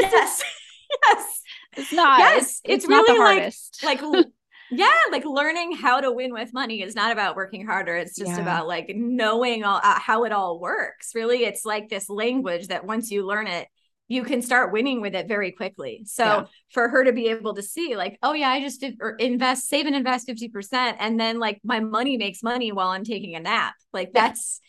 Yes 0.00 0.40
is, 0.40 0.44
yes. 1.08 1.40
It's 1.76 1.92
not. 1.92 2.18
Yes. 2.18 2.42
It's, 2.42 2.60
it's, 2.64 2.84
it's 2.84 2.88
really 2.88 3.18
like 3.18 3.54
like 4.02 4.26
yeah 4.76 4.90
like 5.10 5.24
learning 5.24 5.76
how 5.76 6.00
to 6.00 6.10
win 6.12 6.32
with 6.32 6.52
money 6.52 6.82
is 6.82 6.94
not 6.94 7.12
about 7.12 7.36
working 7.36 7.66
harder 7.66 7.96
it's 7.96 8.16
just 8.16 8.32
yeah. 8.32 8.40
about 8.40 8.66
like 8.66 8.90
knowing 8.94 9.64
all 9.64 9.80
uh, 9.82 9.98
how 9.98 10.24
it 10.24 10.32
all 10.32 10.60
works 10.60 11.14
really 11.14 11.44
it's 11.44 11.64
like 11.64 11.88
this 11.88 12.08
language 12.08 12.68
that 12.68 12.84
once 12.84 13.10
you 13.10 13.26
learn 13.26 13.46
it 13.46 13.68
you 14.08 14.22
can 14.22 14.42
start 14.42 14.72
winning 14.72 15.00
with 15.00 15.14
it 15.14 15.26
very 15.26 15.50
quickly 15.52 16.02
so 16.04 16.24
yeah. 16.24 16.44
for 16.70 16.88
her 16.88 17.04
to 17.04 17.12
be 17.12 17.28
able 17.28 17.54
to 17.54 17.62
see 17.62 17.96
like 17.96 18.18
oh 18.22 18.32
yeah 18.32 18.50
i 18.50 18.60
just 18.60 18.80
did 18.80 18.96
or 19.00 19.16
invest 19.16 19.68
save 19.68 19.86
and 19.86 19.96
invest 19.96 20.28
50% 20.28 20.96
and 20.98 21.18
then 21.18 21.38
like 21.38 21.60
my 21.64 21.80
money 21.80 22.16
makes 22.16 22.42
money 22.42 22.72
while 22.72 22.88
i'm 22.88 23.04
taking 23.04 23.34
a 23.34 23.40
nap 23.40 23.74
like 23.92 24.12
that's 24.12 24.60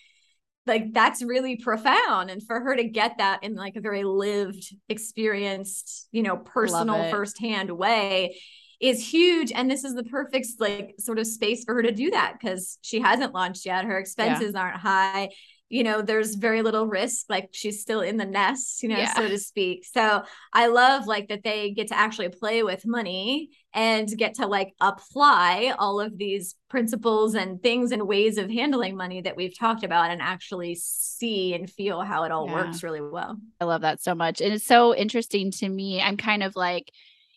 like 0.67 0.93
that's 0.93 1.21
really 1.21 1.57
profound 1.57 2.31
and 2.31 2.41
for 2.41 2.59
her 2.59 2.75
to 2.75 2.83
get 2.83 3.17
that 3.19 3.43
in 3.43 3.55
like 3.55 3.75
a 3.75 3.81
very 3.81 4.03
lived 4.03 4.73
experienced 4.89 6.07
you 6.11 6.23
know 6.23 6.37
personal 6.37 7.09
firsthand 7.09 7.69
way 7.69 8.35
is 8.81 9.05
huge 9.05 9.51
and 9.53 9.69
this 9.69 9.83
is 9.83 9.93
the 9.95 10.03
perfect 10.03 10.47
like 10.59 10.95
sort 10.99 11.19
of 11.19 11.27
space 11.27 11.63
for 11.63 11.75
her 11.75 11.81
to 11.83 11.91
do 11.91 12.11
that 12.11 12.35
because 12.39 12.77
she 12.81 12.99
hasn't 12.99 13.33
launched 13.33 13.65
yet 13.65 13.85
her 13.85 13.97
expenses 13.97 14.51
yeah. 14.53 14.61
aren't 14.61 14.77
high 14.77 15.29
you 15.67 15.83
know, 15.83 16.01
there's 16.01 16.35
very 16.35 16.61
little 16.61 16.85
risk. 16.85 17.25
Like 17.27 17.49
she's 17.51 17.81
still 17.81 18.01
in 18.01 18.17
the 18.17 18.25
nest, 18.25 18.83
you 18.83 18.89
know, 18.89 18.97
Yeah. 18.97 19.13
so 19.15 19.27
to 19.27 19.37
speak. 19.37 19.85
So 19.85 20.23
I 20.53 20.67
love 20.67 21.07
like 21.07 21.29
that 21.29 21.43
they 21.43 21.71
get 21.71 21.87
to 21.87 21.97
actually 21.97 22.29
play 22.29 22.61
with 22.61 22.85
money 22.85 23.49
and 23.73 24.07
get 24.15 24.35
to 24.35 24.45
like 24.45 24.73
apply 24.79 25.73
all 25.79 25.99
of 25.99 26.17
these 26.17 26.55
principles 26.69 27.33
and 27.33 27.61
things 27.61 27.91
and 27.91 28.07
ways 28.07 28.37
of 28.37 28.49
handling 28.49 28.95
money 28.95 29.21
that 29.21 29.35
we've 29.35 29.57
talked 29.57 29.83
about 29.83 30.11
and 30.11 30.21
actually 30.21 30.75
see 30.75 31.55
and 31.55 31.69
feel 31.69 32.01
how 32.01 32.23
it 32.25 32.31
all 32.31 32.47
Yeah. 32.47 32.53
works 32.53 32.83
really 32.83 33.01
well. 33.01 33.37
I 33.59 33.65
love 33.65 33.81
that 33.81 34.01
so 34.01 34.13
much. 34.13 34.41
And 34.41 34.53
it's 34.53 34.65
so 34.65 34.95
interesting 34.95 35.49
to 35.51 35.67
me. 35.67 35.99
I'm 35.99 36.15
kind 36.17 36.43
of 36.43 36.55
like, 36.55 36.91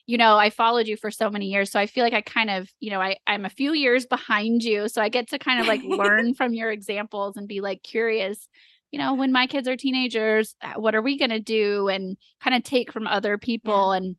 you 0.09 0.17
know, 0.17 0.39
I 0.39 0.49
followed 0.49 0.89
you 0.89 0.97
for 0.97 1.11
so 1.11 1.29
many 1.29 1.49
years. 1.49 1.71
So 1.71 1.79
I 1.79 1.87
feel 1.87 2.03
like 2.03 2.15
I 2.15 2.23
kind 2.23 2.49
of, 2.49 2.73
you 2.81 2.91
know, 2.91 2.99
I, 2.99 3.19
I'm 3.27 3.45
a 3.45 3.51
few 3.51 3.75
years 3.75 4.07
behind 4.07 4.65
you. 4.65 4.89
So 4.89 5.03
I 5.03 5.11
get 5.11 5.29
to 5.29 5.39
kind 5.39 5.61
of 5.61 5.67
like 5.67 5.83
learn 5.85 6.33
from 6.35 6.55
your 6.55 6.71
examples 6.71 7.37
and 7.37 7.47
be 7.47 7.61
like 7.61 7.83
curious, 7.83 8.49
you 8.91 8.99
know, 8.99 9.13
when 9.13 9.33
my 9.33 9.47
kids 9.47 9.69
are 9.69 9.77
teenagers, 9.77 10.57
uh, 10.63 10.81
what 10.81 10.95
are 10.95 11.03
we 11.03 11.19
going 11.19 11.31
to 11.31 11.41
do? 11.41 11.89
And 11.89 12.17
kind 12.41 12.57
of 12.57 12.63
take 12.63 12.91
from 12.91 13.07
other 13.07 13.37
people. 13.37 13.93
And 13.93 14.17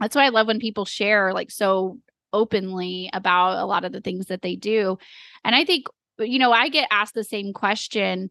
that's 0.00 0.16
why 0.16 0.26
I 0.26 0.30
love 0.30 0.48
when 0.48 0.58
people 0.58 0.86
share 0.86 1.32
like 1.32 1.52
so 1.52 2.00
openly 2.32 3.08
about 3.12 3.62
a 3.62 3.64
lot 3.64 3.84
of 3.84 3.92
the 3.92 4.00
things 4.00 4.26
that 4.26 4.42
they 4.42 4.56
do. 4.56 4.98
And 5.44 5.54
I 5.54 5.64
think, 5.64 5.86
you 6.18 6.40
know, 6.40 6.50
I 6.50 6.68
get 6.68 6.88
asked 6.90 7.14
the 7.14 7.22
same 7.22 7.52
question 7.52 8.30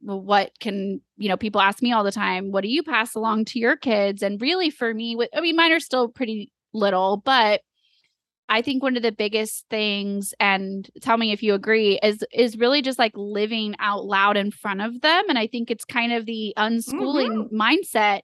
what 0.00 0.50
can 0.60 1.00
you 1.16 1.28
know 1.28 1.36
people 1.36 1.60
ask 1.60 1.82
me 1.82 1.92
all 1.92 2.04
the 2.04 2.12
time 2.12 2.52
what 2.52 2.62
do 2.62 2.68
you 2.68 2.82
pass 2.82 3.14
along 3.14 3.44
to 3.44 3.58
your 3.58 3.76
kids 3.76 4.22
and 4.22 4.40
really 4.42 4.70
for 4.70 4.92
me 4.92 5.16
with 5.16 5.28
i 5.34 5.40
mean 5.40 5.56
mine 5.56 5.72
are 5.72 5.80
still 5.80 6.08
pretty 6.08 6.52
little 6.74 7.16
but 7.16 7.62
i 8.48 8.60
think 8.60 8.82
one 8.82 8.96
of 8.96 9.02
the 9.02 9.10
biggest 9.10 9.64
things 9.70 10.34
and 10.38 10.90
tell 11.00 11.16
me 11.16 11.32
if 11.32 11.42
you 11.42 11.54
agree 11.54 11.98
is 12.02 12.22
is 12.32 12.58
really 12.58 12.82
just 12.82 12.98
like 12.98 13.12
living 13.16 13.74
out 13.78 14.04
loud 14.04 14.36
in 14.36 14.50
front 14.50 14.82
of 14.82 15.00
them 15.00 15.24
and 15.28 15.38
i 15.38 15.46
think 15.46 15.70
it's 15.70 15.84
kind 15.84 16.12
of 16.12 16.26
the 16.26 16.52
unschooling 16.58 17.50
mindset 17.50 18.20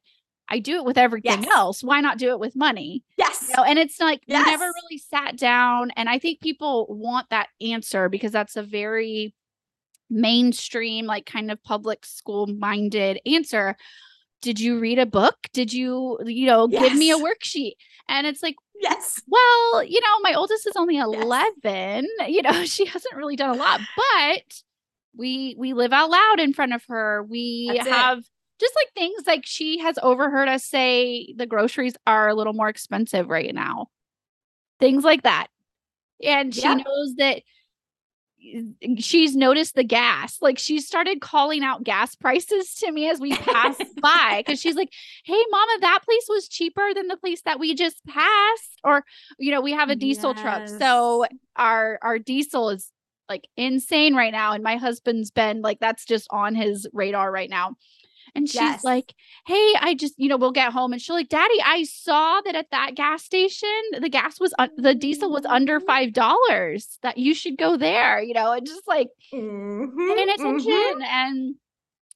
i 0.49 0.59
do 0.59 0.77
it 0.77 0.85
with 0.85 0.99
everything 0.99 1.33
Mm-hmm. 1.33 1.43
Yes. 1.45 1.53
else 1.57 1.83
why 1.83 2.01
not 2.01 2.19
do 2.19 2.31
it 2.31 2.39
with 2.39 2.55
money 2.55 3.03
Yes. 3.17 3.47
you 3.49 3.57
know, 3.57 3.63
and 3.65 3.79
it's 3.79 3.99
like 3.99 4.21
we 4.29 4.35
never 4.35 4.65
really 4.65 4.99
sat 4.99 5.37
down 5.39 5.91
and 5.97 6.09
i 6.09 6.19
think 6.19 6.41
people 6.41 6.87
want 6.91 7.31
that 7.31 7.49
answer 7.61 8.09
because 8.11 8.31
that's 8.33 8.57
a 8.57 8.63
very 8.63 9.35
mainstream 10.13 11.07
like 11.07 11.27
kind 11.27 11.51
of 11.51 11.63
public 11.63 12.05
school 12.07 12.47
minded 12.47 13.19
answer 13.27 13.77
did 14.43 14.59
you 14.59 14.81
read 14.81 14.99
a 14.99 15.07
book? 15.07 15.37
Did 15.53 15.73
you 15.73 16.19
you 16.27 16.47
know 16.47 16.67
give 16.67 16.95
me 16.95 17.13
a 17.13 17.17
worksheet? 17.17 17.75
And 18.09 18.27
it's 18.27 18.43
like 18.43 18.57
Yes. 18.81 19.23
well 19.29 19.85
you 19.85 20.01
know 20.01 20.19
my 20.21 20.35
oldest 20.35 20.67
is 20.67 20.75
only 20.77 20.99
11 20.99 22.09
you 22.27 22.43
know 22.43 22.65
she 22.65 22.85
hasn't 22.85 23.15
really 23.15 23.37
done 23.37 23.51
a 23.51 23.55
lot 23.55 23.81
but 23.97 24.63
we 25.17 25.55
we 25.59 25.75
live 25.75 25.93
out 25.93 26.11
loud 26.11 26.41
in 26.41 26.53
front 26.53 26.73
of 26.73 26.85
her. 26.87 27.23
We 27.23 27.73
That's 27.77 27.87
it. 27.87 27.93
have 27.93 28.25
just 28.61 28.75
like 28.77 28.93
things 28.95 29.23
like 29.27 29.43
she 29.45 29.79
has 29.79 29.99
overheard 30.03 30.49
us 30.49 30.65
say 30.65 31.33
the 31.37 31.47
groceries 31.47 31.95
are 32.07 32.29
a 32.29 32.35
little 32.35 32.53
more 32.53 32.69
expensive 32.69 33.29
right 33.29 33.55
now. 33.55 33.89
Things 34.81 35.05
like 35.05 35.23
that. 35.23 35.49
And 36.23 36.55
she 36.55 36.63
Yeah. 36.63 36.75
knows 36.75 37.15
that 37.19 37.43
she's 38.99 39.37
noticed 39.37 39.75
the 39.75 39.85
gas. 39.85 40.39
Like 40.41 40.59
she 40.59 40.81
started 40.81 41.21
calling 41.21 41.63
out 41.63 41.85
gas 41.85 42.15
prices 42.15 42.75
to 42.77 42.91
me 42.91 43.09
as 43.09 43.21
we 43.21 43.37
passed 43.37 43.83
by 44.03 44.43
because 44.45 44.61
she's 44.61 44.77
like 44.77 44.93
hey 45.25 45.43
mama 45.51 45.73
that 45.81 46.01
place 46.05 46.27
was 46.29 46.49
cheaper 46.49 46.95
than 46.95 47.09
the 47.09 47.17
place 47.17 47.43
that 47.43 47.61
we 47.61 47.75
just 47.75 48.05
passed 48.07 48.81
or 48.85 49.05
you 49.39 49.51
know 49.51 49.61
we 49.61 49.73
have 49.73 49.91
a 49.91 49.97
diesel 49.97 50.35
truck. 50.35 50.69
So 50.69 51.27
our 51.57 51.99
our 52.03 52.19
diesel 52.19 52.71
is 52.71 52.91
like 53.29 53.49
insane 53.57 54.15
right 54.15 54.33
now 54.33 54.53
and 54.53 54.63
my 54.63 54.77
husband's 54.77 55.31
been 55.31 55.63
like 55.63 55.79
that's 55.81 56.05
just 56.05 56.27
on 56.31 56.55
his 56.55 56.87
radar 56.93 57.31
right 57.31 57.49
now 57.49 57.77
and 58.35 58.49
she's 58.49 58.61
Yes. 58.61 58.85
like 58.85 59.15
hey 59.47 59.75
i 59.81 59.95
just 59.95 60.15
you 60.19 60.29
know 60.29 60.37
we'll 60.37 60.53
get 60.53 60.73
home 60.73 60.93
and 60.93 61.03
she'll 61.03 61.17
like 61.17 61.29
daddy 61.29 61.61
i 61.65 61.85
saw 61.85 62.41
that 62.43 62.55
at 62.55 62.71
that 62.71 62.95
gas 62.95 63.23
station 63.25 63.69
the 64.01 64.09
gas 64.09 64.41
was 64.41 64.55
un- 64.59 64.71
the 64.77 64.95
diesel 64.95 65.31
was 65.31 65.45
under 65.47 65.81
Mhm. 65.81 65.87
five 65.87 66.13
dollars 66.13 66.99
that 67.03 67.19
you 67.19 67.35
should 67.35 67.57
go 67.59 67.77
there 67.77 68.23
you 68.23 68.35
know 68.35 68.53
and 68.53 68.67
just 68.67 68.87
like 68.87 69.09
Mhm, 69.33 70.15
paying 70.15 70.29
attention 70.31 71.03
and 71.03 71.55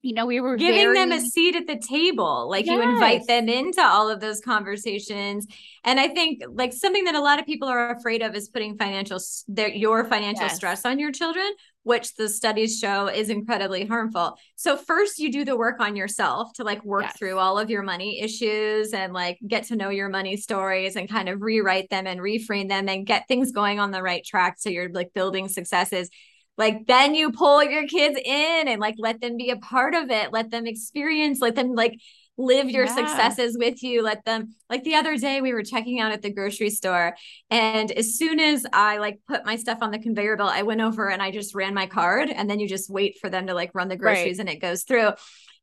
you 0.03 0.15
know 0.15 0.27
we 0.27 0.41
were 0.41 0.57
giving 0.57 0.93
them 0.93 1.11
a 1.13 1.21
seat 1.21 1.57
at 1.57 1.67
the 1.67 1.79
table 1.79 2.49
like 2.49 2.67
you 2.67 2.81
invite 2.81 3.27
them 3.27 3.49
into 3.49 3.83
all 3.83 4.09
of 4.09 4.21
those 4.21 4.41
conversations 4.41 5.47
and 5.85 5.99
i 5.99 6.07
think 6.09 6.43
like 6.53 6.73
something 6.73 7.05
that 7.05 7.15
a 7.15 7.21
lot 7.21 7.41
of 7.41 7.47
people 7.47 7.67
are 7.69 7.91
afraid 7.91 8.23
of 8.23 8.35
is 8.35 8.49
putting 8.49 8.77
financial 8.77 9.19
their 9.49 9.69
your 9.69 10.05
financial 10.05 10.45
Yes. 10.45 10.57
stress 10.57 10.85
on 10.85 10.99
your 10.99 11.11
children 11.13 11.51
which 11.87 12.17
the 12.17 12.29
studies 12.29 12.81
show 12.81 13.07
is 13.07 13.31
incredibly 13.31 13.87
harmful 13.87 14.37
so 14.57 14.77
first 14.77 15.21
you 15.21 15.31
do 15.31 15.45
the 15.45 15.57
work 15.57 15.79
on 15.79 15.95
yourself 15.95 16.53
to 16.53 16.65
like 16.65 16.85
work 16.85 17.05
Yes. 17.05 17.17
through 17.17 17.39
all 17.39 17.61
of 17.61 17.71
your 17.71 17.83
money 17.85 18.21
issues 18.21 18.93
and 18.93 19.13
like 19.13 19.39
get 19.47 19.63
to 19.65 19.77
know 19.77 19.91
your 19.91 20.09
money 20.09 20.37
stories 20.37 20.97
and 20.97 21.09
kind 21.09 21.29
of 21.29 21.41
rewrite 21.41 21.89
them 21.89 22.09
and 22.09 22.19
reframe 22.19 22.69
them 22.69 22.89
and 22.89 23.07
get 23.07 23.29
things 23.29 23.53
going 23.53 23.79
on 23.79 23.93
the 23.93 24.03
right 24.03 24.25
track 24.25 24.57
so 24.59 24.69
you're 24.69 24.91
like 24.91 25.15
building 25.15 25.49
successes 25.49 26.11
like 26.59 26.87
then 26.89 27.15
you 27.15 27.31
pull 27.31 27.63
your 27.63 27.87
kids 27.87 28.19
in 28.25 28.67
and 28.67 28.81
like 28.81 28.97
let 28.99 29.21
them 29.21 29.37
be 29.37 29.51
a 29.51 29.57
part 29.57 29.95
of 29.95 30.11
it 30.11 30.33
let 30.33 30.51
them 30.51 30.67
experience 30.67 31.41
let 31.41 31.55
them 31.55 31.75
like 31.77 32.01
live 32.39 32.69
your 32.71 32.85
Yeah. 32.87 32.95
successes 32.95 33.57
with 33.59 33.83
you 33.83 34.03
let 34.03 34.25
them 34.25 34.55
like 34.69 34.85
the 34.85 34.95
other 34.95 35.17
day 35.17 35.41
we 35.41 35.53
were 35.55 35.63
checking 35.63 36.01
out 36.01 36.13
at 36.13 36.21
the 36.23 36.33
grocery 36.33 36.71
store 36.71 37.17
and 37.51 37.91
as 37.93 38.17
soon 38.19 38.39
as 38.41 38.67
i 38.73 38.99
like 38.99 39.21
put 39.27 39.47
my 39.47 39.57
stuff 39.57 39.79
on 39.81 39.91
the 39.91 39.99
conveyor 39.99 40.37
belt 40.37 40.51
i 40.53 40.63
went 40.63 40.81
over 40.83 41.09
and 41.09 41.23
i 41.23 41.31
just 41.31 41.55
ran 41.55 41.73
my 41.75 41.87
card 41.87 42.29
and 42.29 42.49
then 42.51 42.61
you 42.61 42.69
just 42.69 42.91
wait 42.91 43.19
for 43.21 43.31
them 43.31 43.47
to 43.47 43.55
like 43.55 43.71
run 43.75 43.89
the 43.89 43.95
Right. 43.97 44.15
groceries 44.15 44.39
and 44.39 44.49
it 44.49 44.61
goes 44.61 44.83
through 44.83 45.13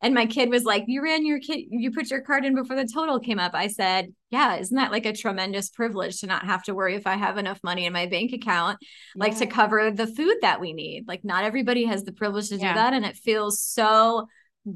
and 0.02 0.14
my 0.14 0.26
kid 0.26 0.50
was 0.50 0.64
like 0.66 0.84
you 0.88 1.02
ran 1.04 1.26
your 1.26 1.40
kid 1.40 1.66
you 1.70 1.92
put 1.92 2.10
your 2.10 2.22
card 2.22 2.44
in 2.44 2.56
before 2.56 2.76
the 2.76 2.88
total 2.92 3.20
came 3.20 3.40
up 3.40 3.54
i 3.54 3.68
said 3.68 4.14
yeah 4.32 4.56
isn't 4.58 4.76
that 4.76 4.92
like 4.92 5.06
a 5.06 5.14
tremendous 5.14 5.70
privilege 5.70 6.20
to 6.22 6.28
not 6.28 6.44
have 6.46 6.64
to 6.64 6.74
worry 6.74 6.96
if 6.96 7.06
i 7.08 7.16
have 7.16 7.38
enough 7.38 7.60
money 7.64 7.86
in 7.86 7.94
my 7.94 8.06
bank 8.08 8.34
account 8.34 8.78
like 9.16 9.38
to 9.38 9.46
cover 9.46 9.92
the 9.92 10.08
food 10.08 10.36
that 10.42 10.60
we 10.60 10.74
need. 10.74 11.08
Like 11.08 11.24
not 11.24 11.44
everybody 11.44 11.86
has 11.86 12.04
the 12.04 12.12
privilege 12.12 12.50
to 12.50 12.58
Yeah. 12.58 12.74
do 12.74 12.80
that 12.80 12.94
and 12.94 13.06
it 13.06 13.16
feels 13.16 13.62
so 13.62 14.28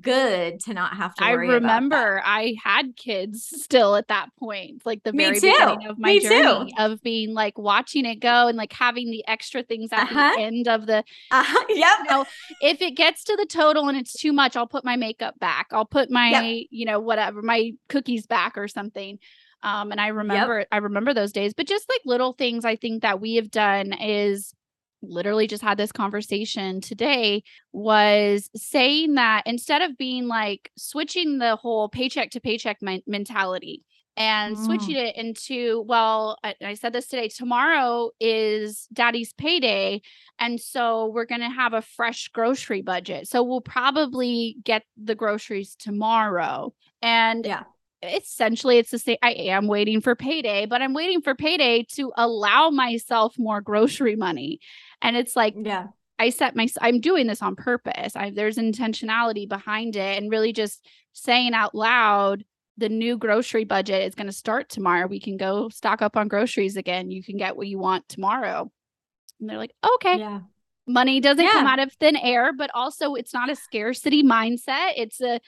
good 0.02 0.60
to 0.62 0.74
not 0.74 0.96
have 0.98 1.16
to 1.16 1.24
I 1.24 1.32
worry 1.32 1.48
about 1.48 1.62
that. 1.62 1.62
remember 1.64 2.22
I 2.26 2.56
had 2.64 2.96
kids 2.98 3.46
still 3.48 3.96
at 3.96 4.10
that 4.10 4.30
point, 4.38 4.86
like 4.86 5.04
the 5.04 5.14
very 5.14 5.40
too. 5.40 5.52
beginning 5.52 5.88
of 5.88 5.98
my 5.98 6.14
Me 6.14 6.20
too. 6.20 6.30
journey 6.30 6.74
of 6.78 7.02
being 7.02 7.34
like 7.34 7.58
watching 7.58 8.06
it 8.06 8.16
go 8.20 8.48
and 8.48 8.58
like 8.58 8.74
having 8.74 9.10
the 9.10 9.26
extra 9.28 9.64
things 9.64 9.90
at 9.94 10.04
Uh-huh. 10.04 10.32
the 10.36 10.42
end 10.42 10.68
of 10.68 10.86
the 10.86 11.04
Uh-huh. 11.32 11.66
Yep. 11.70 11.98
you 12.00 12.04
know, 12.10 12.26
if 12.62 12.82
it 12.82 12.92
gets 12.96 13.24
to 13.26 13.36
the 13.38 13.46
total 13.46 13.88
and 13.88 13.98
it's 13.98 14.14
too 14.14 14.34
much, 14.34 14.56
I'll 14.56 14.68
put 14.68 14.84
my 14.86 14.96
makeup 14.98 15.40
back. 15.40 15.68
I'll 15.72 15.86
put 15.86 16.12
my, 16.12 16.66
you 16.70 16.86
know, 16.86 17.00
whatever, 17.00 17.42
my 17.42 17.72
cookies 17.88 18.26
back 18.28 18.58
or 18.58 18.68
something. 18.68 19.20
Um, 19.64 19.92
and 19.92 20.00
I 20.00 20.08
remember, 20.10 20.66
I 20.72 20.78
remember 20.78 21.14
those 21.14 21.32
days, 21.32 21.54
but 21.54 21.66
just 21.68 21.90
like 21.90 22.02
little 22.06 22.34
things 22.34 22.64
I 22.64 22.76
think 22.76 23.02
that 23.02 23.20
we 23.20 23.36
have 23.36 23.50
done 23.50 23.92
is 23.94 24.54
literally 25.10 25.48
just 25.48 25.64
had 25.64 25.78
this 25.78 25.92
conversation 25.92 26.82
today 26.82 27.44
was 27.72 28.50
saying 28.56 29.16
that 29.16 29.44
instead 29.46 29.82
of 29.82 29.98
being 29.98 30.28
like 30.28 30.72
switching 30.78 31.38
the 31.38 31.56
whole 31.56 31.90
paycheck 31.90 32.32
to 32.32 32.40
paycheck 32.40 32.82
men- 32.82 33.04
mentality 33.08 33.84
and 34.18 34.58
switching 34.58 34.96
mm. 34.96 35.08
it 35.08 35.16
into 35.16 35.84
well 35.88 36.38
I, 36.44 36.56
I 36.66 36.74
said 36.74 36.92
this 36.92 37.08
today 37.08 37.30
tomorrow 37.30 38.10
is 38.20 38.88
daddy's 38.92 39.32
payday 39.34 40.02
and 40.40 40.60
so 40.60 41.06
we're 41.08 41.26
going 41.26 41.42
to 41.42 41.50
have 41.50 41.74
a 41.74 41.84
fresh 41.84 42.28
grocery 42.30 42.82
budget 42.82 43.28
so 43.28 43.44
we'll 43.44 43.62
probably 43.62 44.58
get 44.64 44.84
the 45.02 45.16
groceries 45.16 45.76
tomorrow. 45.76 46.74
And 47.02 47.46
Yeah. 47.46 47.64
essentially 48.02 48.78
it's 48.78 48.92
the 48.92 49.00
same 49.00 49.18
i 49.22 49.32
am 49.32 49.68
waiting 49.68 50.02
for 50.02 50.16
payday 50.16 50.66
but 50.66 50.82
i'm 50.84 50.94
waiting 50.94 51.22
for 51.22 51.34
payday 51.34 51.84
to 51.84 52.12
allow 52.16 52.70
myself 52.70 53.36
more 53.38 53.60
grocery 53.62 54.16
money 54.16 54.60
and 55.02 55.16
it's 55.18 55.36
like 55.36 55.56
Yeah. 55.58 55.88
I 56.20 56.30
set 56.30 56.56
my 56.56 56.68
I'm 56.82 57.00
doing 57.00 57.28
this 57.28 57.42
on 57.42 57.56
purpose. 57.56 58.16
I 58.16 58.32
there's 58.32 58.58
intentionality 58.58 59.48
behind 59.48 59.96
it 59.96 60.18
and 60.22 60.32
really 60.32 60.54
just 60.54 60.86
saying 61.14 61.54
out 61.54 61.76
loud 61.76 62.44
the 62.80 62.90
new 62.90 63.18
grocery 63.18 63.64
budget 63.66 64.04
is 64.08 64.14
going 64.16 64.28
to 64.28 64.32
start 64.34 64.70
tomorrow. 64.70 65.08
We 65.08 65.20
can 65.20 65.36
go 65.38 65.68
stock 65.70 66.02
up 66.04 66.16
on 66.16 66.28
groceries 66.28 66.78
again. 66.78 67.10
You 67.10 67.24
can 67.24 67.36
get 67.38 67.58
what 67.58 67.68
you 67.68 67.80
want 67.80 68.08
tomorrow. 68.08 68.72
And 69.40 69.50
they're 69.50 69.58
like, 69.58 69.74
"Okay." 69.96 70.20
Yeah. 70.20 70.42
Money 70.88 71.20
doesn't 71.20 71.48
come 71.50 71.66
out 71.68 71.80
of 71.80 71.92
thin 71.94 72.16
air, 72.16 72.54
but 72.54 72.70
also 72.74 73.16
it's 73.16 73.34
not 73.34 73.50
a 73.50 73.56
scarcity 73.56 74.24
mindset. 74.24 74.94
It's 74.96 75.20
a 75.22 75.40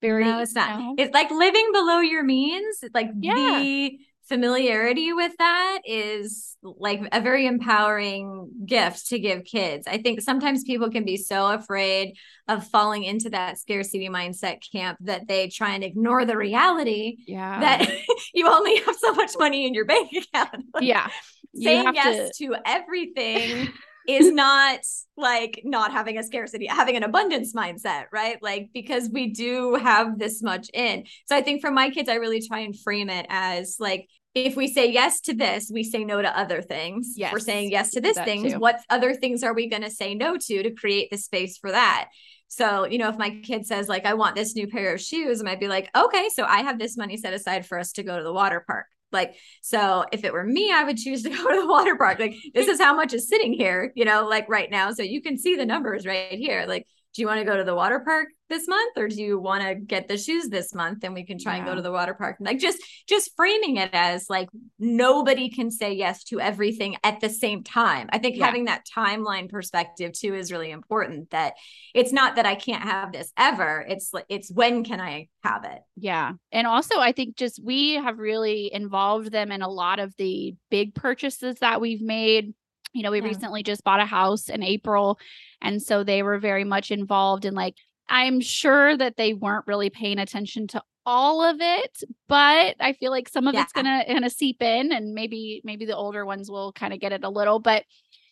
very 0.00 0.24
No, 0.24 0.38
it's 0.40 0.54
you 0.54 0.60
not. 0.60 0.78
know, 0.80 0.94
It's 0.98 1.12
like 1.12 1.30
living 1.32 1.68
below 1.72 1.98
your 1.98 2.22
means. 2.22 2.78
It's 2.82 2.94
Like 2.94 3.10
Yeah. 3.20 3.58
the 3.60 3.98
familiarity 4.28 5.12
with 5.12 5.32
that 5.38 5.80
is 5.84 6.56
like 6.62 7.00
a 7.12 7.20
very 7.20 7.46
empowering 7.46 8.50
gift 8.66 9.08
to 9.08 9.18
give 9.18 9.44
kids. 9.44 9.86
I 9.86 9.98
think 9.98 10.20
sometimes 10.20 10.64
people 10.64 10.90
can 10.90 11.04
be 11.04 11.16
so 11.16 11.46
afraid 11.46 12.14
of 12.46 12.66
falling 12.66 13.04
into 13.04 13.30
that 13.30 13.58
scarcity 13.58 14.08
mindset 14.08 14.58
camp 14.72 14.98
that 15.02 15.28
they 15.28 15.48
try 15.48 15.70
and 15.70 15.84
ignore 15.84 16.24
the 16.24 16.36
reality 16.36 17.18
yeah. 17.26 17.60
that 17.60 17.88
you 18.34 18.48
only 18.48 18.78
have 18.80 18.96
so 18.96 19.12
much 19.14 19.32
money 19.38 19.66
in 19.66 19.74
your 19.74 19.84
bank 19.84 20.10
account. 20.12 20.64
Yeah. 20.80 21.08
You 21.52 21.64
saying 21.64 21.94
yes 21.94 22.36
to 22.38 22.46
to 22.48 22.56
everything 22.66 23.68
is 24.08 24.32
not 24.32 24.80
like 25.18 25.60
not 25.64 25.92
having 25.92 26.18
a 26.18 26.22
scarcity, 26.22 26.66
having 26.66 26.96
an 26.96 27.02
abundance 27.02 27.52
mindset, 27.52 28.04
right? 28.10 28.38
Like, 28.42 28.70
because 28.72 29.10
we 29.12 29.32
do 29.32 29.74
have 29.74 30.18
this 30.18 30.42
much 30.42 30.70
in. 30.72 31.04
So 31.26 31.36
I 31.36 31.42
think 31.42 31.60
for 31.60 31.70
my 31.70 31.90
kids, 31.90 32.08
I 32.08 32.14
really 32.14 32.40
try 32.40 32.60
and 32.60 32.78
frame 32.78 33.10
it 33.10 33.26
as 33.28 33.76
like, 33.78 34.08
if 34.46 34.56
we 34.56 34.68
say 34.68 34.90
yes 34.90 35.20
to 35.22 35.34
this, 35.34 35.70
we 35.72 35.84
say 35.84 36.04
no 36.04 36.20
to 36.20 36.38
other 36.38 36.62
things. 36.62 37.14
Yes. 37.16 37.32
We're 37.32 37.38
saying 37.38 37.70
yes 37.70 37.90
to 37.90 38.00
this 38.00 38.18
thing. 38.18 38.58
What 38.58 38.80
other 38.90 39.14
things 39.14 39.42
are 39.42 39.54
we 39.54 39.68
going 39.68 39.82
to 39.82 39.90
say 39.90 40.14
no 40.14 40.36
to 40.36 40.62
to 40.62 40.70
create 40.72 41.10
the 41.10 41.18
space 41.18 41.58
for 41.58 41.70
that? 41.70 42.08
So, 42.48 42.86
you 42.86 42.98
know, 42.98 43.10
if 43.10 43.18
my 43.18 43.30
kid 43.42 43.66
says, 43.66 43.88
like, 43.88 44.06
I 44.06 44.14
want 44.14 44.34
this 44.34 44.56
new 44.56 44.66
pair 44.66 44.94
of 44.94 45.00
shoes, 45.00 45.40
I 45.40 45.44
might 45.44 45.60
be 45.60 45.68
like, 45.68 45.90
okay, 45.94 46.30
so 46.34 46.44
I 46.44 46.62
have 46.62 46.78
this 46.78 46.96
money 46.96 47.16
set 47.18 47.34
aside 47.34 47.66
for 47.66 47.78
us 47.78 47.92
to 47.92 48.02
go 48.02 48.16
to 48.16 48.24
the 48.24 48.32
water 48.32 48.64
park. 48.66 48.86
Like, 49.12 49.34
so 49.62 50.04
if 50.12 50.24
it 50.24 50.32
were 50.32 50.44
me, 50.44 50.72
I 50.72 50.84
would 50.84 50.96
choose 50.96 51.22
to 51.22 51.30
go 51.36 51.36
to 51.36 51.60
the 51.60 51.66
water 51.66 51.96
park. 51.96 52.18
Like, 52.18 52.34
this 52.54 52.68
is 52.68 52.80
how 52.80 52.94
much 52.94 53.12
is 53.12 53.28
sitting 53.28 53.52
here, 53.52 53.92
you 53.94 54.04
know, 54.04 54.26
like 54.26 54.48
right 54.48 54.70
now. 54.70 54.92
So 54.92 55.02
you 55.02 55.20
can 55.20 55.38
see 55.38 55.56
the 55.56 55.66
numbers 55.66 56.06
right 56.06 56.32
here. 56.32 56.64
Like, 56.66 56.86
do 57.14 57.22
you 57.22 57.26
want 57.26 57.40
to 57.40 57.44
go 57.44 57.56
to 57.56 57.64
the 57.64 57.74
water 57.74 58.00
park 58.00 58.28
this 58.48 58.66
month 58.68 58.96
or 58.96 59.08
do 59.08 59.20
you 59.20 59.38
want 59.38 59.62
to 59.62 59.74
get 59.74 60.08
the 60.08 60.16
shoes 60.16 60.48
this 60.48 60.74
month 60.74 61.04
and 61.04 61.14
we 61.14 61.24
can 61.24 61.38
try 61.38 61.54
yeah. 61.54 61.58
and 61.58 61.66
go 61.66 61.74
to 61.74 61.82
the 61.82 61.90
water 61.90 62.14
park? 62.14 62.36
Like 62.40 62.58
just 62.58 62.78
just 63.08 63.32
framing 63.36 63.76
it 63.76 63.90
as 63.92 64.28
like 64.28 64.48
nobody 64.78 65.50
can 65.50 65.70
say 65.70 65.92
yes 65.92 66.24
to 66.24 66.40
everything 66.40 66.96
at 67.02 67.20
the 67.20 67.28
same 67.28 67.62
time. 67.62 68.08
I 68.12 68.18
think 68.18 68.36
yeah. 68.36 68.46
having 68.46 68.66
that 68.66 68.84
timeline 68.94 69.48
perspective 69.48 70.12
too 70.12 70.34
is 70.34 70.52
really 70.52 70.70
important 70.70 71.30
that 71.30 71.54
it's 71.94 72.12
not 72.12 72.36
that 72.36 72.46
i 72.46 72.54
can't 72.54 72.82
have 72.82 73.12
this 73.12 73.32
ever. 73.36 73.84
It's 73.88 74.12
it's 74.28 74.50
when 74.50 74.84
can 74.84 75.00
i 75.00 75.28
have 75.42 75.64
it? 75.64 75.80
Yeah. 75.96 76.32
And 76.52 76.66
also 76.66 76.98
i 76.98 77.12
think 77.12 77.36
just 77.36 77.62
we 77.64 77.94
have 77.94 78.18
really 78.18 78.72
involved 78.72 79.32
them 79.32 79.50
in 79.50 79.62
a 79.62 79.68
lot 79.68 79.98
of 79.98 80.14
the 80.18 80.54
big 80.70 80.94
purchases 80.94 81.56
that 81.60 81.80
we've 81.80 82.02
made 82.02 82.54
you 82.92 83.02
know 83.02 83.10
we 83.10 83.20
yeah. 83.20 83.26
recently 83.26 83.62
just 83.62 83.84
bought 83.84 84.00
a 84.00 84.06
house 84.06 84.48
in 84.48 84.62
april 84.62 85.18
and 85.60 85.82
so 85.82 86.04
they 86.04 86.22
were 86.22 86.38
very 86.38 86.64
much 86.64 86.90
involved 86.90 87.44
in 87.44 87.54
like 87.54 87.74
i'm 88.08 88.40
sure 88.40 88.96
that 88.96 89.16
they 89.16 89.34
weren't 89.34 89.66
really 89.66 89.90
paying 89.90 90.18
attention 90.18 90.66
to 90.66 90.82
all 91.06 91.42
of 91.42 91.56
it 91.60 92.02
but 92.28 92.76
i 92.80 92.92
feel 93.00 93.10
like 93.10 93.28
some 93.28 93.46
of 93.46 93.54
yeah. 93.54 93.62
it's 93.62 93.72
gonna 93.72 94.04
gonna 94.06 94.28
seep 94.28 94.62
in 94.62 94.92
and 94.92 95.14
maybe 95.14 95.62
maybe 95.64 95.86
the 95.86 95.96
older 95.96 96.26
ones 96.26 96.50
will 96.50 96.72
kind 96.72 96.92
of 96.92 97.00
get 97.00 97.12
it 97.12 97.24
a 97.24 97.30
little 97.30 97.58
but 97.58 97.84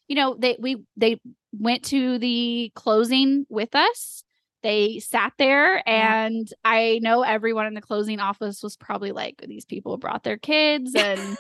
you 0.09 0.17
know 0.17 0.37
they 0.39 0.57
we 0.59 0.85
they 0.97 1.19
went 1.53 1.83
to 1.83 2.19
the 2.19 2.71
closing 2.75 3.47
with 3.49 3.75
us 3.75 4.25
they 4.63 4.99
sat 4.99 5.33
there 5.39 5.83
and 5.89 6.49
yeah. 6.49 6.55
i 6.65 7.01
know 7.03 7.23
everyone 7.23 7.67
in 7.67 7.75
the 7.75 7.81
closing 7.81 8.21
office 8.21 8.63
was 8.63 8.77
probably 8.77 9.13
like 9.13 9.43
these 9.47 9.65
people 9.65 9.97
brought 9.97 10.23
their 10.23 10.37
kids 10.37 10.95
and 10.95 11.39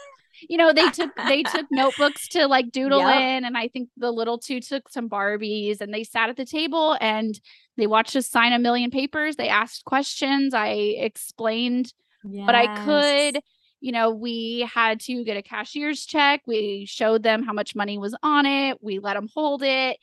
you 0.49 0.57
know 0.57 0.73
they 0.73 0.89
took 0.91 1.11
they 1.29 1.43
took 1.55 1.67
notebooks 1.71 2.29
to 2.29 2.47
like 2.47 2.71
doodle 2.71 3.01
yep. 3.01 3.21
in 3.21 3.45
and 3.45 3.57
i 3.57 3.69
think 3.69 3.89
the 3.97 4.11
little 4.11 4.39
two 4.39 4.61
took 4.61 4.89
some 4.89 5.09
barbies 5.09 5.81
and 5.81 5.93
they 5.93 6.05
sat 6.05 6.29
at 6.29 6.37
the 6.37 6.45
table 6.45 6.97
and 7.01 7.41
they 7.77 7.87
watched 7.87 8.17
us 8.17 8.29
sign 8.29 8.53
a 8.53 8.59
million 8.59 8.91
papers 8.91 9.37
they 9.37 9.49
asked 9.49 9.85
questions 9.85 10.55
i 10.55 10.69
explained 10.69 11.93
yes. 12.25 12.47
what 12.47 12.55
i 12.55 12.85
could 12.85 13.41
you 13.81 13.93
know 13.93 14.11
we 14.11 14.69
had 14.73 15.01
to 15.01 15.25
get 15.25 15.37
a 15.37 15.43
cashier's 15.43 16.05
check 16.05 16.43
we 16.47 16.87
showed 16.89 17.23
them 17.23 17.43
how 17.43 17.53
much 17.53 17.75
money 17.75 17.99
was 17.99 18.17
on 18.23 18.47
it 18.47 18.79
we 18.83 18.99
let 18.99 19.15
them 19.15 19.29
hold 19.35 19.63
it 19.63 19.99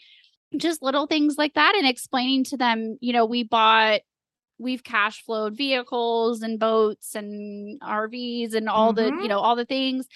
just 0.58 0.84
little 0.84 1.08
things 1.08 1.36
like 1.38 1.54
that 1.56 1.76
and 1.76 1.88
explaining 1.88 2.44
to 2.44 2.58
them 2.58 2.98
you 3.02 3.14
know 3.14 3.26
we 3.26 3.44
bought 3.44 4.02
we've 4.64 4.84
cash 4.84 5.24
flowed 5.24 5.56
vehicles 5.56 6.42
and 6.42 6.60
boats 6.60 7.16
and 7.16 7.80
RVs 7.82 8.54
and 8.56 8.70
all 8.70 8.94
mm-hmm. 8.94 8.96
the, 8.96 9.06
you 9.06 9.12
mm-hmm. 9.12 9.28
know, 9.28 9.40
all 9.40 9.56
the 9.56 9.66
things. 9.66 10.08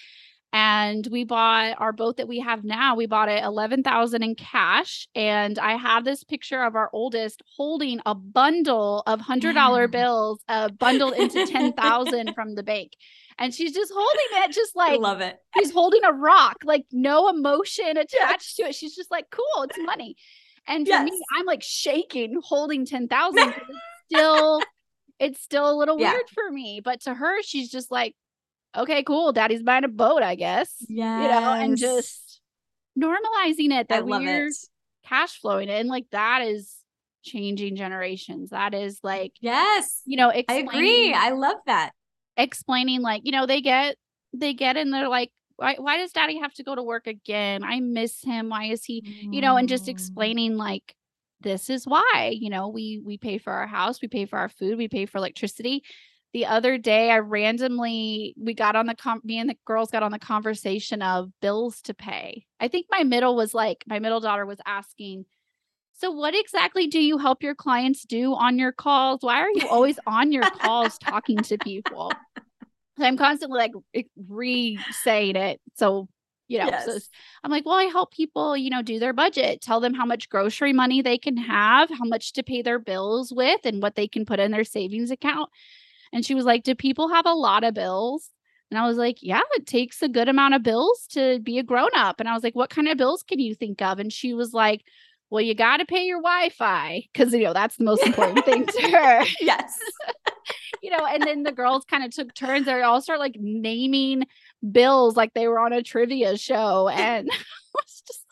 And 0.52 1.06
we 1.10 1.24
bought 1.24 1.74
our 1.78 1.92
boat 1.92 2.16
that 2.16 2.26
we 2.26 2.40
have 2.40 2.64
now. 2.64 2.96
We 2.96 3.04
bought 3.04 3.28
it 3.28 3.44
11,000 3.44 4.22
in 4.22 4.34
cash. 4.34 5.06
And 5.14 5.58
I 5.58 5.76
have 5.76 6.04
this 6.04 6.24
picture 6.24 6.62
of 6.62 6.74
our 6.74 6.88
oldest 6.92 7.42
holding 7.56 8.00
a 8.06 8.14
bundle 8.14 9.02
of 9.06 9.20
$100 9.20 9.54
yeah. 9.54 9.86
bills 9.86 10.40
uh, 10.48 10.70
bundled 10.70 11.14
into 11.14 11.46
10,000 11.46 12.34
from 12.34 12.54
the 12.54 12.62
bank. 12.62 12.92
And 13.38 13.54
she's 13.54 13.72
just 13.72 13.92
holding 13.94 14.44
it, 14.44 14.52
just 14.52 14.74
like, 14.74 14.94
I 14.94 14.96
love 14.96 15.20
it. 15.20 15.38
She's 15.58 15.70
holding 15.70 16.02
a 16.02 16.12
rock, 16.12 16.56
like 16.64 16.86
no 16.90 17.28
emotion 17.28 17.90
attached 17.96 18.14
yes. 18.14 18.54
to 18.54 18.62
it. 18.64 18.74
She's 18.74 18.96
just 18.96 19.10
like, 19.10 19.26
cool, 19.30 19.64
it's 19.64 19.78
money. 19.78 20.16
And 20.66 20.86
for 20.86 20.92
yes. 20.92 21.04
me, 21.04 21.22
I'm 21.36 21.46
like 21.46 21.62
shaking, 21.62 22.40
holding 22.42 22.84
10,000 22.86 23.54
still 24.10 24.60
it's 25.18 25.40
still 25.40 25.70
a 25.70 25.74
little 25.74 25.98
yeah. 25.98 26.12
weird 26.12 26.28
for 26.30 26.50
me. 26.50 26.80
But 26.82 27.02
to 27.02 27.14
her, 27.14 27.42
she's 27.42 27.70
just 27.70 27.90
like, 27.90 28.14
okay, 28.76 29.02
cool. 29.02 29.32
Daddy's 29.32 29.62
buying 29.62 29.84
a 29.84 29.88
boat, 29.88 30.22
I 30.22 30.34
guess. 30.34 30.72
Yeah. 30.88 31.22
You 31.22 31.28
know, 31.28 31.52
and 31.52 31.76
just 31.76 32.40
normalizing 32.98 33.72
it 33.72 33.88
that 33.88 34.06
we're 34.06 34.46
it. 34.46 34.54
cash 35.06 35.40
flowing 35.40 35.68
it. 35.68 35.80
And 35.80 35.88
like 35.88 36.06
that 36.12 36.42
is 36.42 36.74
changing 37.24 37.76
generations. 37.76 38.50
That 38.50 38.74
is 38.74 39.00
like, 39.02 39.32
yes, 39.40 40.02
you 40.04 40.16
know, 40.16 40.30
I 40.30 40.54
agree. 40.54 41.12
I 41.12 41.30
love 41.30 41.58
that. 41.66 41.90
Explaining, 42.36 43.02
like, 43.02 43.22
you 43.24 43.32
know, 43.32 43.46
they 43.46 43.60
get, 43.60 43.96
they 44.32 44.54
get 44.54 44.76
and 44.76 44.92
they're 44.92 45.08
like, 45.08 45.30
why, 45.56 45.74
why 45.76 45.96
does 45.96 46.12
daddy 46.12 46.38
have 46.38 46.54
to 46.54 46.62
go 46.62 46.76
to 46.76 46.82
work 46.84 47.08
again? 47.08 47.64
I 47.64 47.80
miss 47.80 48.22
him. 48.22 48.48
Why 48.48 48.66
is 48.66 48.84
he, 48.84 49.02
mm. 49.02 49.34
you 49.34 49.40
know, 49.40 49.56
and 49.56 49.68
just 49.68 49.86
mm. 49.86 49.88
explaining 49.88 50.56
like, 50.56 50.94
this 51.40 51.70
is 51.70 51.84
why 51.86 52.32
you 52.34 52.50
know 52.50 52.68
we 52.68 53.00
we 53.04 53.18
pay 53.18 53.38
for 53.38 53.52
our 53.52 53.66
house 53.66 54.00
we 54.02 54.08
pay 54.08 54.26
for 54.26 54.38
our 54.38 54.48
food 54.48 54.78
we 54.78 54.88
pay 54.88 55.06
for 55.06 55.18
electricity. 55.18 55.82
The 56.34 56.44
other 56.44 56.76
day 56.76 57.10
i 57.10 57.18
randomly 57.18 58.34
we 58.38 58.52
got 58.54 58.76
on 58.76 58.86
the 58.86 58.94
com- 58.94 59.22
me 59.24 59.38
and 59.38 59.48
the 59.48 59.56
girls 59.64 59.90
got 59.90 60.02
on 60.02 60.12
the 60.12 60.18
conversation 60.18 61.00
of 61.02 61.30
bills 61.40 61.80
to 61.82 61.94
pay. 61.94 62.44
I 62.60 62.68
think 62.68 62.86
my 62.90 63.02
middle 63.02 63.34
was 63.34 63.54
like 63.54 63.84
my 63.86 63.98
middle 63.98 64.20
daughter 64.20 64.44
was 64.44 64.58
asking 64.66 65.24
so 66.00 66.12
what 66.12 66.34
exactly 66.34 66.86
do 66.86 67.00
you 67.00 67.18
help 67.18 67.42
your 67.42 67.56
clients 67.56 68.04
do 68.04 68.32
on 68.32 68.56
your 68.56 68.70
calls? 68.70 69.18
Why 69.22 69.40
are 69.40 69.50
you 69.50 69.66
always 69.68 69.98
on 70.06 70.30
your 70.30 70.48
calls 70.48 70.96
talking 70.98 71.38
to 71.38 71.58
people? 71.58 72.12
I'm 73.00 73.16
constantly 73.16 73.58
like 73.58 73.72
re-saying 74.28 75.36
it 75.36 75.60
so 75.74 76.08
you 76.48 76.58
know 76.58 76.66
yes. 76.66 76.86
so 76.86 76.98
i'm 77.44 77.50
like 77.50 77.64
well 77.64 77.76
i 77.76 77.84
help 77.84 78.12
people 78.12 78.56
you 78.56 78.70
know 78.70 78.82
do 78.82 78.98
their 78.98 79.12
budget 79.12 79.60
tell 79.60 79.80
them 79.80 79.94
how 79.94 80.04
much 80.04 80.28
grocery 80.28 80.72
money 80.72 81.02
they 81.02 81.18
can 81.18 81.36
have 81.36 81.88
how 81.90 82.04
much 82.04 82.32
to 82.32 82.42
pay 82.42 82.62
their 82.62 82.78
bills 82.78 83.32
with 83.32 83.60
and 83.64 83.82
what 83.82 83.94
they 83.94 84.08
can 84.08 84.24
put 84.24 84.40
in 84.40 84.50
their 84.50 84.64
savings 84.64 85.10
account. 85.10 85.50
And 86.12 86.24
she 86.24 86.34
was 86.34 86.46
like 86.46 86.64
do 86.64 86.74
people 86.74 87.08
have 87.10 87.26
a 87.26 87.34
lot 87.34 87.64
of 87.64 87.74
bills? 87.74 88.30
And 88.70 88.78
i 88.78 88.86
was 88.86 88.96
like 88.96 89.18
yeah 89.22 89.42
it 89.52 89.66
takes 89.66 90.02
a 90.02 90.08
good 90.08 90.28
amount 90.28 90.54
of 90.54 90.62
bills 90.62 91.06
to 91.10 91.38
be 91.40 91.58
a 91.58 91.62
grown 91.62 91.90
up. 91.94 92.18
And 92.18 92.28
i 92.28 92.34
was 92.34 92.42
like 92.42 92.56
what 92.56 92.70
kind 92.70 92.88
of 92.88 92.98
bills 92.98 93.22
can 93.22 93.38
you 93.38 93.54
think 93.54 93.80
of? 93.82 93.98
And 93.98 94.12
she 94.12 94.34
was 94.34 94.52
like 94.52 94.82
well 95.30 95.42
you 95.42 95.54
got 95.54 95.76
to 95.76 95.84
pay 95.84 96.04
your 96.04 96.22
wi-fi. 96.22 97.02
Because 97.12 97.32
you 97.34 97.44
know 97.44 97.52
that's 97.52 97.76
the 97.76 97.84
most 97.84 98.02
important 98.02 98.44
thing 98.44 98.66
to 98.66 98.82
her. 98.90 99.24
Yes. 99.40 99.78
You 100.80 100.90
know 100.90 101.04
and 101.04 101.22
then 101.24 101.42
the 101.42 101.52
girls 101.52 101.84
kind 101.84 102.04
of 102.04 102.12
took 102.12 102.32
turns 102.34 102.66
they 102.66 102.82
all 102.82 103.02
start 103.02 103.18
like 103.18 103.36
naming 103.38 104.24
bills 104.70 105.16
like 105.16 105.32
they 105.34 105.48
were 105.48 105.58
on 105.58 105.72
a 105.72 105.82
trivia 105.82 106.36
show 106.36 106.88
and 106.92 107.28
just 108.06 108.24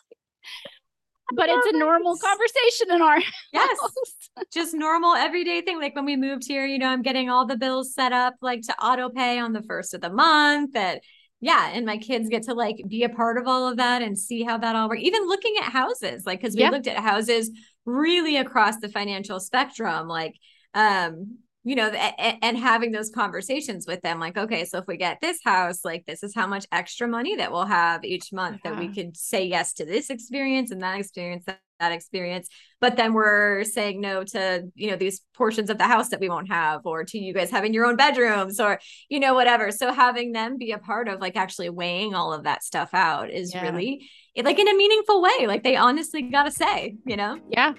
but 1.35 1.49
it's 1.49 1.67
a 1.73 1.77
normal 1.77 2.15
conversation 2.17 2.95
in 2.95 3.01
our 3.01 3.19
yes 3.51 3.77
just 4.53 4.73
normal 4.73 5.13
everyday 5.13 5.61
thing 5.61 5.79
like 5.79 5.95
when 5.95 6.05
we 6.05 6.15
moved 6.15 6.43
here 6.47 6.65
you 6.65 6.77
know 6.77 6.87
i'm 6.87 7.01
getting 7.01 7.29
all 7.29 7.45
the 7.45 7.57
bills 7.57 7.93
set 7.93 8.13
up 8.13 8.35
like 8.41 8.61
to 8.61 8.73
auto 8.81 9.09
pay 9.09 9.37
on 9.37 9.51
the 9.51 9.61
first 9.63 9.93
of 9.93 9.99
the 9.99 10.09
month 10.09 10.73
that 10.73 11.01
yeah 11.41 11.69
and 11.73 11.85
my 11.85 11.97
kids 11.97 12.29
get 12.29 12.43
to 12.43 12.53
like 12.53 12.77
be 12.87 13.03
a 13.03 13.09
part 13.09 13.37
of 13.37 13.45
all 13.45 13.67
of 13.67 13.77
that 13.77 14.01
and 14.01 14.17
see 14.17 14.43
how 14.43 14.57
that 14.57 14.75
all 14.75 14.87
works 14.87 15.01
even 15.01 15.27
looking 15.27 15.55
at 15.61 15.71
houses 15.71 16.25
like 16.25 16.39
because 16.39 16.55
we 16.55 16.61
yeah. 16.61 16.69
looked 16.69 16.87
at 16.87 16.97
houses 16.97 17.51
really 17.85 18.37
across 18.37 18.77
the 18.79 18.89
financial 18.89 19.39
spectrum 19.39 20.07
like 20.07 20.33
um 20.73 21.37
you 21.67 21.75
know, 21.75 21.89
and, 21.89 22.37
and 22.41 22.57
having 22.57 22.93
those 22.93 23.09
conversations 23.09 23.85
with 23.85 24.01
them, 24.01 24.21
like, 24.21 24.37
okay, 24.37 24.63
so 24.63 24.77
if 24.77 24.85
we 24.87 24.95
get 24.95 25.19
this 25.19 25.39
house, 25.43 25.83
like, 25.83 26.05
this 26.05 26.23
is 26.23 26.33
how 26.33 26.47
much 26.47 26.65
extra 26.71 27.09
money 27.09 27.35
that 27.35 27.51
we'll 27.51 27.65
have 27.65 28.05
each 28.05 28.31
month 28.31 28.61
that 28.63 28.77
we 28.77 28.85
uh-huh. 28.85 28.93
could 28.95 29.17
say 29.17 29.43
yes 29.43 29.73
to 29.73 29.83
this 29.83 30.09
experience 30.09 30.71
and 30.71 30.81
that 30.81 30.97
experience, 30.97 31.43
that, 31.43 31.59
that 31.81 31.91
experience. 31.91 32.47
But 32.79 32.95
then 32.95 33.11
we're 33.11 33.65
saying 33.65 33.99
no 33.99 34.23
to, 34.23 34.63
you 34.75 34.91
know, 34.91 34.95
these 34.95 35.19
portions 35.35 35.69
of 35.69 35.77
the 35.77 35.83
house 35.83 36.07
that 36.07 36.21
we 36.21 36.29
won't 36.29 36.49
have, 36.49 36.85
or 36.85 37.03
to 37.03 37.19
you 37.19 37.33
guys 37.33 37.51
having 37.51 37.73
your 37.73 37.85
own 37.85 37.97
bedrooms, 37.97 38.61
or, 38.61 38.79
you 39.09 39.19
know, 39.19 39.33
whatever. 39.33 39.69
So 39.71 39.91
having 39.91 40.31
them 40.31 40.57
be 40.57 40.71
a 40.71 40.77
part 40.77 41.09
of 41.09 41.19
like 41.19 41.35
actually 41.35 41.69
weighing 41.69 42.15
all 42.15 42.31
of 42.31 42.45
that 42.45 42.63
stuff 42.63 42.91
out 42.93 43.29
is 43.29 43.53
yeah. 43.53 43.63
really 43.63 44.09
like 44.41 44.57
in 44.57 44.69
a 44.69 44.73
meaningful 44.73 45.21
way. 45.21 45.47
Like 45.47 45.63
they 45.63 45.75
honestly 45.75 46.21
got 46.21 46.43
to 46.43 46.51
say, 46.51 46.95
you 47.05 47.17
know? 47.17 47.41
Yeah. 47.49 47.73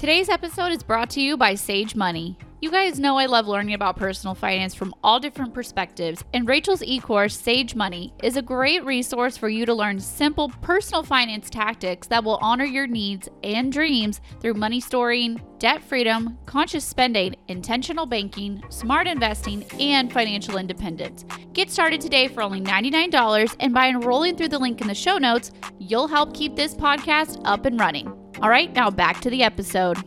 Today's 0.00 0.30
episode 0.30 0.72
is 0.72 0.82
brought 0.82 1.10
to 1.10 1.20
you 1.20 1.36
by 1.36 1.54
Sage 1.54 1.94
Money. 1.94 2.38
You 2.62 2.70
guys 2.70 2.98
know 2.98 3.18
I 3.18 3.26
love 3.26 3.46
learning 3.46 3.74
about 3.74 3.98
personal 3.98 4.34
finance 4.34 4.74
from 4.74 4.94
all 5.04 5.20
different 5.20 5.52
perspectives, 5.52 6.24
and 6.32 6.48
Rachel's 6.48 6.82
e 6.82 6.98
course, 7.00 7.38
Sage 7.38 7.74
Money, 7.74 8.14
is 8.22 8.38
a 8.38 8.42
great 8.42 8.82
resource 8.82 9.36
for 9.36 9.50
you 9.50 9.66
to 9.66 9.74
learn 9.74 10.00
simple 10.00 10.48
personal 10.62 11.02
finance 11.02 11.50
tactics 11.50 12.06
that 12.06 12.24
will 12.24 12.38
honor 12.40 12.64
your 12.64 12.86
needs 12.86 13.28
and 13.44 13.70
dreams 13.70 14.22
through 14.40 14.54
money 14.54 14.80
storying, 14.80 15.38
debt 15.58 15.84
freedom, 15.84 16.38
conscious 16.46 16.86
spending, 16.86 17.36
intentional 17.48 18.06
banking, 18.06 18.64
smart 18.70 19.06
investing, 19.06 19.64
and 19.78 20.10
financial 20.10 20.56
independence. 20.56 21.26
Get 21.52 21.70
started 21.70 22.00
today 22.00 22.26
for 22.26 22.42
only 22.42 22.62
$99, 22.62 23.54
and 23.60 23.74
by 23.74 23.88
enrolling 23.88 24.36
through 24.36 24.48
the 24.48 24.58
link 24.58 24.80
in 24.80 24.88
the 24.88 24.94
show 24.94 25.18
notes, 25.18 25.52
you'll 25.78 26.08
help 26.08 26.32
keep 26.32 26.56
this 26.56 26.74
podcast 26.74 27.38
up 27.44 27.66
and 27.66 27.78
running. 27.78 28.10
All 28.42 28.48
right, 28.48 28.72
now 28.72 28.90
back 28.90 29.20
to 29.20 29.28
the 29.28 29.42
episode. 29.42 29.98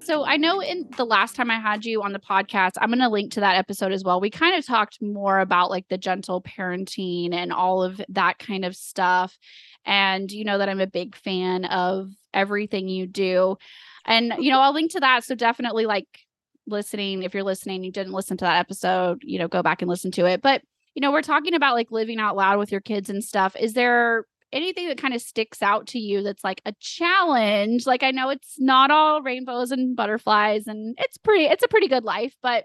So 0.00 0.24
I 0.24 0.36
know 0.36 0.60
in 0.60 0.88
the 0.96 1.06
last 1.06 1.36
time 1.36 1.48
I 1.48 1.60
had 1.60 1.84
you 1.84 2.02
on 2.02 2.12
the 2.12 2.18
podcast, 2.18 2.72
I'm 2.80 2.88
going 2.88 2.98
to 2.98 3.08
link 3.08 3.30
to 3.34 3.40
that 3.40 3.54
episode 3.54 3.92
as 3.92 4.02
well. 4.02 4.20
We 4.20 4.28
kind 4.28 4.56
of 4.56 4.66
talked 4.66 5.00
more 5.00 5.38
about 5.38 5.70
like 5.70 5.86
the 5.88 5.96
gentle 5.96 6.42
parenting 6.42 7.32
and 7.32 7.52
all 7.52 7.84
of 7.84 8.00
that 8.08 8.40
kind 8.40 8.64
of 8.64 8.74
stuff. 8.74 9.38
And 9.84 10.30
you 10.32 10.44
know 10.44 10.58
that 10.58 10.68
I'm 10.68 10.80
a 10.80 10.88
big 10.88 11.14
fan 11.14 11.66
of 11.66 12.10
everything 12.34 12.88
you 12.88 13.06
do. 13.06 13.56
And 14.04 14.34
you 14.40 14.50
know, 14.50 14.58
I'll 14.58 14.74
link 14.74 14.90
to 14.92 15.00
that. 15.00 15.22
So 15.22 15.36
definitely 15.36 15.86
like 15.86 16.08
listening, 16.66 17.22
if 17.22 17.32
you're 17.32 17.44
listening, 17.44 17.84
you 17.84 17.92
didn't 17.92 18.12
listen 18.12 18.36
to 18.38 18.44
that 18.44 18.58
episode, 18.58 19.22
you 19.22 19.38
know, 19.38 19.46
go 19.46 19.62
back 19.62 19.82
and 19.82 19.88
listen 19.88 20.10
to 20.12 20.26
it. 20.26 20.42
But 20.42 20.62
you 20.96 21.00
know, 21.00 21.12
we're 21.12 21.22
talking 21.22 21.54
about 21.54 21.74
like 21.74 21.92
living 21.92 22.18
out 22.18 22.34
loud 22.34 22.58
with 22.58 22.72
your 22.72 22.80
kids 22.80 23.08
and 23.08 23.22
stuff. 23.22 23.54
Is 23.54 23.74
there 23.74 24.24
anything 24.56 24.88
that 24.88 24.98
kind 24.98 25.14
of 25.14 25.20
sticks 25.20 25.62
out 25.62 25.86
to 25.86 25.98
you 25.98 26.22
that's 26.22 26.42
like 26.42 26.62
a 26.64 26.72
challenge 26.80 27.86
like 27.86 28.02
i 28.02 28.10
know 28.10 28.30
it's 28.30 28.56
not 28.58 28.90
all 28.90 29.22
rainbows 29.22 29.70
and 29.70 29.94
butterflies 29.94 30.66
and 30.66 30.96
it's 30.98 31.18
pretty 31.18 31.44
it's 31.44 31.64
a 31.64 31.68
pretty 31.68 31.88
good 31.88 32.04
life 32.04 32.34
but 32.42 32.64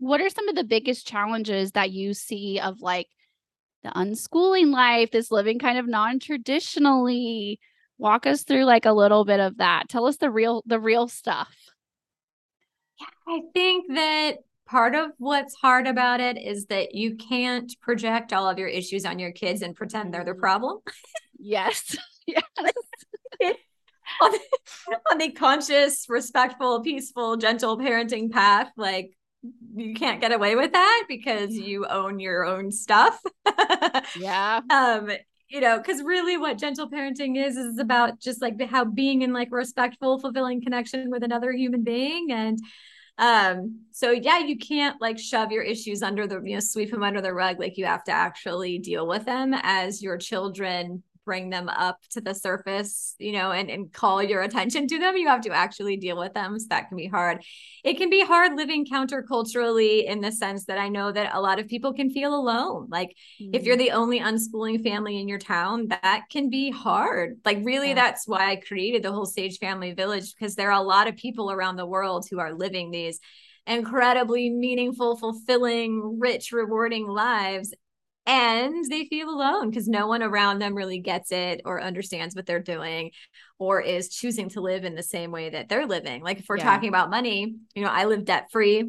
what 0.00 0.20
are 0.20 0.30
some 0.30 0.48
of 0.48 0.56
the 0.56 0.64
biggest 0.64 1.06
challenges 1.06 1.72
that 1.72 1.90
you 1.90 2.14
see 2.14 2.58
of 2.58 2.80
like 2.80 3.06
the 3.82 3.90
unschooling 3.90 4.72
life 4.72 5.10
this 5.10 5.30
living 5.30 5.58
kind 5.58 5.78
of 5.78 5.86
non-traditionally? 5.86 7.60
Walk 7.98 8.26
us 8.26 8.42
through 8.44 8.64
like 8.64 8.86
a 8.86 8.92
little 8.92 9.26
bit 9.26 9.40
of 9.40 9.58
that. 9.58 9.90
Tell 9.90 10.06
us 10.06 10.16
the 10.16 10.30
real 10.30 10.62
the 10.66 10.80
real 10.80 11.06
stuff. 11.06 11.54
Yeah 12.98 13.06
i 13.28 13.40
think 13.54 13.94
that 13.94 14.38
part 14.70 14.94
of 14.94 15.10
what's 15.18 15.54
hard 15.56 15.88
about 15.88 16.20
it 16.20 16.38
is 16.38 16.66
that 16.66 16.94
you 16.94 17.16
can't 17.16 17.74
project 17.80 18.32
all 18.32 18.48
of 18.48 18.56
your 18.56 18.68
issues 18.68 19.04
on 19.04 19.18
your 19.18 19.32
kids 19.32 19.62
and 19.62 19.74
pretend 19.74 20.14
they're 20.14 20.24
the 20.24 20.30
mm-hmm. 20.30 20.40
problem. 20.40 20.78
Yes. 21.42 21.96
yes. 22.26 22.42
on, 24.20 24.30
the, 24.30 24.40
on 25.10 25.16
the 25.16 25.30
conscious, 25.32 26.04
respectful, 26.06 26.82
peaceful, 26.82 27.38
gentle 27.38 27.78
parenting 27.78 28.30
path, 28.30 28.70
like 28.76 29.16
you 29.74 29.94
can't 29.94 30.20
get 30.20 30.32
away 30.32 30.54
with 30.54 30.72
that 30.72 31.04
because 31.08 31.56
you 31.56 31.86
own 31.86 32.20
your 32.20 32.44
own 32.44 32.70
stuff. 32.70 33.18
yeah. 34.18 34.60
Um, 34.68 35.10
you 35.48 35.62
know, 35.62 35.78
because 35.78 36.02
really 36.02 36.36
what 36.36 36.58
gentle 36.58 36.90
parenting 36.90 37.42
is 37.42 37.56
is 37.56 37.78
about 37.78 38.20
just 38.20 38.42
like 38.42 38.60
how 38.68 38.84
being 38.84 39.22
in 39.22 39.32
like 39.32 39.48
respectful, 39.50 40.18
fulfilling 40.18 40.62
connection 40.62 41.10
with 41.10 41.22
another 41.22 41.52
human 41.52 41.84
being 41.84 42.32
and 42.32 42.58
um, 43.18 43.80
so 43.90 44.10
yeah, 44.10 44.38
you 44.38 44.56
can't 44.56 45.00
like 45.00 45.18
shove 45.18 45.52
your 45.52 45.62
issues 45.62 46.02
under 46.02 46.26
the, 46.26 46.40
you 46.42 46.54
know, 46.54 46.60
sweep 46.60 46.90
them 46.90 47.02
under 47.02 47.20
the 47.20 47.34
rug. 47.34 47.58
Like 47.58 47.76
you 47.76 47.84
have 47.84 48.04
to 48.04 48.12
actually 48.12 48.78
deal 48.78 49.06
with 49.06 49.24
them 49.24 49.54
as 49.62 50.02
your 50.02 50.16
children 50.16 51.02
bring 51.24 51.50
them 51.50 51.68
up 51.68 51.98
to 52.10 52.20
the 52.20 52.34
surface, 52.34 53.14
you 53.18 53.32
know, 53.32 53.52
and, 53.52 53.70
and 53.70 53.92
call 53.92 54.22
your 54.22 54.42
attention 54.42 54.86
to 54.88 54.98
them. 54.98 55.16
You 55.16 55.28
have 55.28 55.42
to 55.42 55.50
actually 55.50 55.96
deal 55.96 56.18
with 56.18 56.34
them. 56.34 56.58
So 56.58 56.66
that 56.70 56.88
can 56.88 56.96
be 56.96 57.06
hard. 57.06 57.42
It 57.84 57.98
can 57.98 58.10
be 58.10 58.24
hard 58.24 58.56
living 58.56 58.86
counterculturally 58.86 60.04
in 60.04 60.20
the 60.20 60.32
sense 60.32 60.64
that 60.66 60.78
I 60.78 60.88
know 60.88 61.12
that 61.12 61.34
a 61.34 61.40
lot 61.40 61.58
of 61.58 61.68
people 61.68 61.92
can 61.92 62.10
feel 62.10 62.34
alone. 62.34 62.88
Like 62.90 63.16
mm-hmm. 63.40 63.54
if 63.54 63.64
you're 63.64 63.76
mm-hmm. 63.76 63.84
the 63.84 63.92
only 63.92 64.20
unschooling 64.20 64.82
family 64.82 65.20
in 65.20 65.28
your 65.28 65.38
town, 65.38 65.88
that 65.88 66.24
can 66.30 66.50
be 66.50 66.70
hard. 66.70 67.38
Like, 67.44 67.58
really, 67.62 67.88
yeah. 67.88 67.94
that's 67.94 68.26
why 68.26 68.50
I 68.50 68.56
created 68.56 69.02
the 69.02 69.12
whole 69.12 69.26
Sage 69.26 69.58
Family 69.58 69.92
Village 69.92 70.34
because 70.34 70.54
there 70.54 70.70
are 70.72 70.80
a 70.80 70.84
lot 70.84 71.08
of 71.08 71.16
people 71.16 71.50
around 71.50 71.76
the 71.76 71.86
world 71.86 72.26
who 72.30 72.38
are 72.38 72.52
living 72.52 72.90
these 72.90 73.20
incredibly 73.66 74.50
meaningful, 74.50 75.16
fulfilling, 75.16 76.18
rich, 76.18 76.50
rewarding 76.52 77.06
lives 77.06 77.72
and 78.30 78.84
they 78.88 79.06
feel 79.06 79.28
alone 79.28 79.70
because 79.70 79.88
no 79.88 80.06
one 80.06 80.22
around 80.22 80.60
them 80.60 80.76
really 80.76 81.00
gets 81.00 81.32
it 81.32 81.62
or 81.64 81.82
understands 81.82 82.36
what 82.36 82.46
they're 82.46 82.62
doing 82.62 83.10
or 83.58 83.80
is 83.80 84.08
choosing 84.08 84.48
to 84.50 84.60
live 84.60 84.84
in 84.84 84.94
the 84.94 85.02
same 85.02 85.32
way 85.32 85.50
that 85.50 85.68
they're 85.68 85.86
living. 85.86 86.22
Like 86.22 86.38
if 86.38 86.46
we're 86.48 86.58
yeah. 86.58 86.64
talking 86.64 86.88
about 86.88 87.10
money, 87.10 87.56
you 87.74 87.82
know, 87.82 87.90
I 87.90 88.04
live 88.04 88.24
debt 88.24 88.46
free 88.52 88.84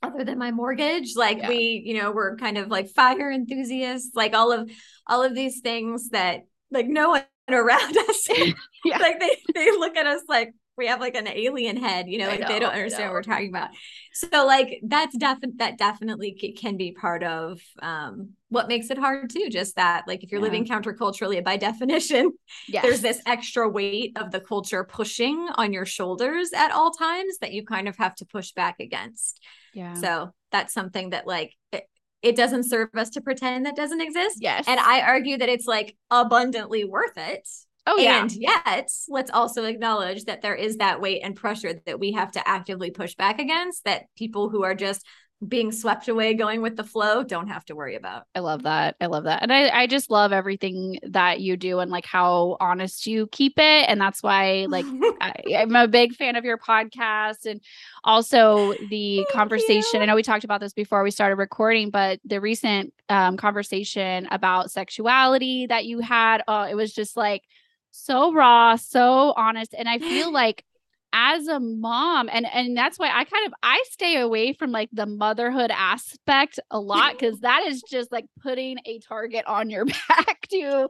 other 0.00 0.22
than 0.22 0.38
my 0.38 0.52
mortgage 0.52 1.16
like 1.16 1.38
yeah. 1.38 1.48
we 1.48 1.82
you 1.84 2.00
know 2.00 2.12
we're 2.12 2.36
kind 2.36 2.56
of 2.56 2.68
like 2.68 2.88
fire 2.88 3.32
enthusiasts 3.32 4.12
like 4.14 4.32
all 4.32 4.52
of 4.52 4.70
all 5.08 5.24
of 5.24 5.34
these 5.34 5.58
things 5.58 6.10
that 6.10 6.42
like 6.70 6.86
no 6.86 7.08
one 7.08 7.24
around 7.50 7.96
us 7.96 8.28
yeah. 8.84 8.98
like 8.98 9.18
they 9.18 9.36
they 9.56 9.72
look 9.72 9.96
at 9.96 10.06
us 10.06 10.22
like 10.28 10.54
we 10.78 10.86
have 10.86 11.00
like 11.00 11.16
an 11.16 11.28
alien 11.28 11.76
head, 11.76 12.08
you 12.08 12.18
know, 12.18 12.28
like 12.28 12.40
know, 12.40 12.48
they 12.48 12.58
don't 12.58 12.72
understand 12.72 13.08
what 13.08 13.14
we're 13.14 13.22
talking 13.22 13.48
about. 13.48 13.70
So 14.12 14.46
like 14.46 14.80
that's 14.84 15.16
definitely 15.16 15.56
that 15.58 15.76
definitely 15.76 16.32
can 16.56 16.76
be 16.76 16.92
part 16.92 17.22
of 17.22 17.60
um 17.82 18.30
what 18.48 18.68
makes 18.68 18.90
it 18.90 18.98
hard 18.98 19.28
too. 19.30 19.48
Just 19.50 19.76
that 19.76 20.04
like 20.06 20.22
if 20.22 20.30
you're 20.30 20.40
yeah. 20.40 20.46
living 20.46 20.66
counterculturally, 20.66 21.44
by 21.44 21.56
definition, 21.68 22.32
yes. 22.68 22.82
there's 22.82 23.00
this 23.00 23.20
extra 23.26 23.68
weight 23.68 24.16
of 24.16 24.30
the 24.30 24.40
culture 24.40 24.84
pushing 24.84 25.48
on 25.56 25.72
your 25.72 25.84
shoulders 25.84 26.52
at 26.54 26.70
all 26.70 26.92
times 26.92 27.38
that 27.38 27.52
you 27.52 27.64
kind 27.64 27.88
of 27.88 27.96
have 27.96 28.14
to 28.16 28.24
push 28.24 28.52
back 28.52 28.80
against. 28.80 29.40
Yeah. 29.74 29.94
So 29.94 30.30
that's 30.52 30.72
something 30.72 31.10
that 31.10 31.26
like 31.26 31.54
it, 31.72 31.84
it 32.22 32.36
doesn't 32.36 32.64
serve 32.64 32.88
us 32.96 33.10
to 33.10 33.20
pretend 33.20 33.66
that 33.66 33.76
doesn't 33.76 34.00
exist. 34.00 34.38
Yes. 34.40 34.64
And 34.66 34.80
I 34.80 35.02
argue 35.02 35.38
that 35.38 35.48
it's 35.48 35.66
like 35.66 35.96
abundantly 36.10 36.84
worth 36.84 37.16
it 37.16 37.48
Oh, 37.88 37.96
yeah. 37.96 38.20
And 38.20 38.32
yet, 38.32 38.90
let's 39.08 39.30
also 39.30 39.64
acknowledge 39.64 40.24
that 40.24 40.42
there 40.42 40.54
is 40.54 40.76
that 40.76 41.00
weight 41.00 41.22
and 41.24 41.34
pressure 41.34 41.80
that 41.86 41.98
we 41.98 42.12
have 42.12 42.30
to 42.32 42.46
actively 42.46 42.90
push 42.90 43.14
back 43.14 43.40
against 43.40 43.84
that 43.84 44.04
people 44.14 44.50
who 44.50 44.62
are 44.62 44.74
just 44.74 45.06
being 45.46 45.70
swept 45.70 46.08
away 46.08 46.34
going 46.34 46.62
with 46.62 46.76
the 46.76 46.82
flow 46.82 47.22
don't 47.22 47.46
have 47.46 47.64
to 47.64 47.76
worry 47.76 47.94
about. 47.94 48.24
I 48.34 48.40
love 48.40 48.64
that. 48.64 48.96
I 49.00 49.06
love 49.06 49.24
that. 49.24 49.42
And 49.42 49.52
I, 49.52 49.68
I 49.68 49.86
just 49.86 50.10
love 50.10 50.32
everything 50.32 50.98
that 51.04 51.40
you 51.40 51.56
do 51.56 51.78
and 51.78 51.90
like 51.90 52.04
how 52.04 52.56
honest 52.60 53.06
you 53.06 53.28
keep 53.28 53.54
it. 53.56 53.88
And 53.88 54.00
that's 54.00 54.22
why 54.22 54.66
like 54.68 54.84
I, 55.20 55.32
am 55.46 55.76
a 55.76 55.86
big 55.86 56.14
fan 56.14 56.34
of 56.34 56.44
your 56.44 56.58
podcast 56.58 57.46
and 57.46 57.60
also 58.02 58.74
the 58.90 59.18
Thank 59.18 59.30
conversation. 59.30 59.84
You. 59.94 60.00
I 60.00 60.04
know 60.06 60.16
we 60.16 60.24
talked 60.24 60.44
about 60.44 60.60
this 60.60 60.72
before 60.72 61.04
we 61.04 61.12
started 61.12 61.36
recording, 61.36 61.90
but 61.90 62.18
the 62.24 62.40
recent 62.40 62.92
um, 63.08 63.36
conversation 63.36 64.26
about 64.32 64.72
sexuality 64.72 65.66
that 65.66 65.86
you 65.86 66.00
had, 66.00 66.42
oh, 66.48 66.62
it 66.62 66.74
was 66.74 66.92
just 66.92 67.16
like 67.16 67.44
so 67.98 68.32
raw, 68.32 68.76
so 68.76 69.34
honest. 69.36 69.74
And 69.76 69.88
I 69.88 69.98
feel 69.98 70.32
like 70.32 70.64
as 71.12 71.48
a 71.48 71.58
mom 71.58 72.28
and 72.30 72.46
and 72.52 72.76
that's 72.76 72.98
why 72.98 73.08
I 73.08 73.24
kind 73.24 73.46
of 73.46 73.54
I 73.62 73.82
stay 73.90 74.18
away 74.20 74.52
from 74.52 74.72
like 74.72 74.90
the 74.92 75.06
motherhood 75.06 75.70
aspect 75.72 76.60
a 76.70 76.78
lot 76.78 77.18
cuz 77.18 77.40
that 77.40 77.64
is 77.66 77.82
just 77.82 78.12
like 78.12 78.26
putting 78.42 78.76
a 78.84 78.98
target 78.98 79.46
on 79.46 79.70
your 79.70 79.86
back 80.08 80.46
to 80.50 80.86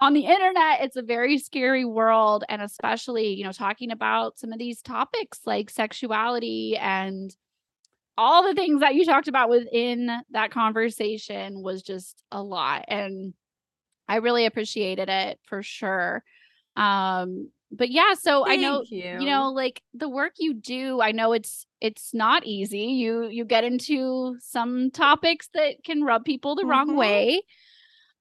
on 0.00 0.14
the 0.14 0.26
internet 0.26 0.80
it's 0.82 0.96
a 0.96 1.02
very 1.02 1.38
scary 1.38 1.84
world 1.84 2.42
and 2.48 2.60
especially 2.60 3.34
you 3.34 3.44
know 3.44 3.52
talking 3.52 3.92
about 3.92 4.36
some 4.36 4.52
of 4.52 4.58
these 4.58 4.82
topics 4.82 5.40
like 5.46 5.70
sexuality 5.70 6.76
and 6.76 7.36
all 8.18 8.42
the 8.42 8.54
things 8.54 8.80
that 8.80 8.94
you 8.94 9.04
talked 9.04 9.28
about 9.28 9.48
within 9.48 10.10
that 10.30 10.50
conversation 10.50 11.62
was 11.62 11.82
just 11.82 12.20
a 12.32 12.42
lot 12.42 12.84
and 12.88 13.32
I 14.08 14.16
really 14.16 14.46
appreciated 14.46 15.08
it 15.08 15.40
for 15.44 15.62
sure. 15.62 16.22
Um, 16.76 17.50
but 17.70 17.90
yeah, 17.90 18.14
so 18.14 18.44
Thank 18.44 18.60
I 18.60 18.62
know 18.62 18.84
you. 18.88 19.16
you 19.20 19.26
know 19.26 19.50
like 19.50 19.82
the 19.92 20.08
work 20.08 20.34
you 20.38 20.54
do, 20.54 21.00
I 21.00 21.12
know 21.12 21.32
it's 21.32 21.66
it's 21.80 22.14
not 22.14 22.44
easy. 22.44 22.84
You 22.84 23.28
you 23.28 23.44
get 23.44 23.64
into 23.64 24.36
some 24.40 24.90
topics 24.90 25.48
that 25.54 25.82
can 25.84 26.04
rub 26.04 26.24
people 26.24 26.54
the 26.54 26.62
mm-hmm. 26.62 26.70
wrong 26.70 26.96
way. 26.96 27.42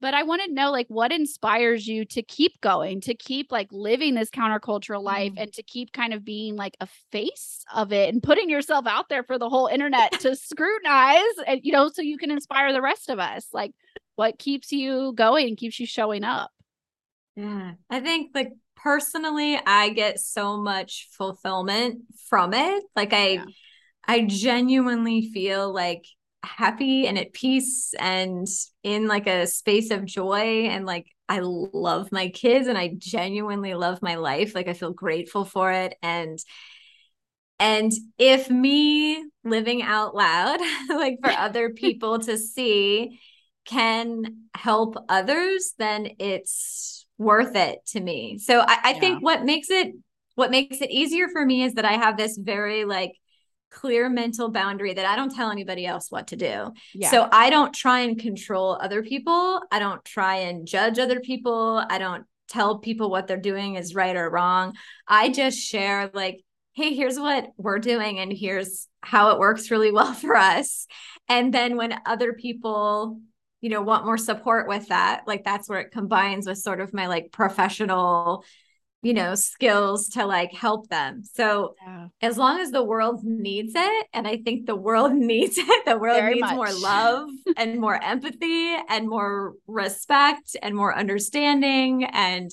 But 0.02 0.14
I 0.14 0.24
want 0.24 0.44
to 0.44 0.54
know 0.54 0.72
like 0.72 0.88
what 0.90 1.12
inspires 1.12 1.88
you 1.88 2.06
to 2.06 2.22
keep 2.22 2.60
going, 2.62 3.02
to 3.02 3.16
keep 3.16 3.52
like 3.52 3.70
living 3.72 4.14
this 4.14 4.30
countercultural 4.30 5.02
life 5.02 5.34
mm. 5.34 5.42
and 5.42 5.54
to 5.54 5.64
keep 5.64 5.94
kind 5.94 6.14
of 6.14 6.26
being 6.26 6.56
like 6.56 6.76
a 6.82 6.88
face 7.12 7.64
of 7.74 7.94
it 7.94 8.14
and 8.14 8.22
putting 8.22 8.50
yourself 8.50 8.86
out 8.88 9.10
there 9.10 9.24
for 9.24 9.40
the 9.40 9.50
whole 9.50 9.68
internet 9.68 10.12
to 10.20 10.36
scrutinize 10.36 11.24
and 11.48 11.62
you 11.64 11.72
know 11.72 11.90
so 11.90 12.02
you 12.02 12.18
can 12.18 12.30
inspire 12.30 12.74
the 12.74 12.82
rest 12.82 13.10
of 13.10 13.20
us. 13.20 13.48
Like 13.54 13.72
what 14.16 14.40
keeps 14.40 14.72
you 14.72 15.14
going 15.14 15.48
and 15.48 15.58
keeps 15.58 15.80
you 15.80 15.86
showing 15.86 16.24
up 16.24 16.52
yeah 17.36 17.74
i 17.90 18.00
think 18.00 18.32
like 18.34 18.54
personally 18.76 19.60
i 19.66 19.90
get 19.90 20.20
so 20.20 20.58
much 20.58 21.08
fulfillment 21.12 22.02
from 22.30 22.54
it 22.54 22.84
like 22.96 23.14
i 23.14 23.28
yeah. 23.28 23.46
i 24.08 24.22
genuinely 24.22 25.30
feel 25.34 25.74
like 25.74 26.06
happy 26.44 27.08
and 27.08 27.18
at 27.18 27.34
peace 27.34 27.94
and 28.00 28.48
in 28.84 29.08
like 29.08 29.28
a 29.28 29.48
space 29.48 29.90
of 29.90 30.06
joy 30.06 30.68
and 30.68 30.86
like 30.86 31.08
I 31.28 31.40
love 31.42 32.12
my 32.12 32.28
kids 32.30 32.68
and 32.68 32.78
I 32.78 32.94
genuinely 33.00 33.74
love 33.74 34.04
my 34.04 34.14
life 34.14 34.54
like 34.54 34.68
I 34.68 34.74
feel 34.74 34.94
grateful 34.94 35.44
for 35.44 35.72
it 35.72 35.96
and 36.04 36.38
And 37.60 37.92
if 38.18 38.50
me 38.50 39.24
living 39.44 39.82
out 39.82 40.16
loud, 40.16 40.60
like 40.90 41.20
for 41.24 41.32
other 41.32 41.70
people 41.74 42.20
to 42.20 42.38
see, 42.38 43.20
can 43.66 44.44
help 44.56 44.96
others, 45.10 45.74
then 45.78 46.10
it's 46.20 47.06
worth 47.18 47.56
it 47.56 47.80
to 47.88 48.00
me. 48.00 48.38
So 48.38 48.60
I, 48.60 48.78
I 48.84 48.92
yeah. 48.92 49.00
think 49.00 49.24
what 49.24 49.44
makes 49.44 49.70
it 49.70 49.94
what 50.36 50.52
makes 50.52 50.82
it 50.82 50.92
easier 50.92 51.30
for 51.30 51.46
me 51.46 51.64
is 51.64 51.76
that 51.76 51.86
I 51.86 51.94
have 51.94 52.18
this 52.18 52.38
very 52.38 52.84
like 52.84 53.14
clear 53.72 54.10
mental 54.10 54.50
boundary 54.50 54.94
that 54.94 55.06
I 55.06 55.16
don't 55.16 55.34
tell 55.34 55.50
anybody 55.50 55.86
else 55.86 56.12
what 56.12 56.28
to 56.28 56.36
do. 56.36 56.72
Yeah. 56.94 57.12
So 57.12 57.28
I 57.32 57.50
don't 57.50 57.74
try 57.74 58.02
and 58.02 58.20
control 58.20 58.78
other 58.80 59.02
people. 59.02 59.62
I 59.72 59.80
don't 59.80 60.04
try 60.06 60.38
and 60.38 60.68
judge 60.68 61.00
other 61.00 61.20
people. 61.20 61.84
I 61.90 61.98
don't 61.98 62.26
tell 62.48 62.80
people 62.80 63.10
what 63.10 63.28
they're 63.28 63.38
doing 63.38 63.76
is 63.76 63.96
right 63.96 64.16
or 64.16 64.30
wrong. 64.30 64.76
I 65.08 65.30
just 65.30 65.58
share 65.58 66.10
like 66.14 66.42
hey, 66.76 66.94
here's 66.94 67.18
what 67.18 67.48
we're 67.58 67.80
doing 67.80 68.20
and 68.20 68.34
here's 68.34 68.90
how 69.00 69.32
it 69.32 69.40
works 69.40 69.72
really 69.72 69.92
well 69.92 70.14
for 70.14 70.36
us. 70.36 70.88
And 71.28 71.54
then 71.54 71.78
when 71.78 71.98
other 72.06 72.34
people, 72.34 73.20
you 73.66 73.72
know, 73.72 73.82
want 73.82 74.06
more 74.06 74.16
support 74.16 74.68
with 74.68 74.90
that, 74.90 75.24
like 75.26 75.44
that's 75.44 75.68
where 75.68 75.80
it 75.80 75.92
combines 75.92 76.46
with 76.46 76.60
sort 76.60 76.80
of 76.80 76.94
my 76.94 77.08
like 77.08 77.32
professional, 77.32 78.46
you 79.02 79.12
know, 79.12 79.34
skills 79.34 80.10
to 80.10 80.24
like 80.24 80.54
help 80.54 80.88
them. 80.90 81.24
So 81.24 81.74
yeah. 81.84 82.10
as 82.22 82.38
long 82.38 82.60
as 82.60 82.70
the 82.70 82.84
world 82.84 83.24
needs 83.24 83.74
it, 83.76 84.06
and 84.14 84.28
I 84.28 84.38
think 84.38 84.68
the 84.68 84.76
world 84.76 85.14
needs 85.16 85.58
it, 85.58 85.86
the 85.86 85.98
world 85.98 86.20
Very 86.20 86.36
needs 86.36 86.42
much. 86.42 86.54
more 86.54 86.72
love 86.74 87.28
and 87.58 87.82
more 87.82 88.00
empathy 88.00 88.76
and 88.88 89.10
more 89.10 89.54
respect 89.66 90.56
and 90.62 90.76
more 90.76 90.96
understanding 90.96 92.04
and 92.04 92.52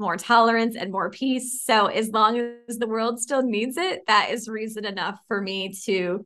more 0.00 0.16
tolerance 0.16 0.74
and 0.74 0.90
more 0.90 1.10
peace. 1.10 1.62
So 1.62 1.86
as 1.86 2.08
long 2.08 2.38
as 2.68 2.78
the 2.78 2.88
world 2.88 3.20
still 3.20 3.42
needs 3.42 3.76
it, 3.76 4.00
that 4.06 4.30
is 4.30 4.48
reason 4.48 4.84
enough 4.84 5.20
for 5.28 5.40
me 5.40 5.72
to 5.84 6.24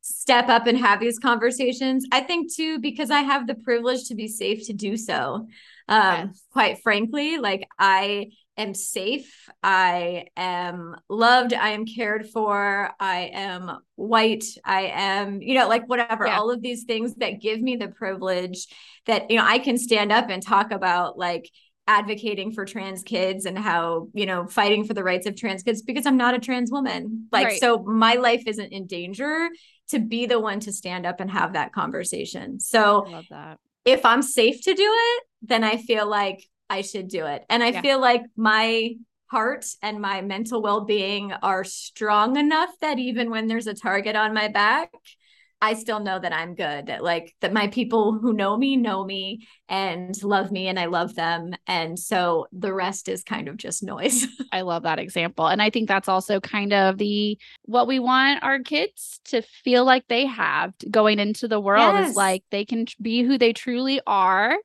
step 0.00 0.48
up 0.48 0.66
and 0.66 0.78
have 0.78 1.00
these 1.00 1.18
conversations. 1.18 2.06
I 2.12 2.20
think 2.20 2.54
too, 2.54 2.78
because 2.78 3.10
I 3.10 3.20
have 3.20 3.46
the 3.46 3.56
privilege 3.56 4.08
to 4.08 4.14
be 4.14 4.28
safe 4.28 4.66
to 4.68 4.72
do 4.72 4.96
so. 4.96 5.48
Um, 5.88 6.28
yes. 6.28 6.42
quite 6.52 6.82
frankly, 6.82 7.38
like 7.38 7.66
I 7.76 8.30
am 8.56 8.74
safe. 8.74 9.48
I 9.62 10.26
am 10.36 10.94
loved. 11.08 11.52
I 11.52 11.70
am 11.70 11.84
cared 11.86 12.28
for. 12.28 12.90
I 13.00 13.30
am 13.32 13.78
white. 13.96 14.44
I 14.64 14.92
am, 14.94 15.42
you 15.42 15.54
know, 15.54 15.66
like 15.66 15.88
whatever, 15.88 16.26
yeah. 16.26 16.38
all 16.38 16.50
of 16.50 16.62
these 16.62 16.84
things 16.84 17.16
that 17.16 17.40
give 17.40 17.60
me 17.60 17.76
the 17.76 17.88
privilege 17.88 18.68
that, 19.06 19.30
you 19.30 19.36
know, 19.36 19.44
I 19.44 19.58
can 19.58 19.78
stand 19.78 20.12
up 20.12 20.28
and 20.28 20.42
talk 20.42 20.70
about 20.70 21.18
like, 21.18 21.50
advocating 21.90 22.52
for 22.52 22.64
trans 22.64 23.02
kids 23.02 23.46
and 23.46 23.58
how 23.58 24.06
you 24.14 24.24
know 24.24 24.46
fighting 24.46 24.84
for 24.84 24.94
the 24.94 25.02
rights 25.02 25.26
of 25.26 25.34
trans 25.34 25.64
kids 25.64 25.82
because 25.82 26.06
i'm 26.06 26.16
not 26.16 26.34
a 26.34 26.38
trans 26.38 26.70
woman 26.70 27.26
like 27.32 27.46
right. 27.46 27.60
so 27.60 27.82
my 27.82 28.14
life 28.14 28.44
isn't 28.46 28.72
in 28.72 28.86
danger 28.86 29.48
to 29.88 29.98
be 29.98 30.24
the 30.24 30.38
one 30.38 30.60
to 30.60 30.72
stand 30.72 31.04
up 31.04 31.18
and 31.18 31.32
have 31.32 31.54
that 31.54 31.72
conversation 31.72 32.60
so 32.60 33.04
if 33.84 34.06
i'm 34.06 34.22
safe 34.22 34.62
to 34.62 34.72
do 34.72 34.88
it 34.88 35.24
then 35.42 35.64
i 35.64 35.76
feel 35.76 36.08
like 36.08 36.46
i 36.68 36.80
should 36.80 37.08
do 37.08 37.26
it 37.26 37.44
and 37.50 37.60
i 37.60 37.70
yeah. 37.70 37.80
feel 37.80 38.00
like 38.00 38.22
my 38.36 38.94
heart 39.26 39.66
and 39.82 40.00
my 40.00 40.20
mental 40.20 40.62
well-being 40.62 41.32
are 41.42 41.64
strong 41.64 42.36
enough 42.36 42.70
that 42.80 43.00
even 43.00 43.30
when 43.30 43.48
there's 43.48 43.66
a 43.66 43.74
target 43.74 44.14
on 44.14 44.32
my 44.32 44.46
back 44.46 44.92
I 45.62 45.74
still 45.74 46.00
know 46.00 46.18
that 46.18 46.32
I'm 46.32 46.54
good. 46.54 46.86
That 46.86 47.02
Like 47.02 47.34
that 47.40 47.52
my 47.52 47.68
people 47.68 48.18
who 48.18 48.32
know 48.32 48.56
me 48.56 48.76
know 48.76 49.04
me 49.04 49.46
and 49.68 50.20
love 50.22 50.50
me 50.50 50.68
and 50.68 50.78
I 50.78 50.86
love 50.86 51.14
them. 51.14 51.52
And 51.66 51.98
so 51.98 52.46
the 52.52 52.72
rest 52.72 53.08
is 53.08 53.22
kind 53.22 53.46
of 53.46 53.58
just 53.58 53.82
noise. 53.82 54.26
I 54.52 54.62
love 54.62 54.84
that 54.84 54.98
example. 54.98 55.46
And 55.46 55.60
I 55.60 55.68
think 55.68 55.88
that's 55.88 56.08
also 56.08 56.40
kind 56.40 56.72
of 56.72 56.96
the 56.96 57.38
what 57.64 57.86
we 57.86 57.98
want 57.98 58.42
our 58.42 58.60
kids 58.60 59.20
to 59.26 59.42
feel 59.42 59.84
like 59.84 60.06
they 60.08 60.26
have 60.26 60.72
going 60.90 61.18
into 61.18 61.46
the 61.46 61.60
world 61.60 61.94
yes. 61.94 62.10
is 62.10 62.16
like 62.16 62.42
they 62.50 62.64
can 62.64 62.86
be 63.00 63.22
who 63.22 63.36
they 63.36 63.52
truly 63.52 64.00
are 64.06 64.56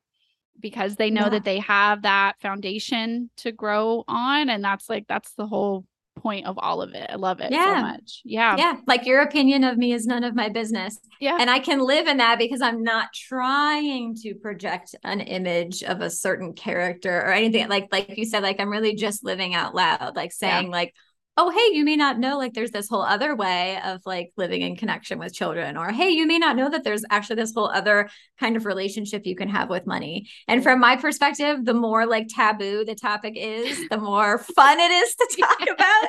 because 0.58 0.96
they 0.96 1.10
know 1.10 1.24
yeah. 1.24 1.30
that 1.30 1.44
they 1.44 1.58
have 1.58 2.02
that 2.02 2.40
foundation 2.40 3.28
to 3.36 3.52
grow 3.52 4.02
on 4.08 4.48
and 4.48 4.64
that's 4.64 4.88
like 4.88 5.06
that's 5.06 5.32
the 5.34 5.46
whole 5.46 5.84
point 6.16 6.46
of 6.46 6.58
all 6.58 6.82
of 6.82 6.94
it. 6.94 7.08
I 7.10 7.16
love 7.16 7.40
it 7.40 7.52
yeah. 7.52 7.76
so 7.76 7.82
much. 7.82 8.22
Yeah. 8.24 8.56
Yeah. 8.56 8.76
Like 8.86 9.06
your 9.06 9.20
opinion 9.20 9.62
of 9.64 9.76
me 9.76 9.92
is 9.92 10.06
none 10.06 10.24
of 10.24 10.34
my 10.34 10.48
business. 10.48 10.98
Yeah. 11.20 11.36
And 11.38 11.48
I 11.48 11.60
can 11.60 11.80
live 11.80 12.06
in 12.08 12.16
that 12.16 12.38
because 12.38 12.60
I'm 12.60 12.82
not 12.82 13.12
trying 13.12 14.14
to 14.22 14.34
project 14.34 14.94
an 15.04 15.20
image 15.20 15.82
of 15.82 16.00
a 16.00 16.10
certain 16.10 16.54
character 16.54 17.16
or 17.20 17.32
anything. 17.32 17.62
Mm-hmm. 17.62 17.70
Like, 17.70 17.88
like 17.92 18.18
you 18.18 18.24
said, 18.24 18.42
like 18.42 18.60
I'm 18.60 18.70
really 18.70 18.96
just 18.96 19.24
living 19.24 19.54
out 19.54 19.74
loud, 19.74 20.16
like 20.16 20.32
saying, 20.32 20.66
yeah. 20.66 20.72
like, 20.72 20.94
oh 21.38 21.50
hey 21.50 21.76
you 21.76 21.84
may 21.84 21.96
not 21.96 22.18
know 22.18 22.38
like 22.38 22.54
there's 22.54 22.70
this 22.70 22.88
whole 22.88 23.02
other 23.02 23.36
way 23.36 23.78
of 23.84 24.00
like 24.06 24.32
living 24.36 24.62
in 24.62 24.76
connection 24.76 25.18
with 25.18 25.34
children 25.34 25.76
or 25.76 25.90
hey 25.90 26.08
you 26.08 26.26
may 26.26 26.38
not 26.38 26.56
know 26.56 26.70
that 26.70 26.82
there's 26.82 27.04
actually 27.10 27.36
this 27.36 27.52
whole 27.54 27.70
other 27.70 28.08
kind 28.40 28.56
of 28.56 28.64
relationship 28.64 29.26
you 29.26 29.36
can 29.36 29.48
have 29.48 29.68
with 29.70 29.86
money. 29.86 30.28
And 30.48 30.62
from 30.62 30.80
my 30.80 30.96
perspective 30.96 31.64
the 31.64 31.74
more 31.74 32.06
like 32.06 32.28
taboo 32.28 32.84
the 32.84 32.94
topic 32.94 33.34
is 33.36 33.88
the 33.88 33.98
more 33.98 34.38
fun 34.38 34.80
it 34.80 34.90
is 34.90 35.14
to 35.14 35.36
talk 35.40 35.60
about 35.70 36.08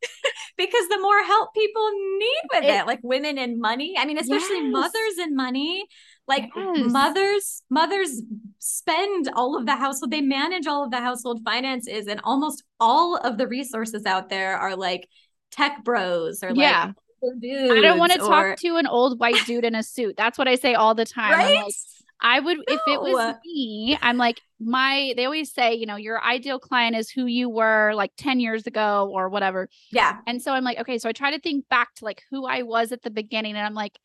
because 0.56 0.88
the 0.88 1.00
more 1.00 1.22
help 1.24 1.54
people 1.54 1.90
need 2.18 2.42
with 2.52 2.64
it, 2.64 2.70
it 2.70 2.86
like 2.86 3.00
women 3.02 3.38
and 3.38 3.60
money. 3.60 3.96
I 3.98 4.04
mean 4.04 4.18
especially 4.18 4.62
yes. 4.62 4.72
mothers 4.72 5.18
and 5.18 5.34
money 5.34 5.84
like 6.28 6.50
yes. 6.54 6.90
mothers 6.90 7.62
mothers 7.70 8.22
spend 8.58 9.30
all 9.34 9.58
of 9.58 9.66
the 9.66 9.74
household 9.74 10.10
they 10.10 10.20
manage 10.20 10.66
all 10.66 10.84
of 10.84 10.90
the 10.90 11.00
household 11.00 11.40
finances 11.44 12.06
and 12.06 12.20
almost 12.22 12.62
all 12.78 13.16
of 13.16 13.38
the 13.38 13.48
resources 13.48 14.06
out 14.06 14.28
there 14.28 14.56
are 14.56 14.76
like 14.76 15.08
tech 15.50 15.82
bros 15.84 16.42
or 16.42 16.50
yeah. 16.54 16.86
like 16.86 16.94
I 17.22 17.80
don't 17.80 17.98
want 17.98 18.12
to 18.12 18.22
or... 18.22 18.28
talk 18.28 18.58
to 18.58 18.76
an 18.76 18.86
old 18.86 19.18
white 19.18 19.44
dude 19.44 19.64
in 19.64 19.74
a 19.74 19.82
suit. 19.82 20.16
That's 20.16 20.38
what 20.38 20.46
I 20.46 20.54
say 20.54 20.74
all 20.74 20.94
the 20.94 21.04
time. 21.04 21.32
Right? 21.32 21.64
Like, 21.64 21.74
I 22.20 22.40
would, 22.40 22.58
no. 22.58 22.64
if 22.68 22.80
it 22.86 23.00
was 23.00 23.34
me, 23.44 23.96
I'm 24.00 24.16
like, 24.16 24.40
my, 24.60 25.14
they 25.16 25.24
always 25.24 25.52
say, 25.52 25.74
you 25.74 25.86
know, 25.86 25.96
your 25.96 26.22
ideal 26.22 26.58
client 26.58 26.96
is 26.96 27.10
who 27.10 27.26
you 27.26 27.48
were 27.48 27.92
like 27.94 28.12
10 28.16 28.40
years 28.40 28.66
ago 28.66 29.10
or 29.12 29.28
whatever. 29.28 29.68
Yeah. 29.92 30.18
And 30.26 30.42
so 30.42 30.52
I'm 30.52 30.64
like, 30.64 30.78
okay, 30.78 30.98
so 30.98 31.08
I 31.08 31.12
try 31.12 31.30
to 31.30 31.40
think 31.40 31.68
back 31.68 31.94
to 31.96 32.04
like 32.04 32.22
who 32.30 32.46
I 32.46 32.62
was 32.62 32.90
at 32.90 33.02
the 33.02 33.10
beginning. 33.10 33.56
And 33.56 33.64
I'm 33.64 33.74
like, 33.74 33.98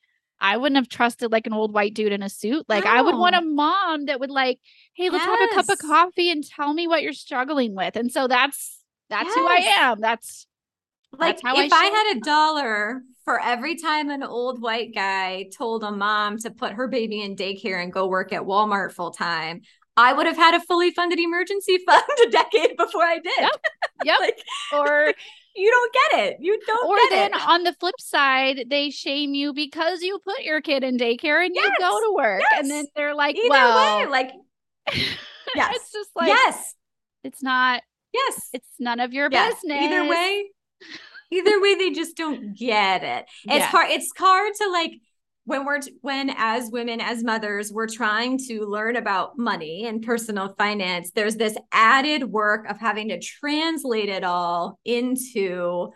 I 0.43 0.57
wouldn't 0.57 0.75
have 0.75 0.89
trusted 0.89 1.31
like 1.31 1.47
an 1.47 1.53
old 1.53 1.73
white 1.73 1.93
dude 1.93 2.11
in 2.11 2.21
a 2.21 2.27
suit. 2.27 2.65
Like 2.67 2.85
I 2.85 3.01
would 3.01 3.15
want 3.15 3.33
a 3.33 3.39
oh. 3.39 3.45
mom 3.45 4.05
that 4.07 4.19
would 4.19 4.29
like, 4.29 4.59
hey, 4.93 5.09
let's 5.09 5.25
yes. 5.25 5.39
have 5.39 5.49
a 5.49 5.55
cup 5.55 5.69
of 5.69 5.79
coffee 5.79 6.29
and 6.29 6.43
tell 6.45 6.73
me 6.73 6.85
what 6.85 7.01
you're 7.01 7.13
struggling 7.13 7.73
with. 7.73 7.95
And 7.95 8.11
so 8.11 8.27
that's 8.27 8.81
that's 9.09 9.27
yes. 9.27 9.35
who 9.35 9.47
I 9.47 9.55
am. 9.79 10.01
That's 10.01 10.45
like 11.17 11.39
that's 11.41 11.59
if 11.59 11.71
I, 11.71 11.77
I 11.77 11.85
had 11.85 12.17
a 12.17 12.19
dollar 12.19 13.01
for 13.23 13.39
every 13.39 13.77
time 13.77 14.09
an 14.09 14.21
old 14.21 14.61
white 14.61 14.93
guy 14.93 15.45
told 15.57 15.81
a 15.85 15.91
mom 15.91 16.37
to 16.39 16.51
put 16.51 16.73
her 16.73 16.89
baby 16.89 17.21
in 17.21 17.37
daycare 17.37 17.81
and 17.81 17.93
go 17.93 18.07
work 18.07 18.33
at 18.33 18.41
Walmart 18.41 18.91
full 18.91 19.11
time, 19.11 19.61
I 19.95 20.11
would 20.11 20.25
have 20.25 20.35
had 20.35 20.55
a 20.55 20.59
fully 20.59 20.91
funded 20.91 21.19
emergency 21.19 21.77
fund 21.85 22.03
a 22.27 22.29
decade 22.29 22.75
before 22.75 23.03
I 23.03 23.19
did. 23.19 23.39
Yep. 23.39 23.65
yep. 24.03 24.19
like, 24.19 24.43
or 24.73 25.13
you 25.55 25.69
don't 25.69 25.93
get 25.93 26.25
it. 26.25 26.37
You 26.39 26.59
don't 26.65 26.87
or 26.87 26.97
then 27.09 27.33
it. 27.33 27.47
on 27.47 27.63
the 27.63 27.73
flip 27.73 27.95
side, 27.99 28.65
they 28.69 28.89
shame 28.89 29.33
you 29.33 29.53
because 29.53 30.01
you 30.01 30.19
put 30.23 30.43
your 30.43 30.61
kid 30.61 30.83
in 30.83 30.97
daycare 30.97 31.45
and 31.45 31.53
yes. 31.53 31.65
you 31.65 31.73
go 31.79 31.99
to 31.99 32.13
work. 32.15 32.41
Yes. 32.51 32.61
And 32.61 32.71
then 32.71 32.85
they're 32.95 33.15
like, 33.15 33.35
Either 33.35 33.49
well, 33.49 33.99
way, 33.99 34.07
like 34.07 34.31
yes. 35.55 35.75
it's 35.75 35.91
just 35.91 36.09
like 36.15 36.27
yes. 36.27 36.75
It's 37.23 37.43
not 37.43 37.83
yes. 38.13 38.49
It's 38.53 38.67
none 38.79 38.99
of 38.99 39.13
your 39.13 39.29
yes. 39.31 39.55
business. 39.55 39.83
Either 39.83 40.09
way, 40.09 40.45
either 41.31 41.61
way, 41.61 41.75
they 41.75 41.91
just 41.91 42.17
don't 42.17 42.57
get 42.57 43.03
it. 43.03 43.25
It's 43.45 43.65
hard, 43.65 43.91
it's 43.91 44.11
hard 44.17 44.53
to 44.55 44.69
like 44.71 44.93
when 45.45 45.65
we're 45.65 45.79
when 46.01 46.29
as 46.37 46.69
women 46.71 47.01
as 47.01 47.23
mothers 47.23 47.71
we're 47.71 47.87
trying 47.87 48.37
to 48.37 48.65
learn 48.65 48.95
about 48.95 49.37
money 49.37 49.85
and 49.85 50.03
personal 50.03 50.53
finance 50.57 51.11
there's 51.11 51.35
this 51.35 51.57
added 51.71 52.23
work 52.23 52.69
of 52.69 52.79
having 52.79 53.09
to 53.09 53.19
translate 53.19 54.09
it 54.09 54.23
all 54.23 54.79
into 54.85 55.91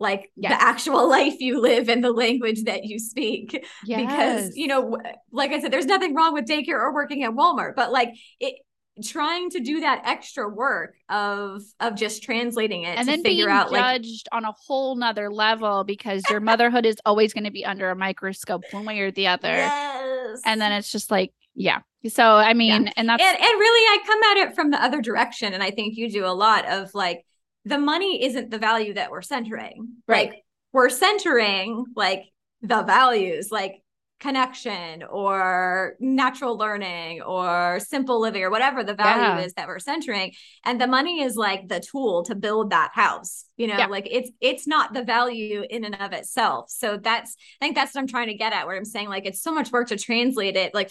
like 0.00 0.30
yes. 0.36 0.52
the 0.52 0.62
actual 0.62 1.08
life 1.10 1.40
you 1.40 1.60
live 1.60 1.88
and 1.88 2.04
the 2.04 2.12
language 2.12 2.64
that 2.64 2.84
you 2.84 2.98
speak 2.98 3.66
yes. 3.84 4.00
because 4.00 4.56
you 4.56 4.66
know 4.66 4.98
like 5.32 5.52
i 5.52 5.60
said 5.60 5.72
there's 5.72 5.86
nothing 5.86 6.14
wrong 6.14 6.32
with 6.32 6.46
daycare 6.46 6.80
or 6.80 6.94
working 6.94 7.22
at 7.24 7.32
walmart 7.32 7.74
but 7.74 7.90
like 7.90 8.10
it 8.40 8.54
trying 9.02 9.50
to 9.50 9.60
do 9.60 9.80
that 9.80 10.02
extra 10.04 10.48
work 10.48 10.94
of 11.08 11.62
of 11.80 11.96
just 11.96 12.22
translating 12.22 12.84
it 12.84 12.96
and 12.96 13.08
then 13.08 13.22
figure 13.22 13.50
out 13.50 13.70
judged 13.70 14.28
like, 14.32 14.36
on 14.36 14.44
a 14.44 14.52
whole 14.52 14.94
nother 14.94 15.30
level 15.30 15.82
because 15.82 16.22
your 16.30 16.40
motherhood 16.40 16.86
is 16.86 16.96
always 17.04 17.32
going 17.32 17.44
to 17.44 17.50
be 17.50 17.64
under 17.64 17.90
a 17.90 17.96
microscope 17.96 18.62
one 18.70 18.84
way 18.84 19.00
or 19.00 19.10
the 19.10 19.26
other. 19.26 19.48
Yes. 19.48 20.40
and 20.44 20.60
then 20.60 20.72
it's 20.72 20.92
just 20.92 21.10
like 21.10 21.32
yeah. 21.54 21.80
So 22.08 22.22
i 22.24 22.52
mean 22.52 22.84
yeah. 22.84 22.92
and 22.96 23.08
that's 23.08 23.22
and, 23.22 23.36
and 23.36 23.60
really 23.60 23.98
i 23.98 24.04
come 24.06 24.22
at 24.22 24.36
it 24.48 24.54
from 24.54 24.70
the 24.70 24.82
other 24.82 25.00
direction 25.00 25.54
and 25.54 25.62
i 25.62 25.70
think 25.70 25.96
you 25.96 26.10
do 26.10 26.26
a 26.26 26.34
lot 26.34 26.68
of 26.68 26.94
like 26.94 27.24
the 27.64 27.78
money 27.78 28.24
isn't 28.24 28.50
the 28.50 28.58
value 28.58 28.94
that 28.94 29.10
we're 29.10 29.22
centering. 29.22 29.88
Right. 30.06 30.30
Like 30.30 30.44
we're 30.72 30.90
centering 30.90 31.86
like 31.96 32.24
the 32.62 32.82
values. 32.82 33.50
Like 33.50 33.82
connection 34.24 35.02
or 35.02 35.96
natural 36.00 36.56
learning 36.56 37.20
or 37.20 37.78
simple 37.78 38.18
living 38.18 38.42
or 38.42 38.48
whatever 38.50 38.82
the 38.82 38.94
value 38.94 39.38
yeah. 39.38 39.44
is 39.44 39.52
that 39.52 39.68
we're 39.68 39.78
centering 39.78 40.32
and 40.64 40.80
the 40.80 40.86
money 40.86 41.20
is 41.20 41.36
like 41.36 41.68
the 41.68 41.78
tool 41.78 42.24
to 42.24 42.34
build 42.34 42.70
that 42.70 42.90
house 42.94 43.44
you 43.58 43.66
know 43.66 43.76
yeah. 43.76 43.86
like 43.86 44.08
it's 44.10 44.30
it's 44.40 44.66
not 44.66 44.94
the 44.94 45.02
value 45.02 45.62
in 45.68 45.84
and 45.84 45.94
of 46.00 46.14
itself 46.14 46.70
so 46.70 46.96
that's 46.96 47.36
i 47.60 47.66
think 47.66 47.76
that's 47.76 47.94
what 47.94 48.00
i'm 48.00 48.06
trying 48.06 48.28
to 48.28 48.34
get 48.34 48.54
at 48.54 48.66
where 48.66 48.78
i'm 48.78 48.86
saying 48.86 49.10
like 49.10 49.26
it's 49.26 49.42
so 49.42 49.52
much 49.52 49.70
work 49.70 49.88
to 49.88 49.98
translate 49.98 50.56
it 50.56 50.72
like 50.72 50.90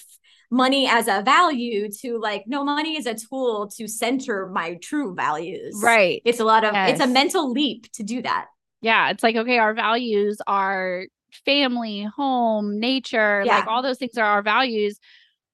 money 0.52 0.88
as 0.88 1.08
a 1.08 1.24
value 1.24 1.90
to 1.90 2.20
like 2.20 2.44
no 2.46 2.64
money 2.64 2.96
is 2.98 3.08
a 3.08 3.16
tool 3.16 3.68
to 3.68 3.88
center 3.88 4.48
my 4.54 4.76
true 4.76 5.16
values 5.16 5.82
right 5.84 6.22
it's 6.24 6.40
a 6.40 6.46
lot 6.46 6.64
of 6.64 6.74
yes. 6.76 6.92
it's 6.92 7.02
a 7.02 7.08
mental 7.08 7.52
leap 7.52 7.92
to 7.94 8.04
do 8.04 8.22
that 8.22 8.46
yeah 8.82 9.10
it's 9.10 9.24
like 9.24 9.36
okay 9.36 9.58
our 9.58 9.74
values 9.74 10.38
are 10.46 11.06
family, 11.46 12.04
home, 12.04 12.80
nature, 12.80 13.44
yeah. 13.46 13.60
like 13.60 13.68
all 13.68 13.82
those 13.82 13.98
things 13.98 14.18
are 14.18 14.26
our 14.26 14.42
values. 14.42 15.00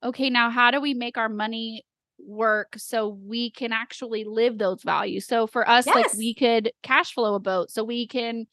Okay, 0.03 0.29
now 0.29 0.49
how 0.49 0.71
do 0.71 0.79
we 0.79 0.93
make 0.93 1.17
our 1.17 1.29
money 1.29 1.83
work 2.19 2.75
so 2.77 3.07
we 3.09 3.51
can 3.51 3.73
actually 3.73 4.23
live 4.23 4.57
those 4.57 4.81
values? 4.83 5.25
So 5.25 5.47
for 5.47 5.67
us, 5.67 5.85
yes. 5.85 5.95
like 5.95 6.13
we 6.15 6.33
could 6.33 6.71
cash 6.83 7.13
flow 7.13 7.35
a 7.35 7.39
boat 7.39 7.71
so 7.71 7.83
we 7.83 8.07
can 8.07 8.45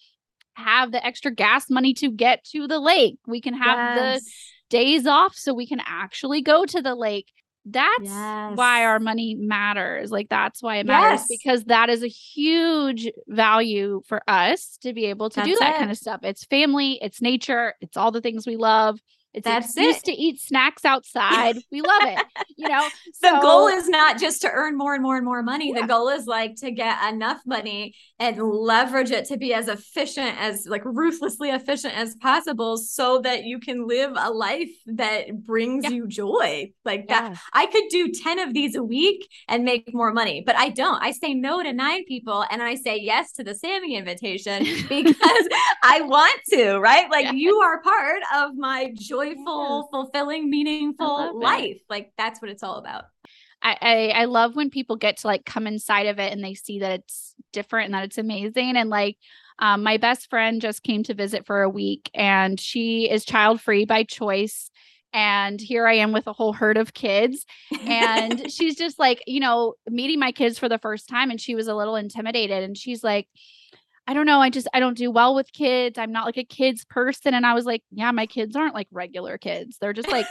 have 0.55 0.91
the 0.91 1.05
extra 1.05 1.31
gas 1.31 1.69
money 1.69 1.93
to 1.95 2.11
get 2.11 2.45
to 2.45 2.67
the 2.67 2.81
lake. 2.81 3.19
We 3.27 3.41
can 3.41 3.55
have 3.55 3.97
yes. 3.97 4.25
the 4.25 4.31
days 4.71 5.07
off 5.07 5.35
so 5.37 5.53
we 5.55 5.67
can 5.67 5.81
actually 5.87 6.43
go 6.43 6.65
to 6.65 6.83
the 6.83 6.95
lake. 6.95 7.31
That's 7.69 8.05
yes. 8.05 8.57
why 8.57 8.85
our 8.85 9.01
money 9.01 9.35
matters. 9.35 10.13
Like 10.13 10.29
that's 10.29 10.63
why 10.63 10.77
it 10.77 10.87
matters 10.87 11.21
yes. 11.21 11.27
because 11.29 11.65
that 11.65 11.91
is 11.91 12.05
a 12.05 12.09
huge 12.09 13.11
value 13.27 14.03
for 14.07 14.23
us 14.29 14.79
to 14.83 14.93
be 14.93 15.07
able 15.07 15.31
to 15.31 15.37
that's 15.37 15.49
do 15.49 15.57
that 15.59 15.75
it. 15.75 15.79
kind 15.79 15.91
of 15.91 15.99
stuff. 15.99 16.21
It's 16.23 16.45
family, 16.45 17.01
it's 17.03 17.21
nature, 17.21 17.75
it's 17.81 17.97
all 17.97 18.13
the 18.13 18.21
things 18.21 18.47
we 18.47 18.57
love. 18.57 19.01
It's 19.37 19.45
That's 19.45 19.67
excuse 19.67 19.99
it. 19.99 20.05
to 20.05 20.13
eat 20.13 20.41
snacks 20.41 20.87
outside. 20.87 21.59
we 21.71 21.83
love 21.83 22.05
it. 22.05 22.25
You 22.57 22.69
know, 22.71 22.89
so, 23.13 23.35
the 23.35 23.41
goal 23.43 23.69
is 23.69 23.87
not 23.87 24.19
just 24.19 24.41
to 24.43 24.51
earn 24.51 24.79
more 24.79 24.95
and 24.95 25.03
more 25.03 25.17
and 25.17 25.27
more 25.27 25.43
money. 25.43 25.73
Yeah. 25.75 25.83
The 25.83 25.87
goal 25.87 26.09
is 26.09 26.27
like 26.27 26.57
to 26.57 26.71
get 26.71 27.13
enough 27.13 27.43
money 27.45 27.95
and 28.19 28.39
leverage 28.39 29.11
it 29.11 29.27
to 29.27 29.37
be 29.37 29.53
as 29.53 29.69
efficient 29.69 30.41
as 30.41 30.67
like 30.67 30.83
ruthlessly 30.87 31.51
efficient 31.51 31.95
as 31.99 32.15
possible 32.15 32.79
so 32.79 33.21
that 33.21 33.45
you 33.45 33.61
can 33.61 33.87
live 33.87 34.13
a 34.17 34.31
life 34.31 34.71
that 34.87 35.45
brings 35.45 35.85
yeah. 35.85 35.91
you 35.91 36.09
joy. 36.09 36.73
Like 36.87 37.05
yeah. 37.07 37.29
that 37.29 37.39
I 37.53 37.67
could 37.67 37.85
do 37.91 38.11
10 38.11 38.39
of 38.39 38.55
these 38.55 38.75
a 38.75 38.83
week 38.83 39.29
and 39.49 39.65
make 39.65 39.93
more 39.93 40.15
money, 40.15 40.43
but 40.47 40.57
I 40.57 40.71
don't. 40.71 41.03
I 41.03 41.11
say 41.11 41.35
no 41.35 41.63
to 41.63 41.75
nine 41.75 42.07
people 42.07 42.47
and 42.51 42.63
I 42.63 42.77
say 42.77 42.99
yes 42.99 43.33
to 43.33 43.45
the 43.45 43.55
Sami 43.55 43.97
invitation 43.97 44.65
because 44.89 45.49
I 45.83 46.01
want 46.01 46.41
to, 46.53 46.79
right? 46.79 47.11
Like 47.11 47.35
you 47.35 47.57
are 47.57 47.83
part 47.83 48.23
of 48.35 48.57
my 48.57 48.95
joy 48.95 49.26
joyful, 49.35 49.89
fulfilling, 49.91 50.51
meaningful 50.51 51.39
life. 51.41 51.77
It. 51.77 51.83
Like 51.89 52.13
that's 52.17 52.41
what 52.41 52.51
it's 52.51 52.63
all 52.63 52.77
about. 52.77 53.05
I, 53.63 53.77
I, 53.81 54.09
I 54.21 54.25
love 54.27 54.55
when 54.55 54.71
people 54.71 54.97
get 54.97 55.19
to 55.19 55.27
like 55.27 55.45
come 55.45 55.67
inside 55.67 56.07
of 56.07 56.19
it 56.19 56.33
and 56.33 56.45
they 56.45 56.55
see 56.55 56.81
that 56.81 56.93
it's 56.93 57.35
different 57.53 57.87
and 57.87 57.95
that 57.95 58.05
it's 58.05 58.19
amazing. 58.19 58.77
And 58.77 58.91
like 58.91 59.17
um, 59.59 59.83
my 59.83 59.97
best 59.97 60.29
friend 60.29 60.61
just 60.61 60.83
came 60.83 61.03
to 61.05 61.15
visit 61.15 61.47
for 61.47 61.63
a 61.63 61.69
week 61.69 62.11
and 62.15 62.61
she 62.61 63.11
is 63.11 63.25
child 63.25 63.61
free 63.61 63.85
by 63.85 64.03
choice. 64.05 64.71
And 65.13 65.59
here 65.61 65.87
I 65.87 65.95
am 65.95 66.13
with 66.13 66.27
a 66.27 66.33
whole 66.33 66.53
herd 66.53 66.77
of 66.77 66.93
kids. 66.93 67.47
And 67.87 68.51
she's 68.53 68.77
just 68.77 68.99
like, 68.99 69.23
you 69.27 69.41
know, 69.41 69.75
meeting 69.89 70.19
my 70.19 70.33
kids 70.33 70.59
for 70.59 70.69
the 70.69 70.79
first 70.79 71.09
time. 71.09 71.31
And 71.31 71.41
she 71.41 71.55
was 71.55 71.69
a 71.69 71.75
little 71.75 71.97
intimidated. 71.97 72.63
And 72.63 72.77
she's 72.77 73.03
like, 73.03 73.27
I 74.07 74.15
don't 74.15 74.27
know. 74.27 74.41
I 74.41 74.51
just 74.51 74.69
I 74.73 74.81
don't 74.81 74.97
do 74.97 75.11
well 75.11 75.35
with 75.35 75.53
kids. 75.53 75.99
I'm 75.99 76.13
not 76.13 76.27
like 76.27 76.37
a 76.37 76.45
kids 76.45 76.85
person. 76.85 77.35
And 77.35 77.45
I 77.45 77.55
was 77.55 77.65
like, 77.65 77.83
yeah, 77.91 78.13
my 78.13 78.27
kids 78.27 78.55
aren't 78.55 78.75
like 78.75 78.89
regular 78.93 79.37
kids. 79.37 79.79
They're 79.81 79.93
just 79.93 80.09
like 80.09 80.27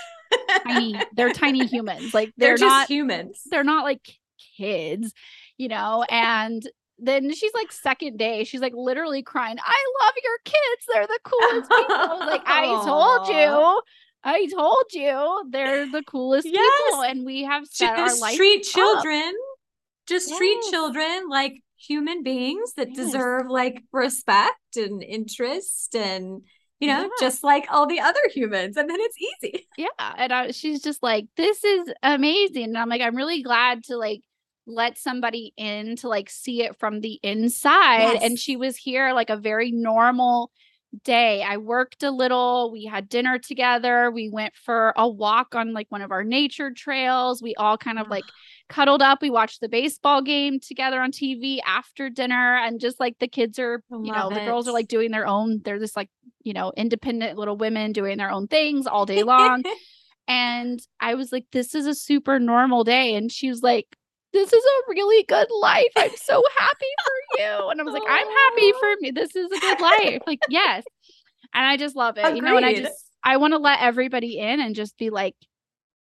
tiny. 0.66 0.96
They're 1.14 1.34
tiny 1.34 1.66
humans. 1.68 2.14
Like 2.14 2.34
they're, 2.38 2.58
they're 2.58 2.68
not 2.68 2.88
humans. 2.88 3.42
They're 3.50 3.64
not 3.64 3.84
like 3.84 4.18
kids, 4.58 5.14
you 5.58 5.68
know. 5.68 6.06
And 6.10 6.68
then 6.98 7.34
she's 7.34 7.54
like 7.54 7.72
second 7.72 8.18
day, 8.18 8.46
she's 8.46 8.62
like 8.62 8.74
literally 8.74 9.22
crying. 9.22 9.58
I 9.60 9.86
love 10.04 10.14
your 10.24 10.38
kids. 10.46 10.86
They're 10.94 11.08
the 11.08 11.20
coolest 11.24 11.70
people. 11.70 11.96
I 11.96 12.26
like, 12.28 12.44
I 12.46 12.66
told 12.86 13.28
you. 13.28 13.82
I 14.28 14.48
told 14.48 14.86
you 14.92 15.50
they're 15.52 15.92
the 15.92 16.02
coolest 16.02 16.48
yes. 16.50 16.82
people, 16.88 17.04
and 17.04 17.26
we 17.26 17.44
have 17.44 17.68
set 17.68 17.96
just 17.96 18.16
our 18.16 18.20
life. 18.22 18.38
Treat 18.38 18.64
children. 18.64 19.28
Up. 19.28 19.58
Just 20.08 20.30
yes. 20.30 20.38
treat 20.38 20.62
children 20.72 21.30
like 21.30 21.62
human 21.78 22.24
beings 22.24 22.74
that 22.78 22.90
yes. 22.90 22.98
deserve 22.98 23.48
like 23.50 23.84
respect 23.92 24.78
and 24.78 25.04
interest 25.04 25.96
and 25.96 26.42
you 26.80 26.88
know 26.88 27.02
yeah. 27.02 27.08
just 27.20 27.44
like 27.44 27.66
all 27.70 27.88
the 27.88 28.00
other 28.00 28.20
humans 28.34 28.78
and 28.78 28.90
then 28.90 28.98
it's 29.00 29.18
easy 29.18 29.68
yeah 29.78 30.14
and 30.18 30.34
I, 30.34 30.52
she's 30.52 30.82
just 30.82 31.02
like 31.02 31.26
this 31.38 31.64
is 31.64 31.94
amazing 32.04 32.66
and 32.66 32.78
i'm 32.78 32.90
like 32.90 33.02
i'm 33.02 33.16
really 33.16 33.42
glad 33.42 33.84
to 33.86 33.98
like 33.98 34.22
let 34.68 34.98
somebody 34.98 35.54
in 35.58 35.96
to 35.98 36.10
like 36.10 36.30
see 36.30 36.64
it 36.64 36.78
from 36.80 37.02
the 37.02 37.20
inside 37.22 38.14
yes. 38.14 38.24
and 38.24 38.40
she 38.40 38.56
was 38.56 38.78
here 38.78 39.14
like 39.14 39.30
a 39.30 39.38
very 39.38 39.72
normal 39.72 40.52
day. 41.04 41.44
I 41.44 41.58
worked 41.58 42.04
a 42.04 42.12
little. 42.12 42.72
We 42.72 42.86
had 42.86 43.10
dinner 43.10 43.40
together. 43.40 44.12
We 44.12 44.30
went 44.30 44.54
for 44.56 44.94
a 44.96 45.08
walk 45.08 45.56
on 45.56 45.74
like 45.74 45.88
one 45.90 46.02
of 46.02 46.12
our 46.12 46.24
nature 46.24 46.72
trails. 46.72 47.42
We 47.42 47.56
all 47.56 47.78
kind 47.78 48.00
of 48.00 48.08
like 48.08 48.24
cuddled 48.70 49.02
up. 49.02 49.22
We 49.22 49.30
watched 49.30 49.62
the 49.62 49.70
baseball 49.70 50.22
game 50.22 50.60
together 50.60 51.00
on 51.02 51.12
TV 51.12 51.60
after 51.66 52.10
dinner. 52.10 52.58
And 52.58 52.80
just 52.80 53.00
like 53.00 53.18
the 53.20 53.28
kids 53.28 53.60
are, 53.60 53.84
you 53.92 54.12
know, 54.12 54.30
it. 54.30 54.36
the 54.36 54.46
girls 54.46 54.68
are 54.68 54.74
like 54.74 54.88
doing 54.88 55.12
their 55.12 55.28
own, 55.28 55.62
they're 55.64 55.80
just 55.80 55.96
like, 55.96 56.10
you 56.44 56.54
know, 56.54 56.72
independent 56.76 57.38
little 57.38 57.58
women 57.58 57.92
doing 57.92 58.18
their 58.18 58.32
own 58.32 58.48
things 58.48 58.88
all 58.88 59.06
day 59.06 59.24
long. 59.24 59.64
and 60.28 60.80
I 61.00 61.16
was 61.16 61.32
like, 61.32 61.46
this 61.52 61.76
is 61.76 61.88
a 61.88 61.96
super 61.96 62.40
normal 62.40 62.84
day. 62.84 63.16
And 63.16 63.32
she 63.32 63.50
was 63.50 63.62
like, 63.62 63.88
this 64.36 64.52
is 64.52 64.64
a 64.64 64.90
really 64.90 65.24
good 65.24 65.48
life. 65.62 65.92
I'm 65.96 66.16
so 66.18 66.44
happy 66.58 66.86
for 67.04 67.42
you. 67.42 67.70
And 67.70 67.80
I 67.80 67.84
was 67.84 67.94
like, 67.94 68.04
I'm 68.08 68.28
happy 68.28 68.72
for 68.80 68.96
me. 69.00 69.12
This 69.12 69.36
is 69.36 69.50
a 69.52 69.60
good 69.60 69.80
life. 69.80 70.22
Like, 70.28 70.40
yes. 70.50 70.84
And 71.54 71.66
I 71.66 71.78
just 71.78 71.96
love 71.96 72.18
it. 72.18 72.26
Agreed. 72.26 72.36
You 72.36 72.42
know, 72.42 72.58
and 72.58 72.66
I 72.66 72.74
just 72.74 72.94
I 73.24 73.38
want 73.38 73.54
to 73.54 73.58
let 73.58 73.80
everybody 73.82 74.38
in 74.38 74.60
and 74.60 74.76
just 74.76 74.98
be 74.98 75.10
like, 75.10 75.36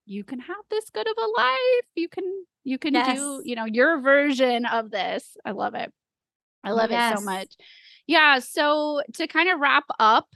you 0.05 0.25
can 0.25 0.41
have 0.41 0.57
this 0.69 0.91
good 0.91 1.07
of 1.07 1.17
a 1.17 1.41
life. 1.41 1.87
You 1.95 2.09
can 2.09 2.25
you 2.65 2.79
can 2.79 2.95
yes. 2.95 3.17
do, 3.17 3.41
you 3.45 3.55
know, 3.55 3.67
your 3.67 4.01
version 4.01 4.67
of 4.67 4.91
this. 4.91 5.37
I 5.45 5.53
love 5.53 5.75
it. 5.75 5.93
I 6.65 6.73
love 6.73 6.91
yes. 6.91 7.13
it 7.13 7.19
so 7.19 7.25
much. 7.25 7.55
Yeah. 8.07 8.41
So 8.41 9.03
to 9.15 9.27
kind 9.29 9.49
of 9.49 9.61
wrap 9.61 9.85
up, 9.99 10.27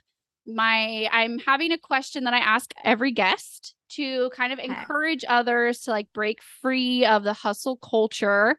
my 0.46 1.08
I'm 1.10 1.38
having 1.40 1.72
a 1.72 1.78
question 1.78 2.24
that 2.24 2.34
I 2.34 2.38
ask 2.38 2.72
every 2.84 3.12
guest 3.12 3.74
to 3.90 4.30
kind 4.30 4.52
of 4.52 4.58
encourage 4.58 5.24
others 5.28 5.80
to 5.80 5.90
like 5.90 6.12
break 6.12 6.42
free 6.62 7.04
of 7.04 7.24
the 7.24 7.32
hustle 7.32 7.76
culture. 7.76 8.56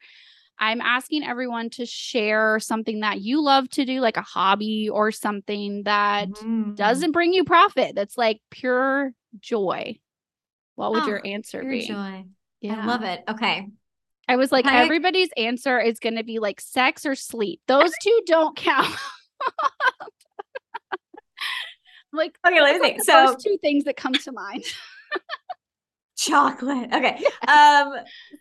I'm 0.57 0.81
asking 0.81 1.23
everyone 1.23 1.69
to 1.71 1.85
share 1.85 2.59
something 2.59 2.99
that 2.99 3.21
you 3.21 3.41
love 3.41 3.69
to 3.71 3.85
do, 3.85 4.01
like 4.01 4.17
a 4.17 4.21
hobby 4.21 4.89
or 4.89 5.11
something 5.11 5.83
that 5.83 6.29
mm. 6.29 6.75
doesn't 6.75 7.13
bring 7.13 7.33
you 7.33 7.45
profit, 7.45 7.95
that's 7.95 8.17
like 8.17 8.41
pure 8.49 9.13
joy. 9.39 9.97
What 10.75 10.91
would 10.91 11.03
oh, 11.03 11.07
your 11.07 11.25
answer 11.25 11.63
be? 11.63 11.87
Joy. 11.87 12.25
Yeah. 12.61 12.81
I 12.81 12.85
love 12.85 13.03
it. 13.03 13.23
Okay. 13.29 13.67
I 14.27 14.35
was 14.35 14.51
like, 14.51 14.65
I... 14.65 14.83
everybody's 14.83 15.29
answer 15.37 15.79
is 15.79 15.99
going 15.99 16.15
to 16.15 16.23
be 16.23 16.39
like 16.39 16.61
sex 16.61 17.05
or 17.05 17.15
sleep. 17.15 17.61
Those 17.67 17.91
two 18.01 18.21
don't 18.25 18.55
count. 18.55 18.87
like, 22.13 22.37
okay, 22.45 22.61
let 22.61 22.79
me 22.79 22.79
think. 22.81 23.03
So, 23.03 23.35
two 23.35 23.57
things 23.61 23.85
that 23.85 23.97
come 23.97 24.13
to 24.13 24.31
mind. 24.31 24.65
chocolate. 26.17 26.93
Okay. 26.93 27.23
Um, 27.47 27.93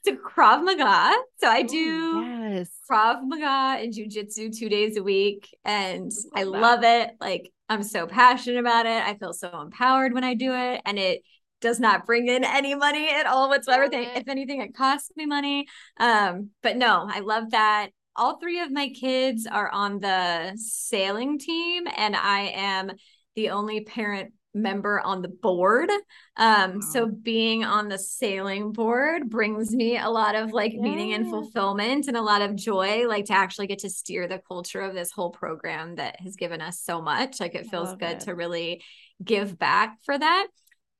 so 0.04 0.16
Krav 0.16 0.64
Maga. 0.64 1.16
So 1.38 1.48
I 1.48 1.62
do 1.62 2.20
yes. 2.20 2.70
Krav 2.90 3.20
Maga 3.22 3.82
and 3.82 3.92
jujitsu 3.94 4.56
two 4.56 4.68
days 4.68 4.96
a 4.96 5.02
week. 5.02 5.48
And 5.64 6.10
love 6.10 6.32
I 6.34 6.42
love 6.42 6.80
it. 6.82 7.10
Like 7.20 7.52
I'm 7.68 7.82
so 7.82 8.06
passionate 8.06 8.58
about 8.58 8.86
it. 8.86 9.02
I 9.02 9.14
feel 9.14 9.32
so 9.32 9.60
empowered 9.60 10.12
when 10.12 10.24
I 10.24 10.34
do 10.34 10.52
it. 10.54 10.80
And 10.84 10.98
it 10.98 11.22
does 11.60 11.80
not 11.80 12.06
bring 12.06 12.28
in 12.28 12.44
any 12.44 12.74
money 12.74 13.10
at 13.10 13.26
all 13.26 13.48
whatsoever. 13.48 13.88
If 13.92 14.28
anything, 14.28 14.60
it 14.60 14.74
costs 14.74 15.10
me 15.16 15.26
money. 15.26 15.66
Um, 15.98 16.50
but 16.62 16.76
no, 16.76 17.06
I 17.08 17.20
love 17.20 17.50
that. 17.50 17.90
All 18.16 18.38
three 18.38 18.60
of 18.60 18.72
my 18.72 18.88
kids 18.88 19.46
are 19.46 19.70
on 19.70 20.00
the 20.00 20.52
sailing 20.56 21.38
team, 21.38 21.84
and 21.96 22.16
I 22.16 22.52
am 22.54 22.90
the 23.36 23.50
only 23.50 23.84
parent 23.84 24.32
member 24.58 25.00
on 25.00 25.22
the 25.22 25.28
board. 25.28 25.90
Um, 26.36 26.74
wow. 26.74 26.80
so 26.92 27.06
being 27.06 27.64
on 27.64 27.88
the 27.88 27.98
sailing 27.98 28.72
board 28.72 29.28
brings 29.30 29.70
me 29.74 29.98
a 29.98 30.08
lot 30.08 30.34
of 30.34 30.52
like 30.52 30.72
yeah. 30.72 30.80
meaning 30.80 31.14
and 31.14 31.28
fulfillment 31.28 32.08
and 32.08 32.16
a 32.16 32.22
lot 32.22 32.42
of 32.42 32.56
joy, 32.56 33.06
like 33.06 33.26
to 33.26 33.34
actually 33.34 33.66
get 33.66 33.80
to 33.80 33.90
steer 33.90 34.28
the 34.28 34.40
culture 34.46 34.80
of 34.80 34.94
this 34.94 35.10
whole 35.10 35.30
program 35.30 35.96
that 35.96 36.20
has 36.20 36.36
given 36.36 36.60
us 36.60 36.80
so 36.80 37.00
much. 37.00 37.40
Like 37.40 37.54
it 37.54 37.70
feels 37.70 37.94
good 37.96 38.16
it. 38.16 38.20
to 38.20 38.34
really 38.34 38.82
give 39.22 39.58
back 39.58 39.98
for 40.04 40.18
that. 40.18 40.46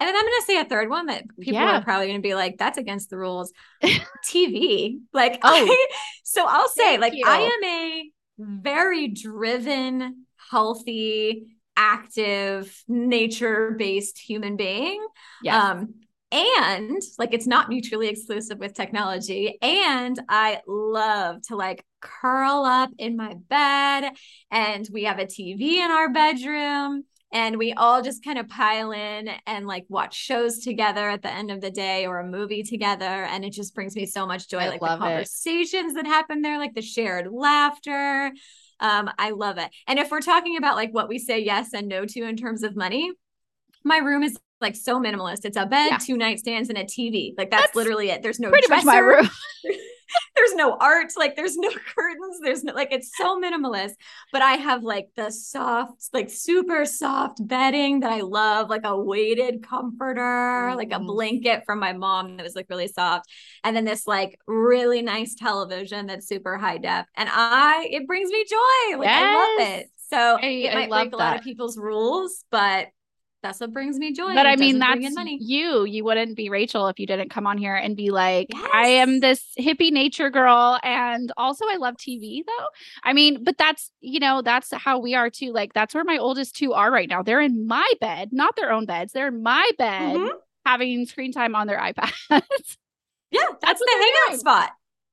And 0.00 0.06
then 0.06 0.14
I'm 0.14 0.22
going 0.22 0.40
to 0.40 0.46
say 0.46 0.61
a 0.61 0.64
third 0.64 0.88
one 0.88 1.06
that 1.06 1.24
people 1.40 1.61
yeah. 1.61 1.78
are 1.78 1.82
probably 1.82 2.06
going 2.06 2.20
to 2.20 2.26
be 2.26 2.36
like, 2.36 2.56
that's 2.56 2.78
against 2.78 3.11
the 3.11 3.18
rules. 3.18 3.52
TV. 4.24 4.98
Like, 5.12 5.40
oh, 5.42 5.66
I, 5.66 5.86
so 6.22 6.44
I'll 6.46 6.68
say, 6.68 6.98
like, 6.98 7.14
you. 7.14 7.24
I 7.26 7.38
am 7.38 7.64
a 7.64 8.11
very 8.38 9.09
driven, 9.09 10.26
healthy, 10.50 11.57
active, 11.79 12.83
nature 12.89 13.70
based 13.79 14.18
human 14.18 14.57
being. 14.57 15.07
Yeah. 15.43 15.70
Um, 15.70 15.95
and 16.31 17.01
like 17.18 17.33
it's 17.33 17.47
not 17.47 17.70
mutually 17.70 18.09
exclusive 18.09 18.59
with 18.59 18.74
technology 18.74 19.57
and 19.62 20.20
i 20.29 20.61
love 20.66 21.41
to 21.41 21.57
like 21.57 21.83
curl 22.03 22.64
up 22.66 22.91
in 22.99 23.16
my 23.16 23.35
bed 23.49 24.12
and 24.51 24.87
we 24.93 25.05
have 25.05 25.18
a 25.18 25.24
tv 25.24 25.76
in 25.76 25.91
our 25.91 26.12
bedroom 26.12 27.03
and 27.33 27.57
we 27.57 27.72
all 27.72 28.03
just 28.03 28.24
kind 28.24 28.39
of 28.39 28.49
pile 28.49 28.93
in 28.93 29.29
and 29.47 29.66
like 29.66 29.85
watch 29.89 30.14
shows 30.14 30.59
together 30.59 31.09
at 31.09 31.22
the 31.22 31.33
end 31.33 31.51
of 31.51 31.61
the 31.61 31.70
day 31.70 32.07
or 32.07 32.18
a 32.18 32.26
movie 32.26 32.62
together 32.62 33.05
and 33.05 33.45
it 33.45 33.53
just 33.53 33.74
brings 33.74 33.97
me 33.97 34.05
so 34.05 34.26
much 34.26 34.49
joy 34.49 34.59
I 34.59 34.68
like 34.68 34.81
the 34.81 34.87
conversations 34.87 35.93
it. 35.93 35.95
that 35.97 36.07
happen 36.07 36.43
there 36.43 36.59
like 36.59 36.74
the 36.74 36.83
shared 36.83 37.29
laughter 37.31 38.33
um 38.81 39.11
i 39.18 39.31
love 39.31 39.59
it. 39.59 39.70
And 39.87 39.99
if 39.99 40.11
we're 40.11 40.20
talking 40.20 40.57
about 40.57 40.76
like 40.76 40.93
what 40.93 41.09
we 41.09 41.18
say 41.18 41.39
yes 41.39 41.72
and 41.72 41.89
no 41.89 42.05
to 42.05 42.22
in 42.22 42.37
terms 42.37 42.62
of 42.62 42.76
money 42.76 43.12
my 43.85 43.99
room 43.99 44.22
is 44.22 44.39
like 44.61 44.74
so 44.74 45.01
minimalist. 45.01 45.45
It's 45.45 45.57
a 45.57 45.66
bed 45.66 45.89
yeah. 45.91 45.99
two 45.99 46.16
nightstands 46.16 46.68
and 46.68 46.79
a 46.79 46.85
tv 46.85 47.35
like 47.39 47.51
that's, 47.51 47.64
that's 47.64 47.76
literally 47.76 48.11
it. 48.11 48.22
There's 48.22 48.41
no 48.41 48.51
pretty 48.51 48.66
dresser. 48.66 48.87
much 48.87 48.95
my 48.95 48.99
room 48.99 49.31
there's 50.36 50.54
no 50.54 50.76
art, 50.80 51.12
like 51.16 51.36
there's 51.36 51.56
no 51.56 51.70
curtains, 51.96 52.38
there's 52.42 52.64
no 52.64 52.72
like 52.72 52.88
it's 52.92 53.11
so 53.16 53.40
minimalist. 53.40 53.92
But 54.32 54.42
I 54.42 54.52
have 54.52 54.82
like 54.82 55.09
the 55.16 55.30
soft, 55.30 56.09
like 56.12 56.30
super 56.30 56.84
soft 56.84 57.46
bedding 57.46 58.00
that 58.00 58.12
I 58.12 58.20
love, 58.20 58.70
like 58.70 58.84
a 58.84 58.98
weighted 58.98 59.62
comforter, 59.62 60.20
mm-hmm. 60.20 60.76
like 60.76 60.92
a 60.92 60.96
mm-hmm. 60.96 61.06
blanket 61.06 61.62
from 61.66 61.78
my 61.78 61.92
mom 61.92 62.36
that 62.36 62.42
was 62.42 62.56
like 62.56 62.66
really 62.68 62.88
soft, 62.88 63.26
and 63.64 63.76
then 63.76 63.84
this 63.84 64.06
like 64.06 64.38
really 64.46 65.02
nice 65.02 65.34
television 65.34 66.06
that's 66.06 66.28
super 66.28 66.56
high 66.59 66.78
def, 66.78 67.06
and 67.16 67.28
I 67.32 67.88
it 67.90 68.06
brings 68.06 68.30
me 68.30 68.44
joy. 68.44 68.98
Like 68.98 69.09
yes. 69.09 69.22
I 69.22 69.34
love 69.34 69.78
it. 69.78 69.90
So 70.11 70.38
I, 70.40 70.46
it 70.46 70.74
might 70.74 70.88
break 70.88 71.12
a 71.12 71.16
lot 71.16 71.36
of 71.36 71.42
people's 71.42 71.76
rules, 71.76 72.44
but 72.50 72.88
that's 73.43 73.61
what 73.61 73.72
brings 73.72 73.99
me 73.99 74.12
joy. 74.12 74.34
But 74.34 74.47
I 74.47 74.57
mean, 74.57 74.78
that's 74.78 75.01
you. 75.39 75.84
You 75.84 76.05
wouldn't 76.05 76.36
be 76.36 76.49
Rachel 76.49 76.89
if 76.89 76.99
you 76.99 77.07
didn't 77.07 77.30
come 77.30 77.47
on 77.47 77.57
here 77.57 77.74
and 77.74 77.97
be 77.97 78.11
like, 78.11 78.49
yes. 78.53 78.70
I 78.74 78.86
am 78.86 79.20
this 79.20 79.45
hippie 79.59 79.93
nature 79.93 80.28
girl. 80.28 80.78
And 80.82 81.32
also, 81.36 81.64
I 81.68 81.76
love 81.76 81.97
TV 81.97 82.43
though. 82.45 82.66
I 83.05 83.12
mean, 83.12 83.45
but 83.45 83.57
that's, 83.57 83.93
you 84.01 84.18
know, 84.18 84.43
that's 84.43 84.72
how 84.72 84.99
we 84.99 85.14
are 85.14 85.30
too. 85.30 85.53
Like, 85.53 85.72
that's 85.72 85.95
where 85.95 86.05
my 86.05 86.18
oldest 86.18 86.57
two 86.57 86.72
are 86.72 86.91
right 86.91 87.09
now. 87.09 87.22
They're 87.22 87.41
in 87.41 87.66
my 87.66 87.91
bed, 88.01 88.30
not 88.32 88.57
their 88.57 88.72
own 88.72 88.86
beds. 88.86 89.12
They're 89.12 89.28
in 89.28 89.43
my 89.43 89.70
bed 89.78 90.16
mm-hmm. 90.16 90.36
having 90.66 91.07
screen 91.07 91.32
time 91.32 91.55
on 91.55 91.68
their 91.68 91.78
iPads. 91.78 92.12
yeah, 92.30 92.39
that's, 93.30 93.62
that's 93.62 93.80
the 93.80 93.86
hangout 93.91 94.28
doing. 94.28 94.39
spot. 94.39 94.70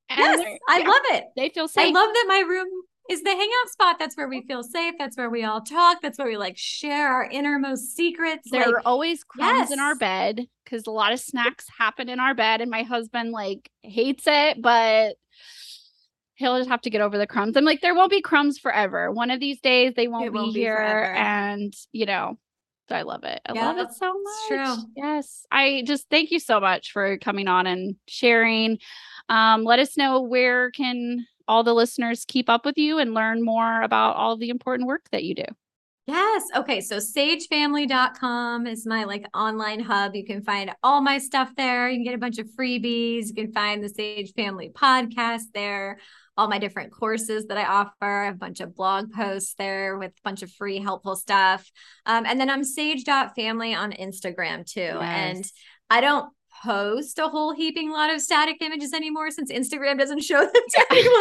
And 0.08 0.18
yes, 0.18 0.58
I 0.68 0.78
yeah, 0.78 0.88
love 0.88 1.02
it. 1.10 1.24
They 1.36 1.48
feel 1.48 1.68
safe. 1.68 1.86
I 1.86 1.90
love 1.90 2.12
that 2.12 2.24
my 2.28 2.40
room 2.40 2.68
is 3.08 3.22
the 3.22 3.30
hangout 3.30 3.70
spot. 3.70 3.96
That's 3.98 4.16
where 4.16 4.28
we 4.28 4.42
feel 4.42 4.62
safe. 4.62 4.94
That's 4.98 5.16
where 5.16 5.30
we 5.30 5.44
all 5.44 5.60
talk. 5.60 6.00
That's 6.02 6.18
where 6.18 6.28
we 6.28 6.36
like 6.36 6.56
share 6.56 7.12
our 7.12 7.24
innermost 7.24 7.96
secrets. 7.96 8.50
There 8.50 8.66
like, 8.66 8.74
are 8.74 8.82
always 8.84 9.24
crumbs 9.24 9.70
yes. 9.70 9.72
in 9.72 9.80
our 9.80 9.94
bed 9.94 10.46
because 10.64 10.86
a 10.86 10.90
lot 10.90 11.12
of 11.12 11.20
snacks 11.20 11.66
happen 11.78 12.08
in 12.08 12.20
our 12.20 12.34
bed, 12.34 12.60
and 12.60 12.70
my 12.70 12.82
husband 12.82 13.30
like 13.30 13.70
hates 13.82 14.24
it, 14.26 14.60
but 14.60 15.16
he'll 16.34 16.58
just 16.58 16.68
have 16.68 16.82
to 16.82 16.90
get 16.90 17.00
over 17.00 17.16
the 17.16 17.26
crumbs. 17.26 17.56
I'm 17.56 17.64
like, 17.64 17.80
there 17.80 17.94
won't 17.94 18.10
be 18.10 18.20
crumbs 18.20 18.58
forever. 18.58 19.10
One 19.10 19.30
of 19.30 19.40
these 19.40 19.60
days 19.60 19.94
they 19.96 20.08
won't, 20.08 20.32
won't 20.32 20.54
be, 20.54 20.60
here, 20.60 21.14
and 21.16 21.74
you 21.92 22.06
know. 22.06 22.38
I 22.88 23.02
love 23.02 23.24
it. 23.24 23.40
I 23.44 23.52
yeah, 23.52 23.66
love 23.66 23.78
it 23.78 23.92
so 23.94 24.12
much. 24.12 24.46
True. 24.46 24.84
Yes. 24.94 25.44
I 25.50 25.82
just 25.84 26.08
thank 26.08 26.30
you 26.30 26.38
so 26.38 26.60
much 26.60 26.92
for 26.92 27.18
coming 27.18 27.48
on 27.48 27.66
and 27.66 27.96
sharing. 28.06 28.78
Um, 29.28 29.64
let 29.64 29.80
us 29.80 29.96
know 29.96 30.20
where 30.20 30.70
can 30.70 31.26
all 31.48 31.62
the 31.62 31.74
listeners 31.74 32.24
keep 32.26 32.48
up 32.48 32.64
with 32.64 32.78
you 32.78 32.98
and 32.98 33.14
learn 33.14 33.44
more 33.44 33.82
about 33.82 34.16
all 34.16 34.36
the 34.36 34.50
important 34.50 34.88
work 34.88 35.08
that 35.10 35.24
you 35.24 35.34
do? 35.34 35.44
Yes. 36.06 36.44
Okay. 36.54 36.80
So 36.80 36.98
sagefamily.com 36.98 38.68
is 38.68 38.86
my 38.86 39.04
like 39.04 39.26
online 39.34 39.80
hub. 39.80 40.14
You 40.14 40.24
can 40.24 40.40
find 40.42 40.70
all 40.84 41.00
my 41.00 41.18
stuff 41.18 41.50
there. 41.56 41.88
You 41.90 41.96
can 41.96 42.04
get 42.04 42.14
a 42.14 42.18
bunch 42.18 42.38
of 42.38 42.46
freebies. 42.58 43.26
You 43.26 43.34
can 43.34 43.52
find 43.52 43.82
the 43.82 43.88
Sage 43.88 44.32
Family 44.34 44.70
podcast 44.70 45.46
there, 45.52 45.98
all 46.36 46.46
my 46.46 46.60
different 46.60 46.92
courses 46.92 47.46
that 47.46 47.58
I 47.58 47.64
offer. 47.64 48.26
A 48.26 48.34
bunch 48.34 48.60
of 48.60 48.76
blog 48.76 49.12
posts 49.12 49.54
there 49.58 49.98
with 49.98 50.12
a 50.12 50.22
bunch 50.22 50.42
of 50.42 50.52
free 50.52 50.78
helpful 50.78 51.16
stuff. 51.16 51.68
Um, 52.06 52.24
and 52.24 52.38
then 52.38 52.50
I'm 52.50 52.62
sage.family 52.62 53.74
on 53.74 53.90
Instagram 53.90 54.64
too. 54.64 54.80
Yes. 54.80 55.00
And 55.02 55.44
I 55.90 56.00
don't 56.00 56.32
post 56.62 57.18
a 57.18 57.28
whole 57.28 57.54
heaping 57.54 57.90
lot 57.90 58.12
of 58.12 58.20
static 58.20 58.56
images 58.60 58.92
anymore 58.92 59.30
since 59.30 59.50
Instagram 59.50 59.98
doesn't 59.98 60.22
show 60.22 60.40
them 60.40 60.52
to 60.52 60.86
anyone. 60.90 61.12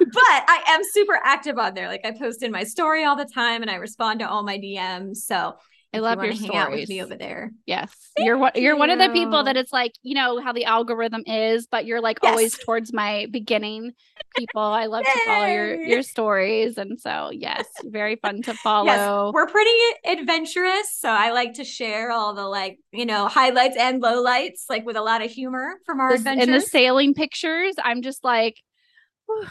but 0.12 0.22
I 0.24 0.62
am 0.68 0.80
super 0.92 1.18
active 1.22 1.58
on 1.58 1.74
there. 1.74 1.88
Like 1.88 2.04
I 2.04 2.12
post 2.12 2.42
in 2.42 2.50
my 2.50 2.64
story 2.64 3.04
all 3.04 3.16
the 3.16 3.24
time 3.24 3.62
and 3.62 3.70
I 3.70 3.76
respond 3.76 4.20
to 4.20 4.28
all 4.28 4.42
my 4.42 4.58
DMs. 4.58 5.18
So 5.18 5.56
I 5.92 5.98
love 5.98 6.18
you 6.18 6.26
your 6.26 6.34
hang 6.34 6.42
stories. 6.44 6.62
out 6.62 6.70
with 6.70 6.88
me 6.88 7.02
over 7.02 7.16
there. 7.16 7.50
Yes, 7.66 7.92
Thank 8.16 8.26
you're 8.26 8.38
one. 8.38 8.52
You're 8.54 8.76
one 8.76 8.90
of 8.90 8.98
the 9.00 9.08
people 9.08 9.42
that 9.42 9.56
it's 9.56 9.72
like 9.72 9.92
you 10.02 10.14
know 10.14 10.40
how 10.40 10.52
the 10.52 10.64
algorithm 10.64 11.24
is, 11.26 11.66
but 11.66 11.84
you're 11.84 12.00
like 12.00 12.20
yes. 12.22 12.30
always 12.30 12.58
towards 12.58 12.92
my 12.92 13.26
beginning 13.30 13.92
people. 14.36 14.62
I 14.62 14.86
love 14.86 15.04
to 15.04 15.20
follow 15.26 15.46
your 15.46 15.80
your 15.80 16.02
stories, 16.02 16.78
and 16.78 17.00
so 17.00 17.30
yes, 17.32 17.66
very 17.82 18.16
fun 18.16 18.40
to 18.42 18.54
follow. 18.54 18.86
Yes, 18.86 19.32
we're 19.34 19.48
pretty 19.48 19.70
adventurous, 20.06 20.96
so 20.96 21.08
I 21.08 21.32
like 21.32 21.54
to 21.54 21.64
share 21.64 22.12
all 22.12 22.34
the 22.34 22.46
like 22.46 22.78
you 22.92 23.04
know 23.06 23.26
highlights 23.26 23.76
and 23.76 24.00
lowlights, 24.00 24.66
like 24.68 24.86
with 24.86 24.96
a 24.96 25.02
lot 25.02 25.24
of 25.24 25.30
humor 25.32 25.74
from 25.86 25.98
our 25.98 26.12
this, 26.12 26.20
adventures. 26.20 26.46
And 26.46 26.54
the 26.54 26.60
sailing 26.60 27.14
pictures, 27.14 27.74
I'm 27.82 28.02
just 28.02 28.22
like 28.22 28.62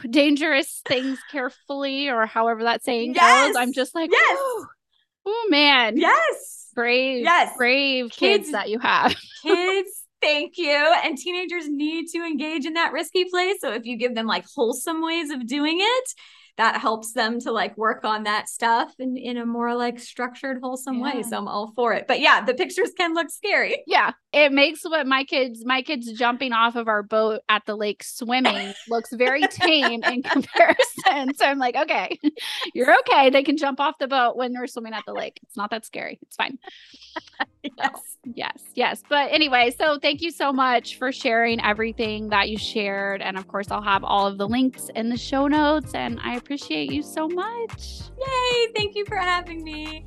dangerous 0.09 0.81
things 0.87 1.19
carefully, 1.31 2.07
or 2.07 2.25
however 2.25 2.63
that 2.63 2.81
saying 2.81 3.15
yes. 3.15 3.49
goes. 3.49 3.55
I'm 3.57 3.73
just 3.73 3.93
like 3.93 4.09
yes. 4.09 4.39
Oh 5.31 5.47
man. 5.49 5.97
Yes. 5.97 6.71
Brave. 6.73 7.23
Yes. 7.23 7.55
Brave 7.55 8.05
kids, 8.05 8.17
kids 8.45 8.51
that 8.51 8.69
you 8.69 8.79
have. 8.79 9.15
kids. 9.43 9.89
Thank 10.21 10.57
you. 10.57 10.95
And 11.03 11.17
teenagers 11.17 11.69
need 11.69 12.07
to 12.09 12.17
engage 12.19 12.65
in 12.65 12.73
that 12.73 12.91
risky 12.91 13.25
play. 13.25 13.55
So 13.59 13.71
if 13.71 13.85
you 13.85 13.95
give 13.95 14.15
them 14.15 14.25
like 14.25 14.45
wholesome 14.53 15.01
ways 15.01 15.29
of 15.29 15.47
doing 15.47 15.77
it, 15.79 16.13
that 16.57 16.77
helps 16.77 17.13
them 17.13 17.39
to 17.41 17.51
like 17.51 17.77
work 17.77 18.03
on 18.03 18.23
that 18.23 18.49
stuff 18.49 18.93
in, 18.99 19.17
in 19.17 19.37
a 19.37 19.45
more 19.45 19.75
like 19.75 19.99
structured, 19.99 20.59
wholesome 20.61 20.99
yeah. 20.99 21.15
way. 21.15 21.23
So 21.23 21.37
I'm 21.37 21.47
all 21.47 21.71
for 21.75 21.93
it. 21.93 22.05
But 22.07 22.19
yeah, 22.19 22.43
the 22.43 22.53
pictures 22.53 22.91
can 22.97 23.13
look 23.13 23.29
scary. 23.29 23.83
Yeah. 23.87 24.11
It 24.31 24.51
makes 24.51 24.83
what 24.83 25.07
my 25.07 25.23
kids, 25.23 25.65
my 25.65 25.81
kids 25.81 26.11
jumping 26.13 26.53
off 26.53 26.75
of 26.75 26.87
our 26.87 27.01
boat 27.01 27.41
at 27.49 27.63
the 27.65 27.75
lake 27.75 28.03
swimming 28.03 28.73
looks 28.89 29.11
very 29.13 29.41
tame 29.47 30.03
in 30.03 30.21
comparison. 30.23 31.33
So 31.35 31.45
I'm 31.45 31.57
like, 31.57 31.75
okay, 31.75 32.19
you're 32.73 32.93
okay. 32.99 33.29
They 33.29 33.43
can 33.43 33.57
jump 33.57 33.79
off 33.79 33.95
the 33.99 34.07
boat 34.07 34.35
when 34.35 34.53
they're 34.53 34.67
swimming 34.67 34.93
at 34.93 35.03
the 35.07 35.13
lake. 35.13 35.39
It's 35.43 35.57
not 35.57 35.71
that 35.71 35.85
scary. 35.85 36.19
It's 36.21 36.35
fine. 36.35 36.59
yes. 37.63 37.91
So, 37.93 38.31
yes. 38.35 38.63
Yes. 38.75 39.03
But 39.09 39.31
anyway, 39.31 39.73
so 39.77 39.97
thank 39.99 40.21
you 40.21 40.31
so 40.31 40.51
much 40.51 40.97
for 40.97 41.11
sharing 41.11 41.61
everything 41.61 42.29
that 42.29 42.49
you 42.49 42.57
shared. 42.57 43.21
And 43.21 43.37
of 43.37 43.47
course, 43.47 43.71
I'll 43.71 43.81
have 43.81 44.03
all 44.03 44.27
of 44.27 44.37
the 44.37 44.47
links 44.47 44.89
in 44.95 45.09
the 45.09 45.17
show 45.17 45.47
notes. 45.47 45.93
And 45.93 46.19
I 46.21 46.35
appreciate 46.49 46.91
you 46.91 47.03
so 47.03 47.27
much. 47.27 48.01
Yay. 48.19 48.67
Thank 48.75 48.95
you 48.95 49.05
for 49.05 49.17
having 49.17 49.63
me. 49.63 50.03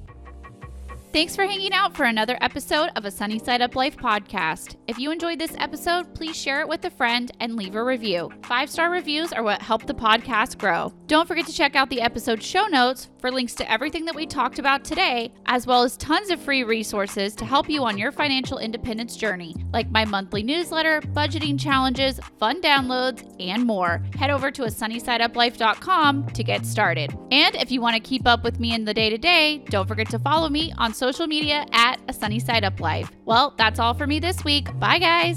Thanks 1.13 1.37
for 1.37 1.45
hanging 1.45 1.75
out 1.75 1.95
for 1.95 2.05
another 2.05 2.39
episode 2.41 2.89
of 2.97 3.05
a 3.05 3.11
Sunny 3.11 3.39
Side 3.39 3.61
Up 3.61 3.77
Life 3.77 3.99
podcast. 3.99 4.77
If 4.87 4.99
you 4.99 5.11
enjoyed 5.11 5.39
this 5.39 5.55
episode, 5.59 6.15
please 6.15 6.35
share 6.35 6.63
it 6.63 6.69
with 6.69 6.87
a 6.87 6.91
friend 6.91 7.31
and 7.39 7.55
leave 7.55 7.75
a 7.75 7.85
review. 7.85 8.31
Five 8.45 8.71
star 8.71 8.91
reviews 8.91 9.31
are 9.31 9.43
what 9.43 9.61
help 9.61 9.85
the 9.85 9.93
podcast 9.93 10.57
grow. 10.57 10.91
Don't 11.09 11.29
forget 11.29 11.45
to 11.45 11.53
check 11.53 11.77
out 11.77 11.91
the 11.91 12.01
episode 12.01 12.43
show 12.43 12.65
notes 12.65 13.11
for 13.19 13.31
links 13.31 13.55
to 13.57 13.71
everything 13.71 14.07
that 14.07 14.15
we 14.15 14.25
talked 14.25 14.59
about 14.59 14.85
today, 14.85 15.31
as 15.45 15.67
well 15.67 15.83
as 15.83 15.99
tons 15.99 16.31
of 16.31 16.41
free 16.41 16.65
resources 16.65 17.37
to 17.37 17.45
help 17.45 17.69
you 17.69 17.85
on 17.85 17.99
your 17.99 18.11
financial 18.11 18.57
independence 18.57 19.15
journey, 19.15 19.55
like 19.71 19.91
my 19.91 20.07
monthly 20.07 20.43
newsletter, 20.43 21.03
budgeting 21.03 21.61
challenges, 21.61 22.19
fun 22.39 22.63
downloads, 22.63 23.23
and 23.39 23.67
more. 23.67 24.03
Head 24.19 24.31
over 24.31 24.51
to 24.51 24.63
a 24.63 24.69
sunnysideuplife.com 24.69 26.29
to 26.29 26.43
get 26.43 26.65
started. 26.65 27.15
And 27.31 27.55
if 27.57 27.71
you 27.71 27.83
want 27.83 27.97
to 27.97 28.01
keep 28.01 28.27
up 28.27 28.43
with 28.43 28.59
me 28.59 28.75
in 28.75 28.87
the 28.87 28.95
day 28.95 29.11
to 29.11 29.19
day, 29.19 29.59
don't 29.69 29.87
forget 29.87 30.09
to 30.09 30.19
follow 30.19 30.49
me 30.49 30.73
on 30.79 30.95
social 31.03 31.27
media 31.27 31.67
at 31.73 32.01
A 32.07 32.13
Sunny 32.13 32.39
Side 32.39 32.63
Up 32.63 32.79
Life. 32.79 33.11
Well, 33.25 33.55
that's 33.59 33.81
all 33.81 33.93
for 33.93 34.07
me 34.07 34.21
this 34.21 34.45
week. 34.45 34.69
Bye, 34.79 35.01
guys. 35.01 35.37